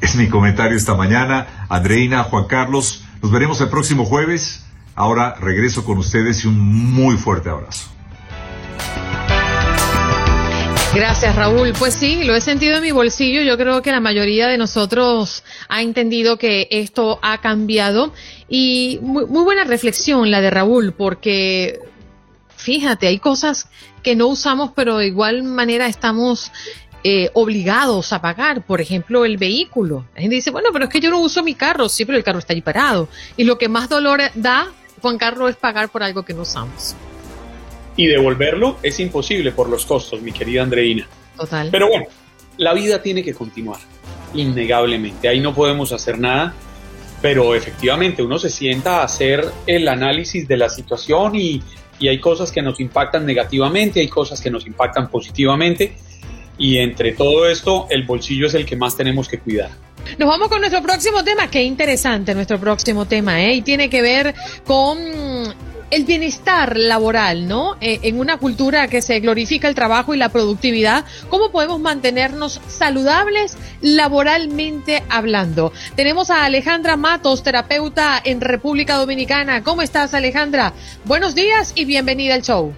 Es 0.00 0.16
mi 0.16 0.28
comentario 0.28 0.74
esta 0.74 0.94
mañana. 0.94 1.66
Andreina, 1.68 2.22
Juan 2.22 2.46
Carlos, 2.46 3.04
nos 3.20 3.30
veremos 3.30 3.60
el 3.60 3.68
próximo 3.68 4.06
jueves. 4.06 4.64
Ahora 4.94 5.34
regreso 5.34 5.84
con 5.84 5.98
ustedes 5.98 6.44
y 6.44 6.48
un 6.48 6.58
muy 6.58 7.18
fuerte 7.18 7.50
abrazo. 7.50 7.93
Gracias, 10.94 11.34
Raúl. 11.34 11.72
Pues 11.76 11.94
sí, 11.94 12.22
lo 12.22 12.36
he 12.36 12.40
sentido 12.40 12.76
en 12.76 12.82
mi 12.82 12.92
bolsillo. 12.92 13.42
Yo 13.42 13.58
creo 13.58 13.82
que 13.82 13.90
la 13.90 13.98
mayoría 13.98 14.46
de 14.46 14.56
nosotros 14.56 15.42
ha 15.68 15.82
entendido 15.82 16.38
que 16.38 16.68
esto 16.70 17.18
ha 17.20 17.40
cambiado. 17.40 18.12
Y 18.48 19.00
muy, 19.02 19.26
muy 19.26 19.42
buena 19.42 19.64
reflexión 19.64 20.30
la 20.30 20.40
de 20.40 20.50
Raúl, 20.50 20.92
porque 20.92 21.80
fíjate, 22.56 23.08
hay 23.08 23.18
cosas 23.18 23.68
que 24.04 24.14
no 24.14 24.28
usamos, 24.28 24.70
pero 24.76 24.98
de 24.98 25.08
igual 25.08 25.42
manera 25.42 25.88
estamos 25.88 26.52
eh, 27.02 27.28
obligados 27.34 28.12
a 28.12 28.22
pagar, 28.22 28.64
por 28.64 28.80
ejemplo, 28.80 29.24
el 29.24 29.36
vehículo. 29.36 30.06
La 30.14 30.20
gente 30.20 30.36
dice, 30.36 30.52
bueno, 30.52 30.68
pero 30.72 30.84
es 30.84 30.90
que 30.92 31.00
yo 31.00 31.10
no 31.10 31.18
uso 31.18 31.42
mi 31.42 31.56
carro, 31.56 31.88
sí, 31.88 32.04
pero 32.04 32.16
el 32.16 32.22
carro 32.22 32.38
está 32.38 32.52
ahí 32.52 32.62
parado. 32.62 33.08
Y 33.36 33.42
lo 33.42 33.58
que 33.58 33.68
más 33.68 33.88
dolor 33.88 34.20
da, 34.36 34.68
Juan 35.02 35.18
Carlos, 35.18 35.50
es 35.50 35.56
pagar 35.56 35.88
por 35.88 36.04
algo 36.04 36.24
que 36.24 36.34
no 36.34 36.42
usamos. 36.42 36.94
Y 37.96 38.06
devolverlo 38.06 38.78
es 38.82 38.98
imposible 39.00 39.52
por 39.52 39.68
los 39.68 39.86
costos, 39.86 40.20
mi 40.20 40.32
querida 40.32 40.62
Andreina. 40.62 41.06
Total. 41.36 41.68
Pero 41.70 41.88
bueno, 41.88 42.06
la 42.58 42.74
vida 42.74 43.02
tiene 43.02 43.22
que 43.22 43.34
continuar, 43.34 43.78
innegablemente. 44.34 45.28
Ahí 45.28 45.40
no 45.40 45.54
podemos 45.54 45.92
hacer 45.92 46.18
nada, 46.18 46.54
pero 47.22 47.54
efectivamente 47.54 48.22
uno 48.22 48.38
se 48.38 48.50
sienta 48.50 48.98
a 49.00 49.04
hacer 49.04 49.44
el 49.66 49.88
análisis 49.88 50.46
de 50.46 50.56
la 50.56 50.68
situación 50.68 51.36
y, 51.36 51.62
y 51.98 52.08
hay 52.08 52.20
cosas 52.20 52.50
que 52.50 52.62
nos 52.62 52.80
impactan 52.80 53.24
negativamente, 53.24 54.00
hay 54.00 54.08
cosas 54.08 54.40
que 54.40 54.50
nos 54.50 54.66
impactan 54.66 55.08
positivamente 55.08 55.96
y 56.58 56.78
entre 56.78 57.12
todo 57.12 57.48
esto 57.48 57.86
el 57.90 58.04
bolsillo 58.04 58.46
es 58.46 58.54
el 58.54 58.64
que 58.64 58.76
más 58.76 58.96
tenemos 58.96 59.28
que 59.28 59.38
cuidar. 59.38 59.70
Nos 60.18 60.28
vamos 60.28 60.48
con 60.48 60.60
nuestro 60.60 60.82
próximo 60.82 61.24
tema, 61.24 61.50
qué 61.50 61.62
interesante 61.62 62.34
nuestro 62.34 62.60
próximo 62.60 63.06
tema, 63.06 63.42
¿eh? 63.42 63.54
y 63.54 63.62
tiene 63.62 63.88
que 63.88 64.02
ver 64.02 64.34
con 64.64 64.98
el 65.90 66.04
bienestar 66.04 66.76
laboral, 66.76 67.48
¿no? 67.48 67.76
Eh, 67.80 68.00
en 68.02 68.20
una 68.20 68.38
cultura 68.38 68.88
que 68.88 69.02
se 69.02 69.20
glorifica 69.20 69.68
el 69.68 69.74
trabajo 69.74 70.14
y 70.14 70.18
la 70.18 70.28
productividad, 70.28 71.04
¿cómo 71.28 71.50
podemos 71.50 71.80
mantenernos 71.80 72.60
saludables 72.68 73.56
laboralmente 73.80 75.02
hablando? 75.08 75.72
Tenemos 75.96 76.30
a 76.30 76.44
Alejandra 76.44 76.96
Matos, 76.96 77.42
terapeuta 77.42 78.20
en 78.24 78.40
República 78.40 78.96
Dominicana. 78.96 79.62
¿Cómo 79.62 79.82
estás, 79.82 80.14
Alejandra? 80.14 80.72
Buenos 81.04 81.34
días 81.34 81.72
y 81.74 81.84
bienvenida 81.84 82.34
al 82.34 82.42
show. 82.42 82.74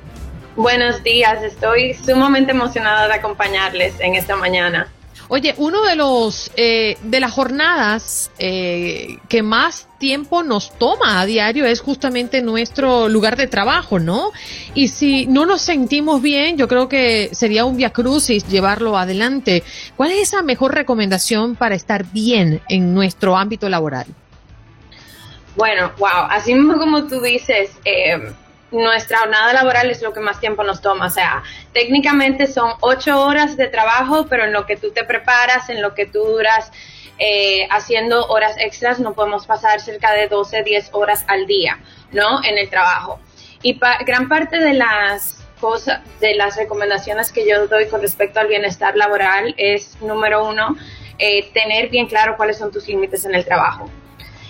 Buenos 0.57 1.03
días, 1.03 1.43
estoy 1.43 1.93
sumamente 1.93 2.53
emocionada 2.53 3.07
de 3.09 3.15
acompañarles 3.15 4.01
en 4.01 4.15
esta 4.15 4.37
mañana. 4.37 4.89
Oye, 5.29 5.55
uno 5.59 5.83
de 5.83 5.97
los 5.97 6.53
eh, 6.57 6.97
de 7.03 7.21
las 7.21 7.33
jornadas 7.33 8.31
eh, 8.39 9.19
que 9.29 9.43
más 9.43 9.89
tiempo 9.99 10.45
nos 10.45 10.79
toma 10.79 11.21
a 11.21 11.27
diario 11.27 11.65
es 11.65 11.81
justamente 11.81 12.43
nuestro 12.43 13.09
lugar 13.09 13.37
de 13.37 13.49
trabajo, 13.49 13.99
¿no? 13.99 14.31
Y 14.75 14.89
si 14.89 15.27
no 15.27 15.45
nos 15.45 15.63
sentimos 15.63 16.23
bien, 16.23 16.57
yo 16.57 16.69
creo 16.69 16.89
que 16.89 17.31
sería 17.33 17.65
un 17.65 17.77
via 17.77 17.91
crucis 17.91 18.47
llevarlo 18.47 18.97
adelante. 18.97 19.65
¿Cuál 19.97 20.13
es 20.13 20.29
esa 20.29 20.43
mejor 20.43 20.75
recomendación 20.75 21.57
para 21.57 21.75
estar 21.75 22.05
bien 22.05 22.61
en 22.69 22.95
nuestro 22.95 23.37
ámbito 23.37 23.69
laboral? 23.69 24.07
Bueno, 25.57 25.91
wow, 25.99 26.29
así 26.31 26.55
mismo 26.55 26.77
como 26.79 27.05
tú 27.05 27.21
dices, 27.21 27.71
eh, 27.85 28.33
nuestra 28.77 29.19
jornada 29.19 29.53
laboral 29.53 29.91
es 29.91 30.03
lo 30.03 30.13
que 30.13 30.21
más 30.21 30.41
tiempo 30.41 30.63
nos 30.63 30.81
toma. 30.81 31.07
O 31.07 31.11
sea, 31.11 31.43
técnicamente 31.73 32.47
son 32.47 32.73
ocho 32.81 33.23
horas 33.23 33.57
de 33.57 33.69
trabajo, 33.69 34.27
pero 34.29 34.45
en 34.45 34.53
lo 34.53 34.67
que 34.67 34.77
tú 34.77 34.93
te 34.93 35.05
preparas, 35.05 35.69
en 35.71 35.83
lo 35.83 35.95
que 35.95 36.07
tú 36.07 36.21
duras 36.25 36.71
eh, 37.19 37.67
haciendo 37.71 38.27
horas 38.27 38.57
extras, 38.59 39.01
no 39.01 39.15
podemos 39.15 39.47
pasar 39.47 39.81
cerca 39.81 40.13
de 40.13 40.29
12, 40.29 40.63
10 40.63 40.91
horas 40.93 41.25
al 41.29 41.47
día, 41.47 41.79
¿no? 42.13 42.45
En 42.45 42.59
el 42.59 42.69
trabajo. 42.69 43.21
Y 43.63 43.81
gran 44.05 44.29
parte 44.29 44.59
de 44.59 44.75
las 44.75 45.45
cosas, 45.61 46.01
de 46.21 46.35
las 46.35 46.57
recomendaciones 46.57 47.33
que 47.33 47.49
yo 47.49 47.67
doy 47.69 47.89
con 47.89 48.03
respecto 48.03 48.39
al 48.41 48.49
bienestar 48.49 48.97
laboral 48.97 49.55
es, 49.57 50.01
número 50.03 50.47
uno, 50.47 50.77
eh, 51.19 51.51
tener 51.53 51.89
bien 51.89 52.07
claro 52.07 52.37
cuáles 52.37 52.59
son 52.59 52.71
tus 52.71 52.87
límites 52.87 53.25
en 53.25 53.35
el 53.35 53.45
trabajo. 53.45 53.91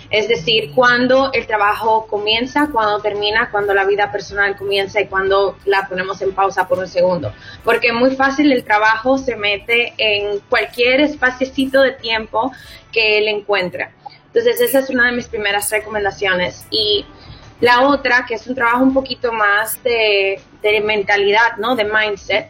Es 0.09 0.27
decir, 0.27 0.71
cuando 0.73 1.31
el 1.33 1.45
trabajo 1.47 2.07
comienza, 2.07 2.69
cuando 2.71 3.01
termina, 3.01 3.49
cuando 3.51 3.73
la 3.73 3.85
vida 3.85 4.11
personal 4.11 4.55
comienza 4.55 5.01
y 5.01 5.07
cuando 5.07 5.57
la 5.65 5.87
ponemos 5.87 6.21
en 6.21 6.33
pausa 6.33 6.67
por 6.67 6.79
un 6.79 6.87
segundo. 6.87 7.33
Porque 7.63 7.91
muy 7.91 8.15
fácil 8.15 8.51
el 8.51 8.63
trabajo 8.63 9.17
se 9.17 9.35
mete 9.35 9.93
en 9.97 10.39
cualquier 10.49 11.01
espaciecito 11.01 11.81
de 11.81 11.91
tiempo 11.91 12.51
que 12.91 13.17
él 13.17 13.27
encuentra. 13.27 13.91
Entonces, 14.27 14.61
esa 14.61 14.79
es 14.79 14.89
una 14.89 15.07
de 15.07 15.11
mis 15.11 15.27
primeras 15.27 15.69
recomendaciones. 15.71 16.67
Y 16.71 17.05
la 17.59 17.81
otra, 17.87 18.25
que 18.25 18.35
es 18.35 18.47
un 18.47 18.55
trabajo 18.55 18.83
un 18.83 18.93
poquito 18.93 19.33
más 19.33 19.81
de, 19.83 20.39
de 20.61 20.81
mentalidad, 20.81 21.57
¿no? 21.57 21.75
De 21.75 21.83
mindset, 21.83 22.49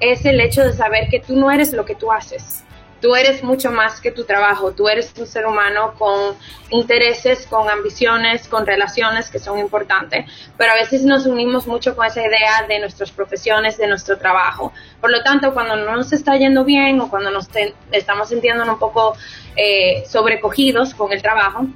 es 0.00 0.24
el 0.26 0.40
hecho 0.40 0.64
de 0.64 0.72
saber 0.74 1.08
que 1.08 1.20
tú 1.20 1.36
no 1.36 1.50
eres 1.50 1.72
lo 1.72 1.84
que 1.84 1.94
tú 1.94 2.12
haces 2.12 2.64
Tú 3.00 3.14
eres 3.14 3.42
mucho 3.42 3.70
más 3.70 4.00
que 4.00 4.10
tu 4.10 4.24
trabajo, 4.24 4.72
tú 4.72 4.88
eres 4.88 5.12
un 5.18 5.26
ser 5.26 5.46
humano 5.46 5.94
con 5.98 6.36
intereses, 6.70 7.46
con 7.46 7.68
ambiciones, 7.68 8.46
con 8.48 8.66
relaciones 8.66 9.30
que 9.30 9.38
son 9.38 9.58
importantes, 9.58 10.26
pero 10.56 10.72
a 10.72 10.74
veces 10.74 11.02
nos 11.02 11.26
unimos 11.26 11.66
mucho 11.66 11.96
con 11.96 12.06
esa 12.06 12.20
idea 12.20 12.66
de 12.68 12.78
nuestras 12.78 13.10
profesiones, 13.10 13.78
de 13.78 13.86
nuestro 13.86 14.18
trabajo. 14.18 14.72
Por 15.00 15.10
lo 15.10 15.22
tanto, 15.22 15.54
cuando 15.54 15.76
no 15.76 15.96
nos 15.96 16.12
está 16.12 16.36
yendo 16.36 16.64
bien 16.64 17.00
o 17.00 17.08
cuando 17.08 17.30
nos 17.30 17.48
estamos 17.90 18.28
sintiendo 18.28 18.64
un 18.64 18.78
poco 18.78 19.14
eh, 19.56 20.04
sobrecogidos 20.06 20.94
con 20.94 21.12
el 21.12 21.22
trabajo, 21.22 21.66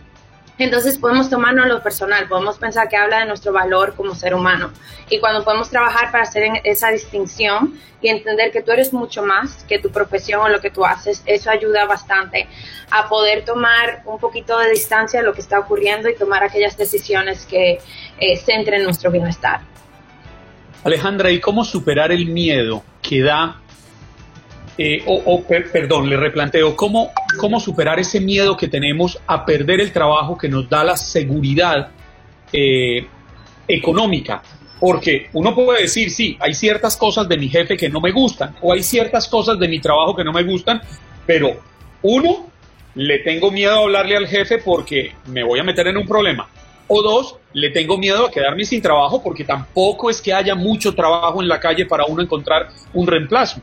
entonces 0.58 0.98
podemos 0.98 1.28
tomarnos 1.28 1.66
lo 1.66 1.82
personal, 1.82 2.28
podemos 2.28 2.58
pensar 2.58 2.88
que 2.88 2.96
habla 2.96 3.20
de 3.20 3.26
nuestro 3.26 3.52
valor 3.52 3.94
como 3.96 4.14
ser 4.14 4.34
humano. 4.34 4.70
Y 5.10 5.18
cuando 5.18 5.44
podemos 5.44 5.68
trabajar 5.68 6.12
para 6.12 6.22
hacer 6.22 6.60
esa 6.62 6.90
distinción 6.90 7.78
y 8.00 8.08
entender 8.08 8.52
que 8.52 8.62
tú 8.62 8.70
eres 8.70 8.92
mucho 8.92 9.24
más 9.24 9.64
que 9.64 9.80
tu 9.80 9.90
profesión 9.90 10.42
o 10.42 10.48
lo 10.48 10.60
que 10.60 10.70
tú 10.70 10.84
haces, 10.84 11.22
eso 11.26 11.50
ayuda 11.50 11.86
bastante 11.86 12.46
a 12.90 13.08
poder 13.08 13.44
tomar 13.44 14.02
un 14.04 14.20
poquito 14.20 14.58
de 14.58 14.70
distancia 14.70 15.20
de 15.20 15.26
lo 15.26 15.34
que 15.34 15.40
está 15.40 15.58
ocurriendo 15.58 16.08
y 16.08 16.14
tomar 16.14 16.44
aquellas 16.44 16.76
decisiones 16.76 17.46
que 17.46 17.80
eh, 18.18 18.36
centren 18.36 18.84
nuestro 18.84 19.10
bienestar. 19.10 19.60
Alejandra, 20.84 21.30
¿y 21.30 21.40
cómo 21.40 21.64
superar 21.64 22.12
el 22.12 22.26
miedo 22.26 22.84
que 23.02 23.22
da 23.22 23.60
eh, 24.76 25.02
o, 25.06 25.42
perdón, 25.44 26.10
le 26.10 26.16
replanteo, 26.16 26.74
¿cómo, 26.74 27.12
¿cómo 27.38 27.60
superar 27.60 28.00
ese 28.00 28.20
miedo 28.20 28.56
que 28.56 28.68
tenemos 28.68 29.20
a 29.26 29.44
perder 29.44 29.80
el 29.80 29.92
trabajo 29.92 30.36
que 30.36 30.48
nos 30.48 30.68
da 30.68 30.82
la 30.82 30.96
seguridad 30.96 31.90
eh, 32.52 33.06
económica? 33.68 34.42
Porque 34.80 35.28
uno 35.32 35.54
puede 35.54 35.82
decir, 35.82 36.10
sí, 36.10 36.36
hay 36.40 36.54
ciertas 36.54 36.96
cosas 36.96 37.28
de 37.28 37.38
mi 37.38 37.48
jefe 37.48 37.76
que 37.76 37.88
no 37.88 38.00
me 38.00 38.10
gustan, 38.10 38.56
o 38.60 38.72
hay 38.72 38.82
ciertas 38.82 39.28
cosas 39.28 39.58
de 39.58 39.68
mi 39.68 39.80
trabajo 39.80 40.16
que 40.16 40.24
no 40.24 40.32
me 40.32 40.42
gustan, 40.42 40.80
pero 41.24 41.56
uno, 42.02 42.50
le 42.96 43.18
tengo 43.20 43.50
miedo 43.50 43.72
a 43.72 43.82
hablarle 43.82 44.16
al 44.16 44.26
jefe 44.26 44.58
porque 44.58 45.12
me 45.26 45.42
voy 45.42 45.60
a 45.60 45.64
meter 45.64 45.86
en 45.86 45.96
un 45.96 46.06
problema. 46.06 46.48
O 46.86 47.00
dos, 47.00 47.36
le 47.52 47.70
tengo 47.70 47.96
miedo 47.96 48.26
a 48.26 48.30
quedarme 48.30 48.64
sin 48.64 48.82
trabajo 48.82 49.22
porque 49.22 49.44
tampoco 49.44 50.10
es 50.10 50.20
que 50.20 50.34
haya 50.34 50.54
mucho 50.54 50.94
trabajo 50.94 51.40
en 51.40 51.48
la 51.48 51.58
calle 51.58 51.86
para 51.86 52.04
uno 52.04 52.22
encontrar 52.22 52.68
un 52.92 53.06
reemplazo. 53.06 53.60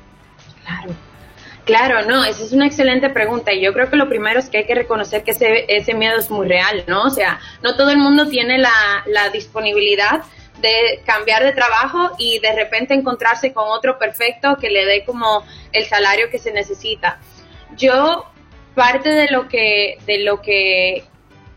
Claro. 0.65 0.95
Claro, 1.65 2.01
no, 2.05 2.25
esa 2.25 2.43
es 2.43 2.53
una 2.53 2.65
excelente 2.65 3.09
pregunta 3.09 3.53
y 3.53 3.61
yo 3.61 3.71
creo 3.71 3.89
que 3.89 3.95
lo 3.95 4.09
primero 4.09 4.39
es 4.39 4.49
que 4.49 4.59
hay 4.59 4.65
que 4.65 4.73
reconocer 4.73 5.23
que 5.23 5.31
ese, 5.31 5.65
ese 5.67 5.93
miedo 5.93 6.17
es 6.17 6.31
muy 6.31 6.47
real, 6.47 6.83
¿no? 6.87 7.03
O 7.03 7.09
sea, 7.11 7.39
no 7.61 7.75
todo 7.75 7.91
el 7.91 7.97
mundo 7.97 8.27
tiene 8.27 8.57
la, 8.57 9.29
disponibilidad 9.31 10.23
de 10.59 11.01
cambiar 11.05 11.43
de 11.43 11.53
trabajo 11.53 12.11
y 12.17 12.39
de 12.39 12.53
repente 12.53 12.93
encontrarse 12.93 13.53
con 13.53 13.65
otro 13.67 13.99
perfecto 13.99 14.57
que 14.59 14.69
le 14.69 14.85
dé 14.85 15.05
como 15.05 15.43
el 15.71 15.85
salario 15.85 16.29
que 16.29 16.39
se 16.39 16.51
necesita. 16.51 17.19
Yo 17.77 18.25
parte 18.75 19.09
de 19.09 19.27
lo 19.29 19.47
que 19.47 19.97
de 20.05 20.19
lo 20.19 20.41
que 20.41 21.03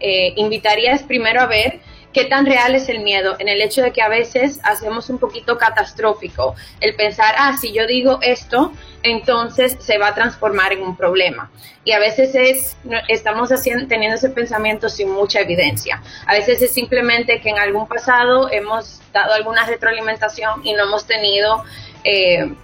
eh, 0.00 0.32
invitaría 0.36 0.92
es 0.92 1.02
primero 1.02 1.40
a 1.40 1.46
ver 1.46 1.80
qué 2.14 2.24
tan 2.24 2.46
real 2.46 2.74
es 2.74 2.88
el 2.88 3.00
miedo 3.00 3.36
en 3.38 3.48
el 3.48 3.60
hecho 3.60 3.82
de 3.82 3.92
que 3.92 4.00
a 4.00 4.08
veces 4.08 4.60
hacemos 4.62 5.10
un 5.10 5.18
poquito 5.18 5.58
catastrófico 5.58 6.54
el 6.80 6.94
pensar, 6.94 7.34
ah, 7.36 7.56
si 7.60 7.72
yo 7.72 7.86
digo 7.86 8.20
esto, 8.22 8.72
entonces 9.02 9.76
se 9.80 9.98
va 9.98 10.08
a 10.08 10.14
transformar 10.14 10.72
en 10.72 10.82
un 10.82 10.96
problema. 10.96 11.50
Y 11.84 11.92
a 11.92 11.98
veces 11.98 12.34
es, 12.34 12.76
estamos 13.08 13.50
haciendo, 13.50 13.86
teniendo 13.88 14.16
ese 14.16 14.30
pensamiento 14.30 14.88
sin 14.88 15.10
mucha 15.10 15.40
evidencia. 15.40 16.02
A 16.26 16.32
veces 16.32 16.62
es 16.62 16.72
simplemente 16.72 17.40
que 17.40 17.50
en 17.50 17.58
algún 17.58 17.86
pasado 17.86 18.50
hemos 18.50 19.02
dado 19.12 19.34
alguna 19.34 19.66
retroalimentación 19.66 20.64
y 20.64 20.72
no 20.72 20.84
hemos 20.84 21.06
tenido 21.06 21.64
eh, 22.04 22.54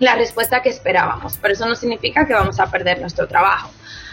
la 0.00 0.16
respuesta 0.16 0.62
que 0.62 0.68
esperábamos. 0.68 1.38
Pero 1.40 1.54
eso 1.54 1.66
no 1.66 1.76
significa 1.76 2.26
que 2.26 2.34
vamos 2.34 2.58
a 2.58 2.70
perder 2.70 3.00
nuestro 3.00 3.28
trabajo. 3.28 3.70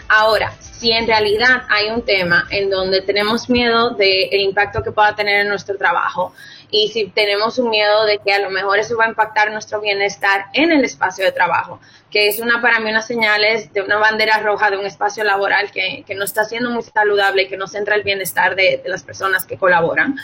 Ahora, 0.08 0.52
si 0.60 0.90
en 0.90 1.06
realidad 1.06 1.64
hay 1.68 1.90
un 1.90 2.02
tema 2.02 2.46
en 2.50 2.70
donde 2.70 3.02
tenemos 3.02 3.50
miedo 3.50 3.90
del 3.90 4.40
impacto 4.40 4.82
que 4.82 4.90
pueda 4.90 5.14
tener 5.14 5.42
en 5.42 5.48
nuestro 5.48 5.76
trabajo 5.76 6.32
y 6.70 6.88
si 6.88 7.08
tenemos 7.08 7.58
un 7.58 7.68
miedo 7.70 8.04
de 8.06 8.18
que 8.18 8.32
a 8.32 8.38
lo 8.38 8.50
mejor 8.50 8.78
eso 8.78 8.96
va 8.96 9.04
a 9.04 9.08
impactar 9.08 9.50
nuestro 9.50 9.80
bienestar 9.80 10.46
en 10.54 10.72
el 10.72 10.84
espacio 10.84 11.24
de 11.24 11.32
trabajo, 11.32 11.80
que 12.10 12.28
es 12.28 12.40
una 12.40 12.62
para 12.62 12.80
mí 12.80 12.90
unas 12.90 13.06
señales 13.06 13.72
de 13.72 13.82
una 13.82 13.96
bandera 13.96 14.38
roja 14.38 14.70
de 14.70 14.78
un 14.78 14.86
espacio 14.86 15.24
laboral 15.24 15.70
que, 15.70 16.04
no 16.14 16.24
está 16.24 16.44
siendo 16.44 16.70
muy 16.70 16.82
saludable 16.82 17.42
y 17.42 17.48
que 17.48 17.56
no 17.56 17.66
centra 17.66 17.94
el 17.94 18.02
bienestar 18.02 18.54
de 18.54 18.82
las 18.86 19.02
personas 19.02 19.44
que 19.44 19.58
colaboran 19.58 20.16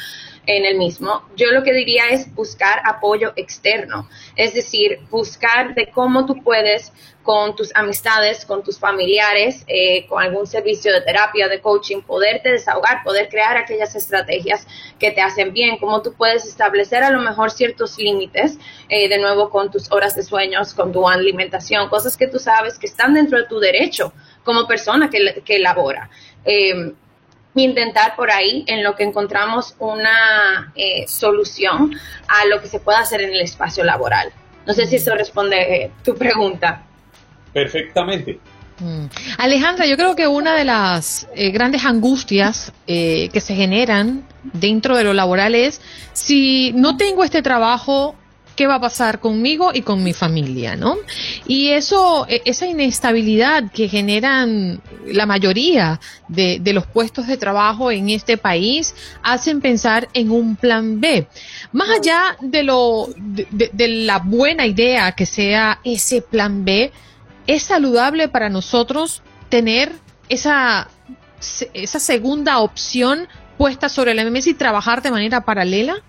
en 0.47 0.65
el 0.65 0.77
mismo, 0.77 1.23
yo 1.37 1.51
lo 1.53 1.63
que 1.63 1.73
diría 1.73 2.11
es 2.11 2.33
buscar 2.35 2.81
apoyo 2.85 3.33
externo, 3.37 4.09
es 4.37 4.55
decir, 4.55 5.01
buscar 5.11 5.75
de 5.75 5.91
cómo 5.91 6.27
tú 6.27 6.43
puedes 6.43 6.93
con 7.23 7.57
tus 7.57 7.75
amistades, 7.75 8.45
con 8.45 8.63
tus 8.63 8.79
familiares, 8.79 9.65
eh, 9.67 10.07
con 10.07 10.23
algún 10.23 10.47
servicio 10.47 10.93
de 10.93 11.01
terapia, 11.01 11.49
de 11.49 11.61
coaching, 11.61 12.03
poderte 12.03 12.51
desahogar, 12.51 13.03
poder 13.03 13.31
crear 13.31 13.57
aquellas 13.57 13.97
estrategias 13.97 14.67
que 14.99 15.11
te 15.11 15.23
hacen 15.23 15.55
bien, 15.55 15.79
cómo 15.79 16.03
tú 16.03 16.13
puedes 16.13 16.45
establecer 16.45 17.03
a 17.03 17.11
lo 17.11 17.21
mejor 17.21 17.51
ciertos 17.51 17.99
límites, 17.99 18.59
eh, 18.91 19.09
de 19.09 19.19
nuevo 19.19 19.49
con 19.49 19.71
tus 19.71 19.91
horas 19.91 20.15
de 20.15 20.23
sueños, 20.23 20.75
con 20.75 20.93
tu 20.93 21.09
alimentación, 21.09 21.89
cosas 21.89 22.17
que 22.17 22.29
tú 22.29 22.39
sabes 22.39 22.79
que 22.79 22.87
están 22.87 23.15
dentro 23.15 23.39
de 23.39 23.47
tu 23.47 23.59
derecho 23.59 24.13
como 24.45 24.67
persona 24.67 25.09
que, 25.09 25.43
que 25.43 25.57
elabora. 25.57 26.11
Eh, 26.45 26.93
intentar 27.63 28.17
por 28.17 28.31
ahí 28.31 28.65
en 28.67 28.83
lo 28.83 28.97
que 28.97 29.05
encontramos 29.05 29.77
una 29.79 30.73
eh, 30.75 31.07
solución 31.07 31.95
a 32.29 32.47
lo 32.47 32.61
que 32.61 32.69
se 32.69 32.81
pueda 32.81 32.99
hacer 32.99 33.21
en 33.21 33.33
el 33.33 33.41
espacio 33.41 33.85
laboral. 33.85 34.33
No 34.67 34.73
sé 34.73 34.87
si 34.87 34.97
eso 34.97 35.15
responde 35.15 35.85
eh, 35.85 35.91
tu 36.03 36.15
pregunta. 36.17 36.83
Perfectamente. 37.53 38.41
Mm. 38.81 39.07
Alejandra, 39.39 39.87
yo 39.87 39.97
creo 39.97 40.17
que 40.17 40.27
una 40.27 40.57
de 40.57 40.65
las 40.65 41.29
eh, 41.37 41.51
grandes 41.51 41.85
angustias 41.85 42.73
que 42.87 43.41
se 43.41 43.55
generan 43.55 44.27
dentro 44.53 44.97
de 44.97 45.05
lo 45.05 45.15
laboral 45.15 45.55
es 45.55 45.81
si 46.13 46.73
no 46.73 46.97
tengo 46.97 47.23
este 47.23 47.41
trabajo, 47.41 48.17
qué 48.55 48.67
va 48.67 48.77
a 48.77 48.81
pasar 48.81 49.21
conmigo 49.21 49.71
y 49.75 49.83
con 49.83 50.03
mi 50.03 50.13
familia, 50.13 50.77
¿no? 50.77 50.97
Y 51.47 51.71
eso, 51.71 52.27
e, 52.29 52.43
esa 52.45 52.67
inestabilidad 52.67 53.71
que 53.73 53.89
generan 53.89 54.81
la 55.07 55.27
mayoría 55.27 56.01
de, 56.29 56.61
los 56.73 56.87
puestos 56.87 57.27
de 57.27 57.37
trabajo 57.37 57.91
en 57.91 58.11
este 58.11 58.37
país 58.37 58.95
hacen 59.23 59.61
pensar 59.61 60.09
en 60.15 60.31
un 60.31 60.57
plan 60.57 61.01
B. 61.01 61.27
Más 61.73 61.89
allá 61.91 62.37
de 62.41 62.63
lo, 62.63 63.09
de, 63.17 63.89
la 63.89 64.19
buena 64.19 64.67
idea 64.67 65.13
que 65.13 65.27
sea 65.27 65.81
ese 65.85 66.23
plan 66.23 66.65
B, 66.65 66.93
¿es 67.47 67.63
saludable 67.65 68.29
para 68.29 68.49
nosotros 68.49 69.23
tener 69.49 69.93
esa, 70.29 70.89
esa 71.75 71.99
segunda 72.01 72.59
opción 72.59 73.29
puesta 73.59 73.89
sobre 73.89 74.15
la 74.15 74.25
mesa 74.25 74.51
y 74.51 74.55
trabajar 74.55 75.03
de 75.03 75.11
manera 75.11 75.45
paralela? 75.45 76.03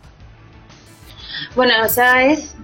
Bueno, 1.55 1.73
o 1.83 1.89
sea, 1.89 2.25
es 2.25 2.55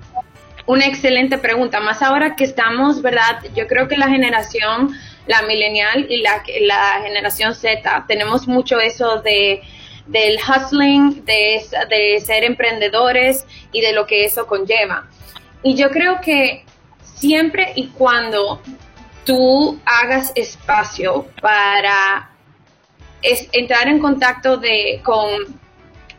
una 0.65 0.85
excelente 0.85 1.37
pregunta, 1.37 1.79
más 1.79 2.01
ahora 2.01 2.35
que 2.35 2.43
estamos, 2.43 3.01
¿verdad? 3.01 3.43
Yo 3.55 3.67
creo 3.67 3.87
que 3.87 3.97
la 3.97 4.07
generación, 4.07 4.95
la 5.27 5.41
millennial 5.43 6.05
y 6.09 6.21
la, 6.21 6.43
la 6.61 7.01
generación 7.03 7.55
Z, 7.55 8.05
tenemos 8.07 8.47
mucho 8.47 8.79
eso 8.79 9.21
de 9.21 9.61
del 10.07 10.37
hustling, 10.37 11.23
de, 11.25 11.61
de 11.89 12.19
ser 12.19 12.43
emprendedores 12.43 13.45
y 13.71 13.81
de 13.81 13.93
lo 13.93 14.07
que 14.07 14.25
eso 14.25 14.47
conlleva. 14.47 15.07
Y 15.63 15.75
yo 15.75 15.89
creo 15.89 16.19
que 16.21 16.65
siempre 17.01 17.71
y 17.75 17.87
cuando 17.89 18.61
tú 19.25 19.79
hagas 19.85 20.31
espacio 20.35 21.27
para 21.41 22.29
entrar 23.21 23.87
en 23.87 23.99
contacto 23.99 24.57
de, 24.57 24.99
con 25.03 25.60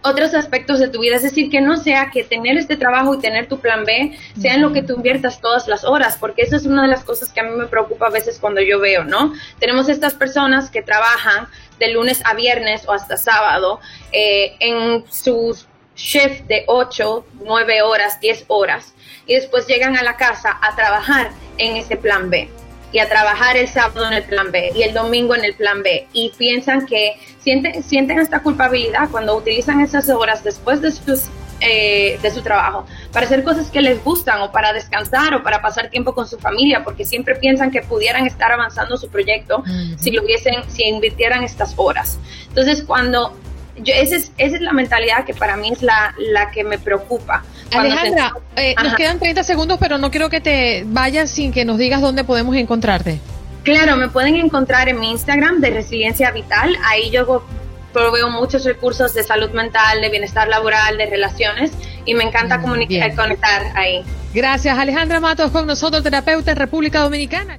otros 0.03 0.35
aspectos 0.35 0.79
de 0.79 0.89
tu 0.89 1.01
vida. 1.01 1.17
Es 1.17 1.23
decir, 1.23 1.51
que 1.51 1.61
no 1.61 1.77
sea 1.77 2.11
que 2.11 2.25
tener 2.25 2.57
este 2.57 2.77
trabajo 2.77 3.15
y 3.15 3.21
tener 3.21 3.49
tu 3.49 3.59
plan 3.61 3.85
B 3.85 4.17
sea 4.41 4.55
en 4.55 4.63
lo 4.63 4.73
que 4.73 4.83
tú 4.83 4.95
inviertas 4.95 5.41
todas 5.41 5.69
las 5.69 5.85
horas, 5.85 6.17
porque 6.19 6.43
eso 6.43 6.57
es 6.57 6.67
una 6.67 6.83
de 6.83 6.89
las 6.89 7.05
cosas 7.05 7.33
que 7.33 7.41
a 7.41 7.45
mí 7.45 7.57
me 7.57 7.67
preocupa 7.67 8.07
a 8.07 8.11
veces 8.11 8.39
cuando 8.39 8.61
yo 8.61 8.81
veo, 8.81 9.05
¿no? 9.05 9.33
Tenemos 9.59 9.89
estas 9.89 10.15
personas 10.15 10.71
que 10.71 10.83
trabajan 10.83 11.49
de 11.79 11.93
lunes 11.93 12.23
a 12.25 12.35
viernes 12.35 12.87
o 12.87 12.93
hasta 12.93 13.17
sábado 13.17 13.81
eh, 14.13 14.57
en 14.61 15.05
sus 15.11 15.67
shift 15.95 16.47
de 16.47 16.65
8, 16.67 17.27
9 17.45 17.83
horas, 17.83 18.21
10 18.21 18.45
horas, 18.49 18.95
y 19.27 19.35
después 19.35 19.67
llegan 19.67 19.97
a 19.97 20.03
la 20.03 20.17
casa 20.17 20.59
a 20.63 20.75
trabajar 20.75 21.31
en 21.59 21.77
ese 21.77 21.97
plan 21.97 22.31
B 22.31 22.49
y 22.93 22.99
a 22.99 23.09
trabajar 23.09 23.57
el 23.57 23.69
sábado 23.69 24.07
en 24.07 24.13
el 24.13 24.23
plan 24.25 24.53
B 24.53 24.73
y 24.75 24.83
el 24.83 24.95
domingo 24.95 25.35
en 25.35 25.45
el 25.45 25.55
plan 25.55 25.83
B 25.83 26.07
y 26.13 26.31
piensan 26.37 26.87
que 26.87 27.17
sienten, 27.39 27.83
sienten 27.83 28.19
esta 28.19 28.41
culpabilidad 28.41 29.09
cuando 29.11 29.37
utilizan 29.37 29.81
esas 29.81 30.09
horas 30.09 30.45
después 30.45 30.81
de 30.81 30.93
sus 30.93 31.29
eh, 31.65 32.19
de 32.21 32.31
su 32.33 32.43
trabajo, 32.43 32.87
para 33.13 33.25
hacer 33.25 33.45
cosas 33.45 33.71
que 33.71 33.81
les 33.81 34.03
gustan 34.03 34.41
o 34.41 34.51
para 34.51 34.73
descansar 34.73 35.33
o 35.33 35.45
para 35.45 35.63
pasar 35.63 35.91
tiempo 35.91 36.13
con 36.13 36.27
su 36.27 36.37
familia, 36.37 36.83
porque 36.83 37.05
siempre 37.05 37.37
piensan 37.37 37.71
que 37.71 37.83
pudieran 37.83 38.27
estar 38.27 38.51
avanzando 38.51 38.97
su 38.97 39.09
proyecto 39.09 39.63
si 39.97 40.11
lo 40.11 40.25
hubiesen, 40.25 40.69
si 40.69 40.83
invirtieran 40.83 41.45
estas 41.45 41.75
horas. 41.77 42.19
Entonces, 42.49 42.83
cuando 42.83 43.37
yo, 43.77 43.95
esa, 43.95 44.17
es, 44.17 44.33
esa 44.39 44.57
es 44.57 44.63
la 44.63 44.73
mentalidad 44.73 45.25
que 45.25 45.35
para 45.35 45.57
mí 45.57 45.71
es 45.71 45.83
la, 45.83 46.15
la 46.19 46.51
que 46.51 46.65
me 46.65 46.79
preocupa. 46.79 47.43
Alejandra, 47.73 48.35
eh, 48.57 48.75
nos 48.83 48.95
quedan 48.95 49.19
30 49.19 49.43
segundos, 49.45 49.79
pero 49.81 49.99
no 49.99 50.11
quiero 50.11 50.29
que 50.29 50.41
te 50.41 50.85
vayas 50.87 51.31
sin 51.31 51.53
que 51.53 51.65
nos 51.65 51.79
digas 51.79 52.01
dónde 52.01 52.25
podemos 52.25 52.55
encontrarte. 52.57 53.19
Claro, 53.63 53.97
me 53.97 54.09
pueden 54.09 54.37
encontrar 54.37 54.89
en 54.89 54.99
mi 54.99 55.11
Instagram 55.11 55.61
de 55.61 55.71
Resiliencia 55.71 56.31
Vital. 56.33 56.77
Ahí 56.85 57.11
yo 57.11 57.45
proveo 57.93 58.31
muchos 58.31 58.65
recursos 58.65 59.15
de 59.15 59.23
salud 59.23 59.51
mental, 59.51 60.01
de 60.01 60.09
bienestar 60.09 60.49
laboral, 60.49 60.97
de 60.97 61.07
relaciones 61.07 61.71
y 62.05 62.15
me 62.15 62.25
encanta 62.25 62.61
comunicar, 62.61 63.15
conectar 63.15 63.63
ahí. 63.77 64.03
Gracias, 64.35 64.77
Alejandra 64.77 65.21
Matos 65.21 65.51
con 65.51 65.67
nosotros, 65.67 66.03
terapeuta 66.03 66.51
en 66.51 66.57
República 66.57 67.01
Dominicana. 67.01 67.59